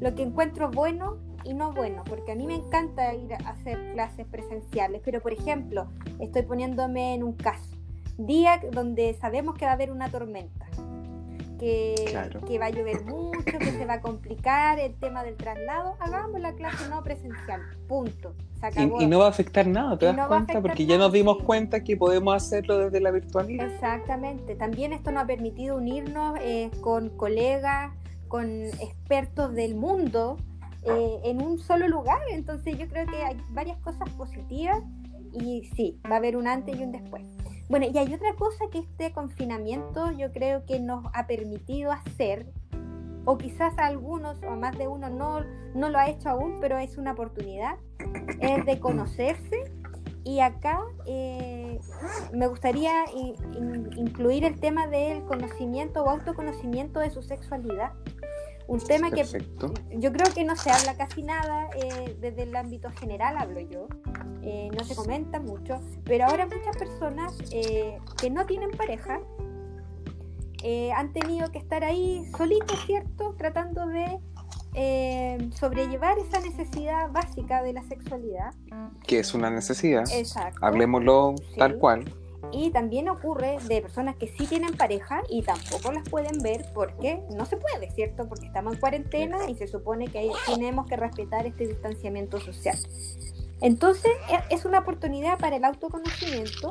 lo 0.00 0.14
que 0.14 0.22
encuentro 0.22 0.70
bueno 0.70 1.18
y 1.44 1.54
no 1.54 1.72
bueno, 1.72 2.02
porque 2.08 2.32
a 2.32 2.34
mí 2.34 2.46
me 2.46 2.56
encanta 2.56 3.14
ir 3.14 3.34
a 3.34 3.50
hacer 3.50 3.92
clases 3.92 4.26
presenciales, 4.26 5.00
pero 5.04 5.20
por 5.20 5.32
ejemplo, 5.32 5.88
estoy 6.18 6.42
poniéndome 6.42 7.14
en 7.14 7.22
un 7.22 7.32
caso, 7.34 7.76
día 8.18 8.60
donde 8.72 9.14
sabemos 9.14 9.56
que 9.56 9.64
va 9.64 9.72
a 9.72 9.74
haber 9.74 9.90
una 9.90 10.10
tormenta, 10.10 10.66
que, 11.60 11.94
que 12.48 12.58
va 12.58 12.66
a 12.66 12.70
llover 12.70 13.04
mucho, 13.04 13.44
que 13.44 13.70
se 13.70 13.84
va 13.84 13.94
a 13.94 14.00
complicar 14.00 14.80
el 14.80 14.94
tema 14.94 15.22
del 15.22 15.36
traslado, 15.36 15.96
hagamos 16.00 16.40
la 16.40 16.54
clase 16.54 16.88
no 16.88 17.02
presencial, 17.02 17.60
punto. 17.86 18.34
Y, 18.76 19.06
no 19.06 19.18
va 19.18 19.26
a 19.26 19.28
afectar 19.28 19.66
nada, 19.66 19.98
¿te 19.98 20.06
das 20.06 20.26
cuenta? 20.26 20.60
Porque 20.60 20.84
ya 20.84 20.98
nos 20.98 21.12
dimos 21.12 21.42
cuenta 21.42 21.82
que 21.82 21.96
podemos 21.96 22.34
hacerlo 22.34 22.78
desde 22.78 23.00
la 23.00 23.10
virtualidad. 23.10 23.66
Exactamente. 23.66 24.54
También 24.54 24.92
esto 24.92 25.12
nos 25.12 25.22
ha 25.24 25.26
permitido 25.26 25.76
unirnos 25.76 26.38
eh, 26.42 26.70
con 26.82 27.08
colegas, 27.10 27.92
con 28.28 28.64
expertos 28.64 29.54
del 29.54 29.76
mundo 29.76 30.36
eh, 30.84 31.20
en 31.24 31.42
un 31.42 31.58
solo 31.58 31.88
lugar. 31.88 32.20
Entonces 32.30 32.76
yo 32.78 32.86
creo 32.88 33.06
que 33.06 33.24
hay 33.24 33.36
varias 33.48 33.78
cosas 33.78 34.10
positivas 34.10 34.82
y 35.32 35.64
sí, 35.74 35.98
va 36.04 36.16
a 36.16 36.18
haber 36.18 36.36
un 36.36 36.46
antes 36.46 36.78
y 36.78 36.82
un 36.82 36.92
después. 36.92 37.22
Bueno, 37.70 37.86
y 37.86 37.96
hay 37.96 38.12
otra 38.12 38.34
cosa 38.34 38.64
que 38.72 38.80
este 38.80 39.12
confinamiento 39.12 40.10
yo 40.10 40.32
creo 40.32 40.66
que 40.66 40.80
nos 40.80 41.04
ha 41.14 41.28
permitido 41.28 41.92
hacer, 41.92 42.46
o 43.24 43.38
quizás 43.38 43.78
a 43.78 43.86
algunos 43.86 44.42
o 44.42 44.50
a 44.50 44.56
más 44.56 44.76
de 44.76 44.88
uno 44.88 45.08
no, 45.08 45.44
no 45.76 45.88
lo 45.88 45.96
ha 45.96 46.08
hecho 46.08 46.30
aún, 46.30 46.58
pero 46.60 46.78
es 46.78 46.98
una 46.98 47.12
oportunidad, 47.12 47.76
es 48.40 48.66
de 48.66 48.80
conocerse. 48.80 49.72
Y 50.24 50.40
acá 50.40 50.80
eh, 51.06 51.80
me 52.34 52.48
gustaría 52.48 53.04
incluir 53.96 54.44
el 54.44 54.58
tema 54.58 54.88
del 54.88 55.24
conocimiento 55.24 56.02
o 56.02 56.10
autoconocimiento 56.10 56.98
de 56.98 57.10
su 57.10 57.22
sexualidad. 57.22 57.92
Un 58.70 58.78
tema 58.78 59.10
que 59.10 59.24
yo 59.98 60.12
creo 60.12 60.32
que 60.32 60.44
no 60.44 60.54
se 60.54 60.70
habla 60.70 60.96
casi 60.96 61.24
nada 61.24 61.68
eh, 61.74 62.16
desde 62.20 62.44
el 62.44 62.54
ámbito 62.54 62.88
general, 62.92 63.36
hablo 63.36 63.58
yo. 63.58 63.88
Eh, 64.42 64.68
no 64.78 64.84
se 64.84 64.94
comenta 64.94 65.40
mucho, 65.40 65.80
pero 66.04 66.26
ahora 66.26 66.46
muchas 66.46 66.76
personas 66.76 67.36
eh, 67.50 67.98
que 68.20 68.30
no 68.30 68.46
tienen 68.46 68.70
pareja 68.70 69.20
eh, 70.62 70.92
han 70.92 71.12
tenido 71.12 71.50
que 71.50 71.58
estar 71.58 71.82
ahí 71.82 72.24
solitos, 72.36 72.78
¿cierto? 72.86 73.34
Tratando 73.36 73.88
de 73.88 74.20
sobrellevar 75.56 76.16
esa 76.20 76.38
necesidad 76.38 77.10
básica 77.10 77.64
de 77.64 77.72
la 77.72 77.82
sexualidad. 77.82 78.54
Que 79.04 79.18
es 79.18 79.34
una 79.34 79.50
necesidad. 79.50 80.04
Exacto. 80.12 80.64
Hablemoslo 80.64 81.34
tal 81.58 81.76
cual. 81.78 82.04
Y 82.52 82.70
también 82.70 83.08
ocurre 83.08 83.58
de 83.68 83.80
personas 83.80 84.16
que 84.16 84.28
sí 84.28 84.46
tienen 84.46 84.76
pareja 84.76 85.22
y 85.28 85.42
tampoco 85.42 85.92
las 85.92 86.08
pueden 86.08 86.38
ver 86.38 86.66
porque 86.74 87.22
no 87.30 87.46
se 87.46 87.56
puede, 87.56 87.90
¿cierto? 87.90 88.28
Porque 88.28 88.46
estamos 88.46 88.74
en 88.74 88.80
cuarentena 88.80 89.48
y 89.48 89.54
se 89.54 89.68
supone 89.68 90.08
que 90.08 90.30
tenemos 90.46 90.86
que 90.86 90.96
respetar 90.96 91.46
este 91.46 91.66
distanciamiento 91.66 92.40
social. 92.40 92.76
Entonces, 93.60 94.12
e, 94.28 94.54
es 94.54 94.64
una 94.64 94.80
oportunidad 94.80 95.38
para 95.38 95.56
el 95.56 95.64
autoconocimiento 95.64 96.70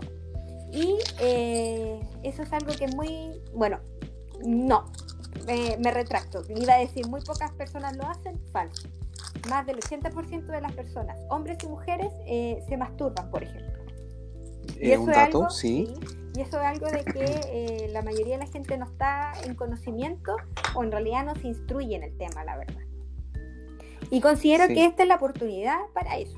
y 0.72 0.98
eh, 1.20 2.00
eso 2.24 2.44
es 2.44 2.52
algo 2.52 2.74
que 2.74 2.86
es 2.86 2.96
muy, 2.96 3.42
bueno, 3.54 3.80
no, 4.44 4.86
me 5.46 5.92
retracto. 5.92 6.44
Iba 6.50 6.76
a 6.76 6.80
decir, 6.80 7.08
muy 7.08 7.22
pocas 7.22 7.52
personas 7.52 7.96
lo 7.96 8.06
hacen, 8.08 8.40
falso. 8.52 8.88
Más 9.50 9.66
del 9.66 9.80
80% 9.80 10.46
de 10.46 10.62
las 10.62 10.74
personas, 10.74 11.18
hombres 11.30 11.58
y 11.64 11.68
mujeres, 11.68 12.12
eh, 12.26 12.64
se 12.68 12.78
masturban, 12.78 13.30
por 13.30 13.44
ejemplo. 13.44 13.69
Y 14.80 14.94
un 14.94 15.08
dato, 15.08 15.50
sí. 15.50 15.94
Y 16.36 16.42
eso 16.42 16.60
es 16.60 16.66
algo 16.66 16.88
de 16.88 17.04
que 17.04 17.42
eh, 17.52 17.90
la 17.92 18.02
mayoría 18.02 18.38
de 18.38 18.46
la 18.46 18.52
gente 18.52 18.78
no 18.78 18.86
está 18.86 19.34
en 19.44 19.56
conocimiento 19.56 20.36
o 20.76 20.84
en 20.84 20.92
realidad 20.92 21.26
no 21.26 21.36
se 21.36 21.48
instruye 21.48 21.96
en 21.96 22.04
el 22.04 22.18
tema, 22.18 22.44
la 22.44 22.58
verdad. 22.58 22.82
Y 24.12 24.22
considero 24.22 24.68
que 24.68 24.86
esta 24.86 25.04
es 25.04 25.10
la 25.10 25.16
oportunidad 25.16 25.78
para 25.94 26.18
eso. 26.18 26.38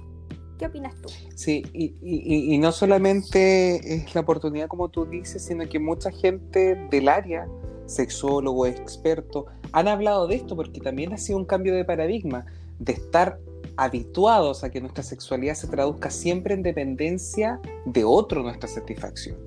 ¿Qué 0.57 0.65
opinas 0.67 0.93
tú? 1.01 1.09
Sí, 1.36 1.63
y, 1.73 1.95
y, 2.01 2.53
y, 2.53 2.57
no 2.59 2.71
solamente 2.71 3.95
es 3.95 4.13
la 4.13 4.21
oportunidad 4.21 4.67
como 4.67 4.89
tú 4.89 5.05
dices, 5.05 5.43
sino 5.43 5.67
que 5.67 5.79
mucha 5.79 6.11
gente 6.11 6.75
del 6.91 7.09
área, 7.09 7.47
sexólogos, 7.88 8.69
expertos, 8.69 9.45
han 9.71 9.88
hablado 9.88 10.27
de 10.27 10.36
esto 10.36 10.55
porque 10.55 10.79
también 10.79 11.13
ha 11.13 11.17
sido 11.17 11.39
un 11.39 11.45
cambio 11.45 11.73
de 11.73 11.84
paradigma, 11.84 12.45
de 12.79 12.93
estar 12.93 13.39
habituados 13.78 14.63
a 14.63 14.72
que 14.72 14.82
nuestra 14.82 15.03
sexualidad 15.03 15.55
se 15.55 15.67
traduzca 15.67 16.09
siempre 16.09 16.53
en 16.53 16.63
dependencia 16.63 17.59
de 17.86 18.03
otro 18.03 18.43
nuestra 18.43 18.67
satisfacción. 18.67 19.38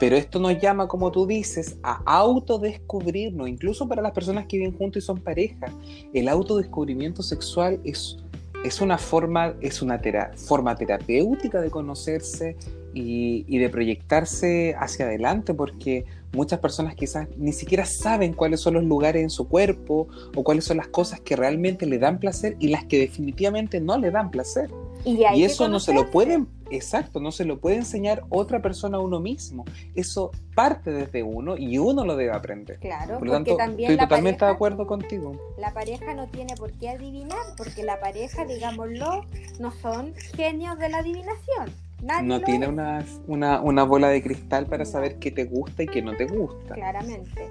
Pero 0.00 0.16
esto 0.16 0.40
nos 0.40 0.60
llama, 0.60 0.88
como 0.88 1.12
tú 1.12 1.26
dices, 1.26 1.76
a 1.82 2.02
autodescubrirnos, 2.04 3.48
incluso 3.48 3.86
para 3.86 4.02
las 4.02 4.12
personas 4.12 4.46
que 4.46 4.58
viven 4.58 4.76
juntos 4.76 5.04
y 5.04 5.06
son 5.06 5.20
pareja. 5.20 5.66
El 6.12 6.28
autodescubrimiento 6.28 7.22
sexual 7.22 7.80
es 7.84 8.16
es 8.64 8.80
una 8.80 8.96
forma, 8.96 9.54
es 9.60 9.82
una 9.82 10.00
forma 10.36 10.74
terapéutica 10.74 11.60
de 11.60 11.70
conocerse 11.70 12.56
y, 12.94 13.58
de 13.58 13.68
proyectarse 13.68 14.74
hacia 14.78 15.04
adelante, 15.04 15.52
porque 15.52 16.06
muchas 16.34 16.58
personas 16.58 16.94
quizás 16.94 17.28
ni 17.36 17.52
siquiera 17.52 17.84
saben 17.84 18.32
cuáles 18.32 18.60
son 18.60 18.74
los 18.74 18.84
lugares 18.84 19.22
en 19.22 19.30
su 19.30 19.48
cuerpo 19.48 20.08
o 20.34 20.44
cuáles 20.44 20.64
son 20.64 20.76
las 20.76 20.88
cosas 20.88 21.20
que 21.20 21.36
realmente 21.36 21.86
le 21.86 21.98
dan 21.98 22.18
placer 22.18 22.56
y 22.58 22.68
las 22.68 22.84
que 22.84 22.98
definitivamente 22.98 23.80
no 23.80 23.98
le 23.98 24.10
dan 24.10 24.30
placer. 24.30 24.70
Y, 25.04 25.44
eso 25.44 25.68
no 25.68 25.80
se 25.80 25.92
lo 25.92 26.10
pueden, 26.10 26.48
exacto, 26.70 27.20
no 27.20 27.30
se 27.30 27.44
lo 27.44 27.60
puede 27.60 27.76
enseñar 27.76 28.24
otra 28.30 28.62
persona 28.62 28.96
a 28.96 29.00
uno 29.00 29.20
mismo. 29.20 29.66
Eso 29.94 30.30
parte 30.54 30.90
desde 30.90 31.22
uno 31.22 31.58
y 31.58 31.76
uno 31.76 32.06
lo 32.06 32.16
debe 32.16 32.32
aprender. 32.32 32.78
Claro, 32.78 33.18
por 33.18 33.26
lo 33.26 33.34
tanto, 33.34 33.56
también 33.56 33.90
estoy 33.90 34.06
totalmente 34.06 34.46
de 34.46 34.50
acuerdo 34.50 34.86
contigo. 34.86 35.38
La 35.58 35.74
pareja 35.74 36.14
no 36.14 36.26
tiene 36.28 36.54
por 36.56 36.72
qué 36.72 36.88
adivinar, 36.88 37.42
porque 37.58 37.82
la 37.82 38.00
pareja, 38.00 38.46
digámoslo, 38.46 39.26
no 39.60 39.72
son 39.82 40.14
genios 40.36 40.78
de 40.78 40.88
la 40.88 40.98
adivinación. 40.98 41.83
No 42.22 42.40
tiene 42.40 42.68
una, 42.68 43.04
una, 43.26 43.60
una, 43.60 43.84
bola 43.84 44.08
de 44.08 44.22
cristal 44.22 44.66
para 44.66 44.84
saber 44.84 45.18
qué 45.18 45.30
te 45.30 45.44
gusta 45.44 45.82
y 45.82 45.86
qué 45.86 46.02
no 46.02 46.16
te 46.16 46.26
gusta. 46.26 46.74
Claramente. 46.74 47.50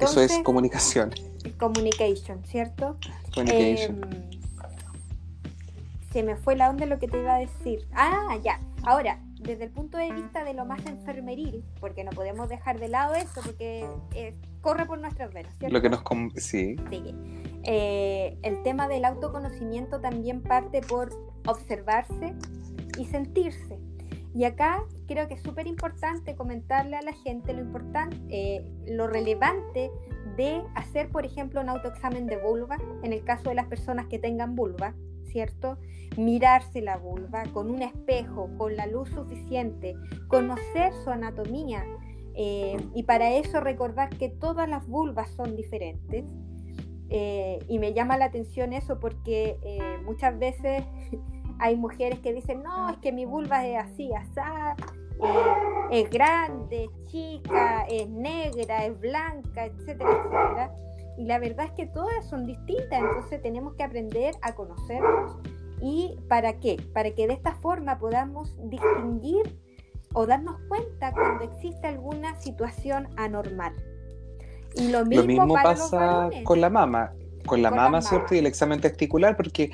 Eso 0.00 0.20
es 0.20 0.38
comunicación. 0.44 1.10
Communication, 1.58 2.44
¿cierto? 2.44 2.96
Communication. 3.34 4.04
Em, 4.04 4.42
se 6.12 6.22
me 6.22 6.36
fue 6.36 6.54
la 6.56 6.70
onda 6.70 6.86
lo 6.86 6.98
que 6.98 7.08
te 7.08 7.18
iba 7.18 7.34
a 7.34 7.38
decir. 7.38 7.86
Ah, 7.92 8.36
ya. 8.44 8.60
Ahora, 8.84 9.18
desde 9.40 9.64
el 9.64 9.70
punto 9.70 9.98
de 9.98 10.12
vista 10.12 10.44
de 10.44 10.54
lo 10.54 10.64
más 10.64 10.84
enfermeril, 10.86 11.64
porque 11.80 12.04
no 12.04 12.10
podemos 12.10 12.48
dejar 12.48 12.78
de 12.78 12.88
lado 12.88 13.14
eso, 13.14 13.40
porque 13.42 13.86
eh, 14.14 14.34
corre 14.60 14.86
por 14.86 14.98
nuestras 14.98 15.32
venas. 15.32 15.52
Lo 15.60 15.82
que 15.82 15.90
nos... 15.90 16.02
Sí. 16.36 16.76
sí. 16.90 17.14
Eh, 17.64 18.38
el 18.42 18.62
tema 18.62 18.88
del 18.88 19.04
autoconocimiento 19.04 20.00
también 20.00 20.42
parte 20.42 20.80
por 20.80 21.10
observarse 21.46 22.34
y 22.98 23.04
sentirse. 23.06 23.78
Y 24.34 24.44
acá 24.44 24.84
creo 25.06 25.28
que 25.28 25.34
es 25.34 25.42
súper 25.42 25.66
importante 25.66 26.34
comentarle 26.34 26.96
a 26.96 27.02
la 27.02 27.12
gente 27.12 27.52
lo 27.52 27.60
importante, 27.60 28.16
eh, 28.30 28.64
lo 28.86 29.06
relevante 29.06 29.90
de 30.36 30.62
hacer, 30.74 31.10
por 31.10 31.26
ejemplo, 31.26 31.60
un 31.60 31.68
autoexamen 31.68 32.26
de 32.26 32.38
vulva, 32.38 32.78
en 33.02 33.12
el 33.12 33.24
caso 33.24 33.50
de 33.50 33.54
las 33.54 33.66
personas 33.66 34.06
que 34.06 34.18
tengan 34.18 34.54
vulva, 34.54 34.94
¿cierto? 35.24 35.78
Mirarse 36.16 36.80
la 36.80 36.96
vulva 36.96 37.42
con 37.52 37.70
un 37.70 37.82
espejo, 37.82 38.48
con 38.56 38.74
la 38.76 38.86
luz 38.86 39.10
suficiente, 39.10 39.94
conocer 40.28 40.94
su 41.04 41.10
anatomía 41.10 41.84
eh, 42.34 42.76
y 42.94 43.02
para 43.02 43.32
eso 43.32 43.60
recordar 43.60 44.10
que 44.10 44.28
todas 44.28 44.68
las 44.68 44.86
vulvas 44.86 45.30
son 45.30 45.56
diferentes. 45.56 46.24
Eh, 47.14 47.58
y 47.68 47.78
me 47.78 47.92
llama 47.92 48.16
la 48.16 48.26
atención 48.26 48.72
eso 48.72 48.98
porque 48.98 49.58
eh, 49.62 49.98
muchas 50.04 50.38
veces 50.38 50.82
hay 51.62 51.76
mujeres 51.76 52.18
que 52.20 52.32
dicen, 52.32 52.62
no, 52.62 52.90
es 52.90 52.98
que 52.98 53.12
mi 53.12 53.24
vulva 53.24 53.66
es 53.66 53.78
así, 53.78 54.10
así, 54.12 54.40
es 55.90 56.10
grande, 56.10 56.84
es 56.84 57.10
chica, 57.10 57.86
es 57.88 58.08
negra, 58.08 58.86
es 58.86 59.00
blanca, 59.00 59.66
etcétera, 59.66 60.10
etcétera 60.10 60.72
y 61.16 61.24
la 61.24 61.38
verdad 61.38 61.66
es 61.66 61.72
que 61.72 61.86
todas 61.86 62.26
son 62.28 62.46
distintas, 62.46 63.00
entonces 63.00 63.42
tenemos 63.42 63.74
que 63.74 63.82
aprender 63.82 64.34
a 64.42 64.54
conocernos. 64.54 65.36
¿Y 65.80 66.16
para 66.28 66.58
qué? 66.58 66.80
Para 66.94 67.10
que 67.10 67.26
de 67.26 67.34
esta 67.34 67.54
forma 67.56 67.98
podamos 67.98 68.56
distinguir 68.70 69.58
o 70.14 70.26
darnos 70.26 70.56
cuenta 70.68 71.12
cuando 71.12 71.44
existe 71.44 71.86
alguna 71.86 72.40
situación 72.40 73.08
anormal. 73.16 73.74
Y 74.74 74.88
lo 74.88 75.04
mismo, 75.04 75.54
pasa 75.54 76.30
con 76.44 76.60
la 76.60 76.70
mama, 76.70 77.12
con 77.46 77.60
la 77.62 77.70
mama, 77.70 78.00
¿cierto? 78.00 78.34
Y 78.34 78.38
el 78.38 78.46
examen 78.46 78.80
testicular, 78.80 79.36
porque 79.36 79.70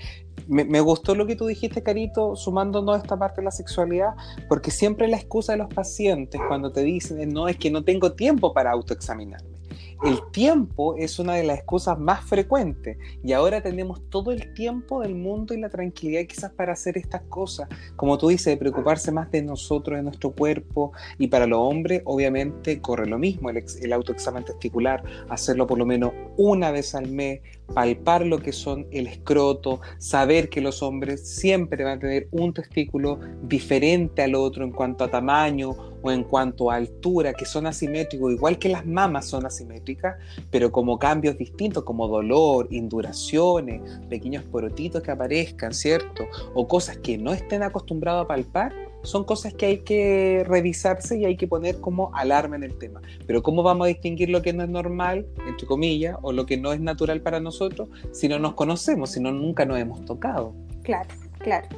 me, 0.49 0.81
gustó 0.81 1.15
lo 1.15 1.27
que 1.27 1.37
tú 1.37 1.47
dijiste, 1.47 1.83
Carito, 1.83 2.35
sumándonos 2.35 2.97
a 2.97 2.99
esta 2.99 3.19
parte 3.19 3.41
de 3.41 3.45
la 3.45 3.51
sexualidad, 3.51 4.15
porque 4.49 4.71
siempre 4.71 5.07
la 5.09 5.19
excusa 5.19 5.53
de 5.53 5.59
los 5.59 5.73
pacientes 5.73 6.41
cuando 6.49 6.73
te 6.73 6.83
dicen, 6.83 7.29
no, 7.29 7.49
es 7.49 7.57
que 7.57 7.71
no 7.71 7.85
tengo 7.85 8.13
tiempo 8.13 8.55
para 8.55 8.73
autoexaminarme 8.73 9.58
el 10.05 10.21
tiempo 10.31 10.97
es 10.97 11.19
una 11.19 11.35
de 11.35 11.45
las 11.45 11.59
excusas 11.59 11.99
más 11.99 12.25
frecuentes 12.25 12.99
y 13.25 13.33
ahora 13.33 13.61
tenemos 13.61 14.01
todo 14.11 14.31
el 14.31 14.55
tiempo 14.55 15.01
del 15.01 15.15
mundo 15.15 15.55
y 15.55 15.61
la 15.61 15.69
tranquilidad 15.69 16.25
quizás 16.27 16.53
para 16.53 16.73
hacer 16.73 16.97
estas 16.97 17.23
cosas, 17.23 17.69
como 17.97 18.17
tú 18.17 18.29
dices, 18.29 18.47
de 18.47 18.57
preocuparse 18.57 19.11
más 19.11 19.31
de 19.31 19.43
nosotros, 19.43 19.97
de 19.97 20.03
nuestro 20.03 20.31
cuerpo 20.31 20.93
y 21.19 21.29
para 21.29 21.47
los 21.47 21.59
hombres 21.59 22.03
obviamente 22.05 22.81
corre 22.81 23.07
lo 23.07 23.19
mismo, 23.19 23.51
el, 23.51 23.65
el 23.81 23.93
autoexamen 23.93 24.45
testicular, 24.45 25.03
hacerlo 25.29 25.67
por 25.67 25.79
lo 25.79 25.87
menos 25.87 26.13
una 26.37 26.71
vez 26.71 26.95
al 26.95 27.11
mes, 27.11 27.41
palpar 27.75 28.25
lo 28.25 28.39
que 28.39 28.53
son 28.53 28.87
el 28.91 29.07
escroto, 29.07 29.81
saber 29.99 30.49
que 30.49 30.61
los 30.61 30.83
hombres 30.83 31.29
siempre 31.29 31.85
van 31.85 31.99
a 31.99 32.01
tener 32.01 32.29
un 32.31 32.55
testículo 32.55 33.19
diferente 33.43 34.23
al 34.23 34.35
otro 34.35 34.65
en 34.65 34.71
cuanto 34.71 35.05
a 35.05 35.11
tamaño 35.11 35.88
o 36.03 36.11
en 36.11 36.25
cuanto 36.25 36.71
a 36.71 36.77
altura, 36.77 37.33
que 37.33 37.45
son 37.45 37.67
asimétricos, 37.67 38.33
igual 38.33 38.59
que 38.59 38.69
las 38.69 38.87
mamas 38.87 39.27
son 39.27 39.47
asimétricas, 39.47 40.17
pero 40.51 40.71
como 40.73 40.99
cambios 40.99 41.37
distintos, 41.37 41.85
como 41.85 42.09
dolor, 42.09 42.69
induraciones, 42.71 43.83
pequeños 44.09 44.45
porotitos 44.45 45.03
que 45.03 45.11
aparezcan, 45.11 45.73
¿cierto? 45.75 46.27
O 46.55 46.69
cosas 46.69 46.99
que 46.99 47.19
no 47.19 47.33
estén 47.33 47.63
acostumbrados 47.63 48.25
a 48.25 48.29
palpar, 48.29 48.75
son 49.03 49.25
cosas 49.25 49.55
que 49.55 49.67
hay 49.67 49.79
que 49.79 50.45
revisarse 50.47 51.19
y 51.19 51.25
hay 51.25 51.37
que 51.37 51.47
poner 51.47 51.81
como 51.81 52.15
alarma 52.15 52.57
en 52.57 52.65
el 52.65 52.77
tema. 52.79 53.01
Pero 53.27 53.43
¿cómo 53.43 53.63
vamos 53.63 53.87
a 53.87 53.89
distinguir 53.89 54.29
lo 54.29 54.43
que 54.43 54.53
no 54.53 54.65
es 54.65 54.69
normal, 54.69 55.27
entre 55.47 55.67
comillas, 55.67 56.17
o 56.23 56.33
lo 56.33 56.47
que 56.47 56.57
no 56.57 56.73
es 56.73 56.81
natural 56.81 57.21
para 57.23 57.41
nosotros 57.41 57.89
si 58.13 58.29
no 58.29 58.39
nos 58.39 58.55
conocemos, 58.55 59.11
si 59.11 59.21
no 59.21 59.33
nunca 59.33 59.65
nos 59.65 59.79
hemos 59.79 60.05
tocado? 60.05 60.53
Claro, 60.83 61.09
claro. 61.39 61.69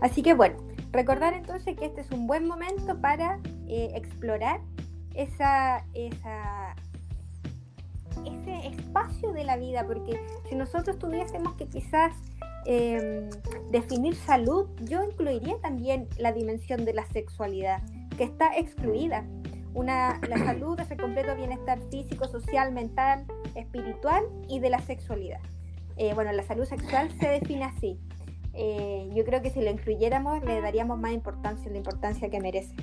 Así 0.00 0.22
que 0.22 0.34
bueno, 0.34 0.56
recordar 0.92 1.34
entonces 1.34 1.76
que 1.76 1.86
este 1.86 2.02
es 2.02 2.10
un 2.10 2.26
buen 2.26 2.46
momento 2.46 3.00
para 3.00 3.40
eh, 3.66 3.92
explorar 3.94 4.60
esa, 5.14 5.84
esa, 5.94 6.74
ese 8.24 8.68
espacio 8.68 9.32
de 9.32 9.44
la 9.44 9.56
vida, 9.56 9.86
porque 9.86 10.20
si 10.48 10.54
nosotros 10.54 10.98
tuviésemos 10.98 11.54
que 11.54 11.66
quizás 11.66 12.14
em, 12.66 13.28
definir 13.70 14.14
salud, 14.14 14.68
yo 14.82 15.02
incluiría 15.02 15.58
también 15.60 16.08
la 16.18 16.32
dimensión 16.32 16.84
de 16.84 16.94
la 16.94 17.06
sexualidad, 17.06 17.82
que 18.16 18.24
está 18.24 18.56
excluida. 18.56 19.24
Una, 19.74 20.20
la 20.28 20.38
salud 20.44 20.78
es 20.78 20.90
el 20.90 20.98
completo 20.98 21.34
bienestar 21.34 21.80
físico, 21.90 22.28
social, 22.28 22.72
mental, 22.72 23.24
espiritual 23.54 24.24
y 24.48 24.60
de 24.60 24.70
la 24.70 24.80
sexualidad. 24.80 25.40
Eh, 25.96 26.14
bueno, 26.14 26.32
la 26.32 26.42
salud 26.42 26.64
sexual 26.64 27.10
se 27.18 27.28
define 27.28 27.64
así. 27.64 27.98
Eh, 28.54 29.08
yo 29.14 29.24
creo 29.24 29.40
que 29.40 29.50
si 29.50 29.60
lo 29.60 29.70
incluyéramos 29.70 30.44
le 30.44 30.60
daríamos 30.60 30.98
más 30.98 31.12
importancia, 31.12 31.70
la 31.70 31.78
importancia 31.78 32.28
que 32.28 32.40
merece. 32.40 32.74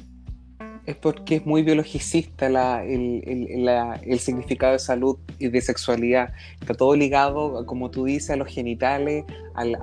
es 0.86 0.96
porque 0.96 1.36
es 1.36 1.46
muy 1.46 1.62
biologicista 1.62 2.50
la, 2.50 2.84
el, 2.84 4.20
significado 4.20 4.74
de 4.74 4.80
salud 4.80 5.18
y 5.38 5.50
de 5.50 5.62
sexualidad. 5.62 6.34
Está 6.60 6.74
todo 6.74 6.96
ligado, 6.96 7.66
como 7.66 7.92
tú 7.92 8.06
dices, 8.06 8.32
a 8.32 8.36
los 8.36 8.48
genitales, 8.48 9.26
al, 9.54 9.78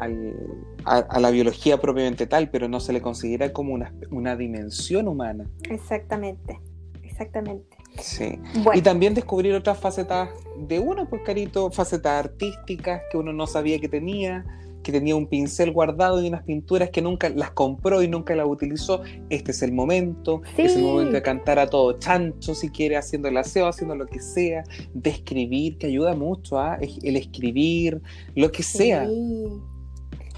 a, 0.85 1.21
la 1.21 1.31
biología 1.31 1.81
propiamente 1.81 2.27
tal, 2.27 2.51
pero 2.51 2.69
no 2.69 2.81
se 2.81 2.93
le 2.93 3.01
considera 3.01 3.53
como 3.53 3.75
una, 3.75 3.93
una 4.11 4.37
dimensión 4.37 5.07
humana. 5.07 5.49
Exactamente, 5.71 6.61
exactamente. 7.05 7.77
Sí. 8.01 8.39
Y 8.75 8.83
también 8.83 9.15
descubrir 9.15 9.55
otras 9.55 9.79
facetas 9.79 10.31
de 10.59 10.79
uno, 10.81 11.09
pues 11.09 11.23
carito, 11.23 11.71
facetas 11.71 12.25
artísticas 12.25 13.03
que 13.11 13.17
uno 13.19 13.33
no 13.33 13.47
sabía 13.47 13.79
que 13.79 13.89
tenía 13.89 14.45
que 14.87 14.93
tenía 14.93 15.17
un 15.17 15.27
pincel 15.27 15.73
guardado 15.73 16.23
y 16.23 16.29
unas 16.29 16.45
pinturas 16.45 16.91
que 16.91 17.03
nunca 17.03 17.29
las 17.29 17.51
compró 17.51 18.03
y 18.03 18.09
nunca 18.09 18.37
las 18.37 18.47
utilizó. 18.47 19.03
Este 19.31 19.51
es 19.51 19.61
el 19.63 19.73
momento, 19.73 20.43
es 20.57 20.77
el 20.77 20.85
momento 20.85 21.15
de 21.15 21.23
cantar 21.23 21.59
a 21.59 21.67
todo 21.67 21.99
chancho, 21.99 22.55
si 22.55 22.71
quiere, 22.71 22.97
haciendo 22.97 23.27
el 23.27 23.37
aseo, 23.37 23.67
haciendo 23.67 23.97
lo 23.97 24.07
que 24.07 24.21
sea, 24.21 24.63
de 24.95 25.11
escribir, 25.11 25.77
que 25.79 25.89
ayuda 25.89 26.15
mucho, 26.15 26.61
a 26.61 26.75
¿ah? 26.75 26.79
el 27.03 27.17
escribir, 27.17 28.01
lo 28.37 28.53
que 28.53 28.63
sea. 28.63 29.09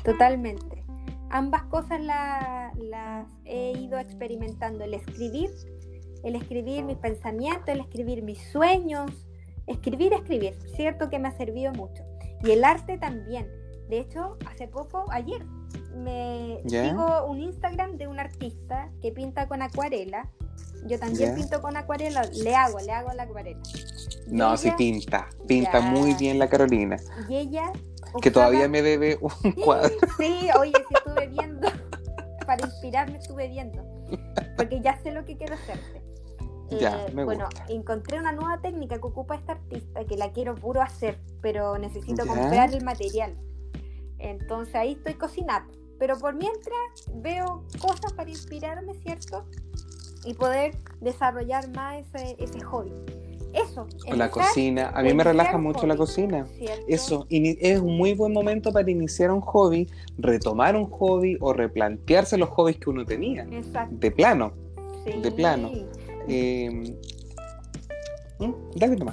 Totalmente. 0.03 0.83
Ambas 1.29 1.65
cosas 1.65 2.01
las 2.01 3.27
he 3.45 3.73
ido 3.79 3.99
experimentando, 3.99 4.83
el 4.83 4.95
escribir, 4.95 5.51
el 6.25 6.37
escribir 6.37 6.85
mis 6.85 6.97
pensamientos, 6.97 7.69
el 7.69 7.81
escribir 7.81 8.23
mis 8.23 8.39
sueños, 8.51 9.11
escribir, 9.67 10.15
escribir, 10.15 10.55
cierto 10.75 11.11
que 11.11 11.19
me 11.19 11.29
ha 11.29 11.37
servido 11.37 11.71
mucho. 11.73 12.03
Y 12.43 12.53
el 12.53 12.65
arte 12.65 12.97
también 12.97 13.58
de 13.89 14.01
hecho, 14.01 14.37
hace 14.47 14.69
poco, 14.69 15.07
ayer, 15.11 15.45
me 15.97 16.61
sigo 16.67 17.25
un 17.27 17.41
Instagram 17.41 17.97
de 17.97 18.07
un 18.07 18.21
artista 18.21 18.91
que 19.01 19.13
pinta 19.13 19.49
con 19.49 19.63
acuarela. 19.63 20.29
Yo 20.87 20.99
también 20.99 21.35
pinto 21.35 21.61
con 21.61 21.77
acuarela, 21.77 22.23
le 22.23 22.55
hago, 22.55 22.79
le 22.81 22.93
hago 22.93 23.13
la 23.13 23.25
acuarela. 23.25 23.61
no, 24.29 24.57
sí 24.57 24.71
pinta, 24.77 25.29
pinta 25.47 25.81
muy 25.81 26.15
bien 26.15 26.39
la 26.39 26.49
Carolina. 26.49 26.97
Y 27.29 27.37
ella... 27.37 27.73
Que 28.23 28.31
todavía 28.31 28.69
me 28.69 28.81
debe 28.81 29.19
un 29.21 29.53
cuadro. 29.53 29.95
Sí, 30.17 30.49
oye, 30.59 30.73
sí 30.89 30.95
estuve 30.95 31.27
viendo, 31.29 31.69
para 32.47 32.67
inspirarme 32.67 33.19
estuve 33.19 33.49
viendo, 33.49 33.85
porque 34.57 34.81
ya 34.81 34.99
sé 35.03 35.13
lo 35.13 35.25
que 35.25 35.37
quiero 35.37 35.55
hacerte. 35.55 36.03
Ya, 36.71 37.07
eh, 37.07 37.13
me 37.15 37.25
bueno, 37.25 37.49
encontré 37.69 38.19
una 38.19 38.33
nueva 38.33 38.61
técnica 38.61 38.97
que 38.99 39.07
ocupa 39.07 39.35
esta 39.35 39.53
artista 39.53 40.05
que 40.05 40.17
la 40.17 40.33
quiero 40.33 40.55
puro 40.55 40.83
hacer, 40.83 41.19
pero 41.41 41.79
necesito 41.79 42.27
comprar 42.27 42.73
el 42.75 42.85
material. 42.85 43.37
Entonces 44.19 44.75
ahí 44.75 44.93
estoy 44.93 45.15
cocinando. 45.15 45.73
Pero 45.99 46.19
por 46.19 46.35
mientras 46.35 46.77
veo 47.15 47.65
cosas 47.81 48.13
para 48.13 48.31
inspirarme, 48.31 48.95
¿cierto? 48.95 49.45
Y 50.25 50.35
poder 50.35 50.77
desarrollar 51.01 51.69
más 51.75 52.05
ese, 52.15 52.37
ese 52.39 52.61
hobby. 52.61 52.93
Eso. 53.53 53.87
la 54.15 54.31
cocina. 54.31 54.91
A 54.95 55.03
mí 55.03 55.15
me 55.15 55.25
relaja 55.25 55.59
mucho 55.59 55.87
la 55.87 55.97
cocina. 55.97 56.47
Eso. 56.87 57.27
es 57.31 57.81
un 57.81 57.97
muy 57.97 58.15
buen 58.15 58.33
momento 58.33 58.73
para 58.73 58.91
iniciar 58.91 59.31
un 59.31 59.41
hobby, 59.41 59.89
retomar 60.19 60.77
un 60.77 60.89
hobby 60.91 61.37
o 61.41 61.53
replantearse 61.53 62.37
los 62.37 62.51
hobbies 62.51 62.79
que 62.79 62.91
uno 62.91 63.05
tenía. 63.05 63.47
Exacto. 63.51 63.97
De 63.99 64.11
plano. 64.11 64.53
De 65.23 65.33
plano. 65.33 65.71
Eh, 66.29 66.95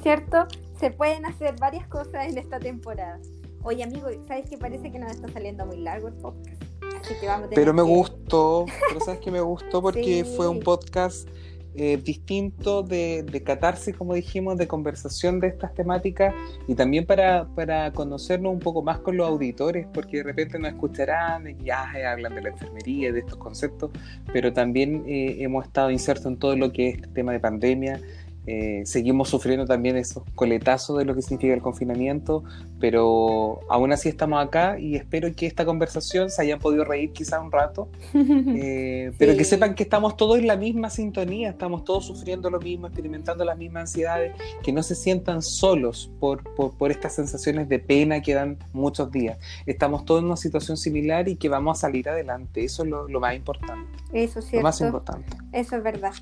¿Cierto? 0.04 0.46
Se 0.80 0.92
pueden 0.92 1.26
hacer 1.26 1.56
varias 1.60 1.88
cosas 1.88 2.28
en 2.28 2.38
esta 2.38 2.60
temporada. 2.60 3.20
Oye, 3.68 3.84
amigo, 3.84 4.10
¿sabes 4.28 4.48
qué? 4.48 4.60
Parece 4.60 4.92
que 4.92 5.00
nos 5.00 5.12
está 5.12 5.28
saliendo 5.28 5.66
muy 5.66 5.78
largo 5.78 6.08
el 6.08 6.14
podcast. 6.14 6.62
Así 7.02 7.16
que 7.20 7.26
vamos 7.26 7.48
a 7.48 7.56
Pero 7.56 7.74
me 7.74 7.82
gustó, 7.82 8.68
pero 8.88 9.00
¿sabes 9.00 9.20
que 9.22 9.32
me 9.32 9.42
gustó? 9.42 9.82
Porque 9.82 10.24
fue 10.24 10.48
un 10.48 10.60
podcast 10.60 11.28
eh, 11.74 11.98
distinto 11.98 12.84
de, 12.84 13.24
de 13.24 13.42
catarsis, 13.42 13.96
como 13.98 14.14
dijimos, 14.14 14.58
de 14.58 14.68
conversación 14.68 15.40
de 15.40 15.48
estas 15.48 15.74
temáticas 15.74 16.36
y 16.68 16.76
también 16.76 17.08
para, 17.08 17.48
para 17.56 17.92
conocernos 17.92 18.54
un 18.54 18.60
poco 18.60 18.84
más 18.84 19.00
con 19.00 19.18
los 19.18 19.28
auditores, 19.28 19.88
porque 19.92 20.18
de 20.18 20.24
repente 20.24 20.60
nos 20.60 20.72
escucharán 20.72 21.50
y 21.50 21.66
ya 21.66 21.92
hablan 22.12 22.36
de 22.36 22.44
la 22.44 22.50
enfermería, 22.50 23.12
de 23.12 23.22
estos 23.22 23.38
conceptos, 23.38 23.90
pero 24.32 24.54
también 24.54 25.04
eh, 25.08 25.38
hemos 25.40 25.66
estado 25.66 25.90
insertos 25.90 26.28
en 26.28 26.38
todo 26.38 26.56
lo 26.56 26.72
que 26.72 26.90
es 26.90 27.02
el 27.02 27.14
tema 27.14 27.32
de 27.32 27.40
pandemia, 27.40 28.00
eh, 28.48 28.84
seguimos 28.86 29.30
sufriendo 29.30 29.66
también 29.66 29.98
esos 29.98 30.24
coletazos 30.36 30.98
de 30.98 31.06
lo 31.06 31.16
que 31.16 31.22
significa 31.22 31.54
el 31.54 31.62
confinamiento, 31.62 32.44
pero 32.80 33.60
aún 33.70 33.92
así 33.92 34.10
estamos 34.10 34.46
acá 34.46 34.80
y 34.80 34.96
espero 34.96 35.34
que 35.36 35.48
esta 35.48 35.66
conversación 35.66 36.30
se 36.30 36.42
hayan 36.44 36.60
podido 36.60 36.86
reír 36.86 37.12
quizá 37.12 37.42
un 37.42 37.52
rato, 37.52 37.90
eh, 38.14 39.12
pero 39.18 39.36
que 39.36 39.44
sepan 39.44 39.74
que 39.74 39.84
estamos 39.84 40.16
todos 40.16 40.38
en 40.38 40.48
la 40.48 40.58
misma 40.58 40.90
sintonía, 40.90 41.50
estamos 41.50 41.84
todos 41.84 42.06
sufriendo 42.06 42.50
lo 42.50 42.60
mismo, 42.60 42.88
experimentando 42.88 43.44
las 43.46 43.58
mismas 43.58 43.82
ansiedades, 43.82 44.34
que 44.62 44.72
no 44.72 44.84
se 44.84 44.96
sientan 44.96 45.42
solos 45.42 46.12
por, 46.20 46.44
por, 46.54 46.92
estas 46.92 47.16
sensaciones 47.16 47.68
de 47.68 47.80
pena 47.80 48.22
que 48.22 48.36
dan 48.36 48.58
muchos 48.74 49.12
días. 49.12 49.40
Estamos 49.66 50.06
todos 50.06 50.22
en 50.22 50.28
una 50.28 50.38
situación 50.38 50.78
similar 50.78 51.28
y 51.28 51.36
que 51.36 51.50
vamos 51.50 51.80
a 51.80 51.82
salir 51.82 52.10
adelante, 52.10 52.64
eso 52.64 52.84
es 52.84 52.90
lo, 52.90 53.20
más 53.20 53.36
importante. 53.36 53.90
Eso 54.14 54.40
es 54.40 54.46
cierto. 54.46 54.58
Lo 54.58 54.64
más 54.64 54.82
importante. 54.82 55.38
Eso 55.52 55.76
es 55.78 55.84
verdad. 55.84 56.14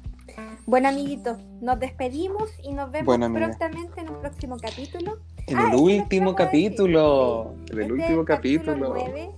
Bueno, 0.65 0.87
amiguitos, 0.87 1.37
nos 1.61 1.77
despedimos 1.79 2.49
y 2.63 2.73
nos 2.73 2.89
vemos 2.89 3.17
prontamente 3.17 3.99
en 3.99 4.09
un 4.09 4.21
próximo 4.21 4.57
capítulo. 4.57 5.19
En 5.47 5.57
ah, 5.57 5.69
el 5.69 5.75
último 5.75 6.35
capítulo. 6.35 7.53
En 7.69 7.79
el 7.79 7.81
este 7.81 7.93
último 7.93 8.25
capítulo. 8.25 8.95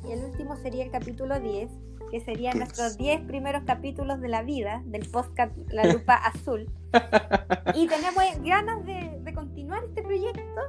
y 0.07 0.11
el 0.11 0.23
último 0.23 0.55
sería 0.57 0.83
el 0.83 0.91
capítulo 0.91 1.39
10, 1.39 1.71
que 2.11 2.19
serían 2.19 2.59
nuestros 2.59 2.97
10 2.97 3.21
primeros 3.21 3.63
capítulos 3.63 4.21
de 4.21 4.27
la 4.27 4.43
vida 4.43 4.83
del 4.85 5.09
podcast 5.09 5.51
La 5.69 5.91
Lupa 5.91 6.13
Azul. 6.25 6.69
y 7.73 7.87
tenemos 7.87 8.23
ganas 8.43 8.85
de, 8.85 9.33
continuar 9.33 9.83
este 9.83 10.03
proyecto. 10.03 10.61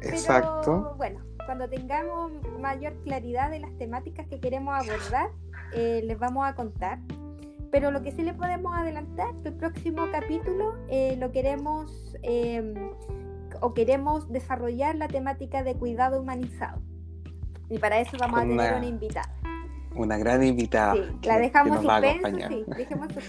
Exacto. 0.00 0.94
bueno, 0.96 1.20
cuando 1.44 1.68
tengamos 1.68 2.32
mayor 2.58 2.94
claridad 3.04 3.50
de 3.50 3.60
las 3.60 3.76
temáticas 3.76 4.26
que 4.28 4.40
queremos 4.40 4.74
abordar, 4.74 5.28
eh, 5.74 6.00
les 6.04 6.18
vamos 6.18 6.48
a 6.48 6.54
contar. 6.54 7.00
Pero 7.70 7.90
lo 7.90 8.02
que 8.02 8.12
sí 8.12 8.22
le 8.22 8.34
podemos 8.34 8.76
adelantar, 8.76 9.32
el 9.44 9.52
próximo 9.54 10.06
capítulo 10.10 10.74
eh, 10.88 11.16
lo 11.18 11.30
queremos 11.30 12.16
em, 12.22 12.74
o 13.60 13.74
queremos 13.74 14.30
desarrollar 14.30 14.96
la 14.96 15.08
temática 15.08 15.62
de 15.62 15.74
cuidado 15.74 16.20
humanizado. 16.20 16.80
Y 17.68 17.78
para 17.78 18.00
eso 18.00 18.16
vamos 18.18 18.40
a 18.40 18.42
tener 18.42 18.74
una 18.74 18.86
invitada. 18.86 19.34
Una 19.94 20.18
gran 20.18 20.42
invitada. 20.42 20.94
Sí, 20.94 21.02
la 21.22 21.38
dejamos 21.38 21.82
suspenso, 21.82 22.28
sí, 22.48 22.64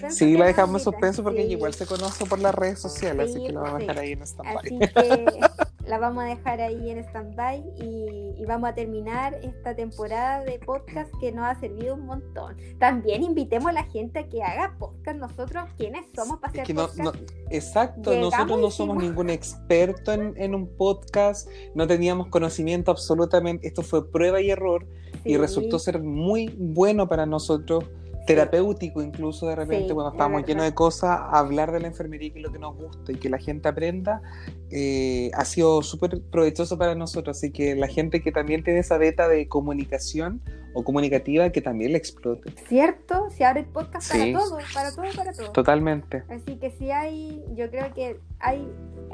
sí, 0.09 0.37
la 0.37 0.45
dejamos 0.45 0.83
suspenso 0.83 1.23
porque 1.23 1.43
igual 1.43 1.73
se 1.73 1.85
conoce 1.85 2.25
por 2.25 2.39
las 2.39 2.53
redes 2.53 2.79
sociales, 2.79 3.31
así 3.31 3.43
que 3.43 3.51
la 3.51 3.61
vamos 3.61 3.75
a 3.75 3.79
dejar 3.79 3.99
ahí 3.99 4.11
en 4.11 4.21
stand 4.21 4.57
Así 4.57 4.77
que 4.77 4.89
la 5.87 5.97
vamos 5.97 6.23
a 6.23 6.27
dejar 6.27 6.61
ahí 6.61 6.89
en 6.89 6.99
stand-by 6.99 7.63
y, 7.77 8.45
vamos 8.45 8.71
a 8.71 8.73
terminar 8.73 9.39
esta 9.43 9.75
temporada 9.75 10.43
de 10.43 10.59
podcast 10.59 11.09
que 11.21 11.31
nos 11.31 11.45
ha 11.45 11.57
servido 11.59 11.95
un 11.95 12.05
montón. 12.05 12.57
También 12.79 13.23
invitemos 13.23 13.69
a 13.69 13.71
la 13.71 13.83
gente 13.83 14.19
a 14.19 14.27
que 14.27 14.43
haga 14.43 14.75
podcast. 14.77 15.17
Nosotros, 15.19 15.69
¿quiénes 15.77 16.05
somos 16.13 16.39
para 16.39 16.51
hacer 16.61 16.75
podcast? 16.75 17.15
exacto, 17.49 18.13
nosotros 18.13 18.59
no 18.59 18.71
somos 18.71 18.97
ningún 18.97 19.29
experto 19.29 20.11
en, 20.11 20.55
un 20.55 20.67
podcast, 20.75 21.47
no 21.75 21.87
teníamos 21.87 22.27
conocimiento 22.27 22.91
absolutamente, 22.91 23.67
esto 23.67 23.83
fue 23.83 24.11
prueba 24.11 24.41
y 24.41 24.49
error 24.49 24.85
y 25.23 25.37
resultó 25.37 25.79
ser 25.79 26.01
muy 26.01 26.53
bueno 26.57 27.07
para 27.07 27.25
nosotros 27.25 27.85
terapéutico 28.25 29.01
incluso 29.01 29.47
de 29.47 29.55
repente 29.55 29.93
cuando 29.93 30.11
estamos 30.11 30.45
llenos 30.45 30.65
de 30.65 30.73
cosas, 30.73 31.19
hablar 31.31 31.71
de 31.71 31.79
la 31.79 31.87
enfermería 31.87 32.27
y 32.27 32.31
que 32.31 32.39
lo 32.39 32.51
que 32.51 32.59
nos 32.59 32.75
gusta 32.75 33.11
y 33.11 33.15
que 33.15 33.29
la 33.29 33.37
gente 33.37 33.67
aprenda, 33.67 34.21
eh, 34.69 35.31
ha 35.33 35.45
sido 35.45 35.81
súper 35.81 36.21
provechoso 36.31 36.77
para 36.77 36.95
nosotros. 36.95 37.37
Así 37.37 37.51
que 37.51 37.75
la 37.75 37.87
gente 37.87 38.21
que 38.21 38.31
también 38.31 38.63
tiene 38.63 38.79
esa 38.79 38.97
beta 38.97 39.27
de 39.27 39.47
comunicación 39.47 40.41
o 40.73 40.83
comunicativa, 40.83 41.49
que 41.49 41.61
también 41.61 41.91
le 41.91 41.97
explote. 41.97 42.53
¿Cierto? 42.67 43.29
Se 43.29 43.43
abre 43.43 43.61
el 43.61 43.65
podcast 43.67 44.11
para 44.11 44.31
todo, 44.31 44.57
para 44.73 44.91
todo, 44.91 45.05
para 45.15 45.33
todo. 45.33 45.51
Totalmente. 45.51 46.23
Así 46.29 46.55
que 46.57 46.71
si 46.71 46.91
hay, 46.91 47.43
yo 47.55 47.69
creo 47.69 47.93
que 47.93 48.19
hay 48.39 48.67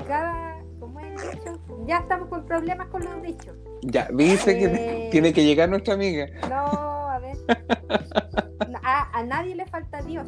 cada, 0.08 0.62
¿cómo 0.80 1.00
es 1.00 1.32
dicho? 1.32 1.60
Ya 1.88 2.00
estamos 2.00 2.30
con 2.30 2.46
problemas 2.46 2.88
con 2.90 3.04
los 3.04 3.22
dichos. 3.24 3.56
Ya, 3.82 4.08
dice 4.14 4.58
que 4.58 4.66
eh, 4.66 5.10
tiene 5.12 5.34
que 5.34 5.44
llegar 5.44 5.70
nuestra 5.70 5.96
amiga. 5.96 6.28
No, 6.50 7.10
a 7.10 7.20
ver. 7.20 7.38
a, 8.88 9.24
nadie 9.24 9.56
le 9.56 9.66
falta 9.66 10.02
Dios. 10.02 10.28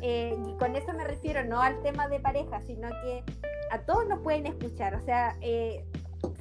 Eh, 0.00 0.36
y 0.46 0.56
con 0.58 0.76
eso 0.76 0.92
me 0.92 1.04
refiero 1.04 1.44
no 1.44 1.60
al 1.60 1.80
tema 1.82 2.06
de 2.08 2.20
pareja, 2.20 2.60
sino 2.62 2.88
que 3.02 3.24
a 3.70 3.80
todos 3.80 4.06
nos 4.06 4.20
pueden 4.20 4.46
escuchar. 4.46 4.94
O 4.94 5.00
sea, 5.00 5.36
eh, 5.40 5.84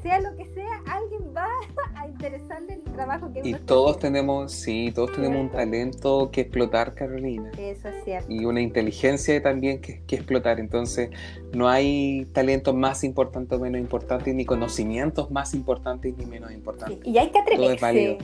sea 0.03 0.19
lo 0.19 0.35
que 0.35 0.45
sea, 0.53 0.81
alguien 0.85 1.33
va 1.35 1.47
a 1.95 2.07
interesarle 2.07 2.75
el 2.75 2.83
trabajo 2.83 3.31
que 3.33 3.41
Y 3.43 3.53
todos 3.53 3.99
tenemos, 3.99 4.51
sí, 4.51 4.91
todos 4.93 5.13
tenemos 5.13 5.39
un 5.39 5.49
talento 5.49 6.29
que 6.29 6.41
explotar, 6.41 6.93
Carolina. 6.93 7.51
Eso 7.57 7.87
es 7.87 8.03
cierto. 8.03 8.31
Y 8.31 8.45
una 8.45 8.61
inteligencia 8.61 9.41
también 9.41 9.81
que, 9.81 10.03
que 10.03 10.17
explotar. 10.17 10.59
Entonces, 10.59 11.09
no 11.53 11.67
hay 11.67 12.25
talentos 12.33 12.75
más 12.75 13.03
importantes 13.03 13.57
o 13.57 13.61
menos 13.61 13.79
importantes, 13.79 14.35
ni 14.35 14.45
conocimientos 14.45 15.31
más 15.31 15.53
importantes 15.53 16.15
ni 16.15 16.25
menos 16.25 16.51
importantes. 16.51 16.99
Y 17.07 17.17
hay 17.17 17.31
que 17.31 17.39
atreverse 17.39 18.17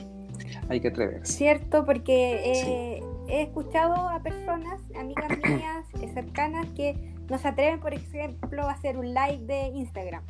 hay 0.69 0.81
que 0.81 0.89
atreverse. 0.89 1.31
Cierto, 1.31 1.85
porque 1.85 2.41
eh, 2.45 3.03
he 3.27 3.43
escuchado 3.43 4.09
a 4.09 4.19
personas, 4.21 4.81
amigas 4.97 5.29
mías 5.47 6.13
cercanas, 6.13 6.67
que 6.75 7.13
no 7.29 7.37
se 7.37 7.47
atreven, 7.47 7.79
por 7.79 7.93
ejemplo, 7.93 8.63
a 8.63 8.71
hacer 8.71 8.97
un 8.97 9.13
live 9.13 9.39
de 9.45 9.67
Instagram. 9.67 10.23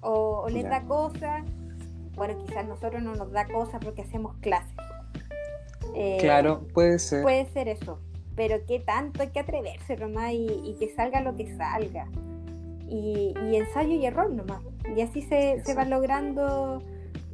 O, 0.00 0.48
les 0.48 0.64
da 0.64 0.82
cosas. 0.82 1.44
Bueno, 2.14 2.36
quizás 2.44 2.66
nosotros 2.66 3.02
no 3.02 3.14
nos 3.14 3.30
da 3.32 3.46
cosas 3.46 3.80
porque 3.82 4.02
hacemos 4.02 4.34
clases. 4.40 4.74
Eh, 5.94 6.18
claro, 6.20 6.66
puede 6.74 6.98
ser. 6.98 7.22
Puede 7.22 7.46
ser 7.46 7.68
eso. 7.68 8.00
Pero 8.34 8.56
qué 8.66 8.80
tanto 8.80 9.22
hay 9.22 9.28
que 9.28 9.40
atreverse 9.40 9.96
nomás 9.96 10.32
y, 10.32 10.76
que 10.78 10.88
salga 10.94 11.20
lo 11.20 11.36
que 11.36 11.54
salga. 11.56 12.08
Y, 12.88 13.34
ensayo 13.54 13.94
y 13.94 14.04
error 14.04 14.30
nomás. 14.30 14.62
Y 14.96 15.00
así 15.00 15.22
se, 15.22 15.62
se 15.64 15.74
va 15.74 15.84
logrando 15.84 16.82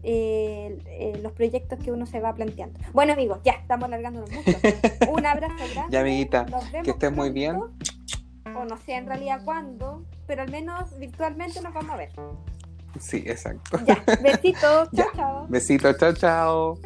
eh, 0.03 0.79
eh, 0.87 1.21
los 1.23 1.33
proyectos 1.33 1.79
que 1.79 1.93
uno 1.93 2.07
se 2.07 2.21
va 2.21 2.35
planteando. 2.35 2.79
Bueno, 2.93 3.13
amigos, 3.13 3.41
ya 3.45 3.53
estamos 3.53 3.85
alargándonos 3.87 4.31
mucho. 4.31 4.51
Un 5.11 5.27
abrazo 5.27 5.55
grande. 5.73 5.91
Ya, 5.91 6.01
amiguita, 6.01 6.47
que 6.83 6.91
estés 6.91 7.13
muy 7.13 7.31
bien. 7.31 7.57
O 7.57 8.65
no 8.65 8.77
sé 8.79 8.95
en 8.95 9.07
realidad 9.07 9.43
cuándo, 9.45 10.05
pero 10.27 10.43
al 10.43 10.51
menos 10.51 10.99
virtualmente 10.99 11.61
nos 11.61 11.73
vamos 11.73 11.91
a 11.91 11.97
ver. 11.97 12.11
Sí, 12.99 13.23
exacto. 13.27 13.79
Ya, 13.85 14.03
besitos, 14.23 14.89
chao, 14.97 15.07
chao. 15.15 15.47
Besitos, 15.49 15.97
chao, 15.99 16.13
chao. 16.13 16.79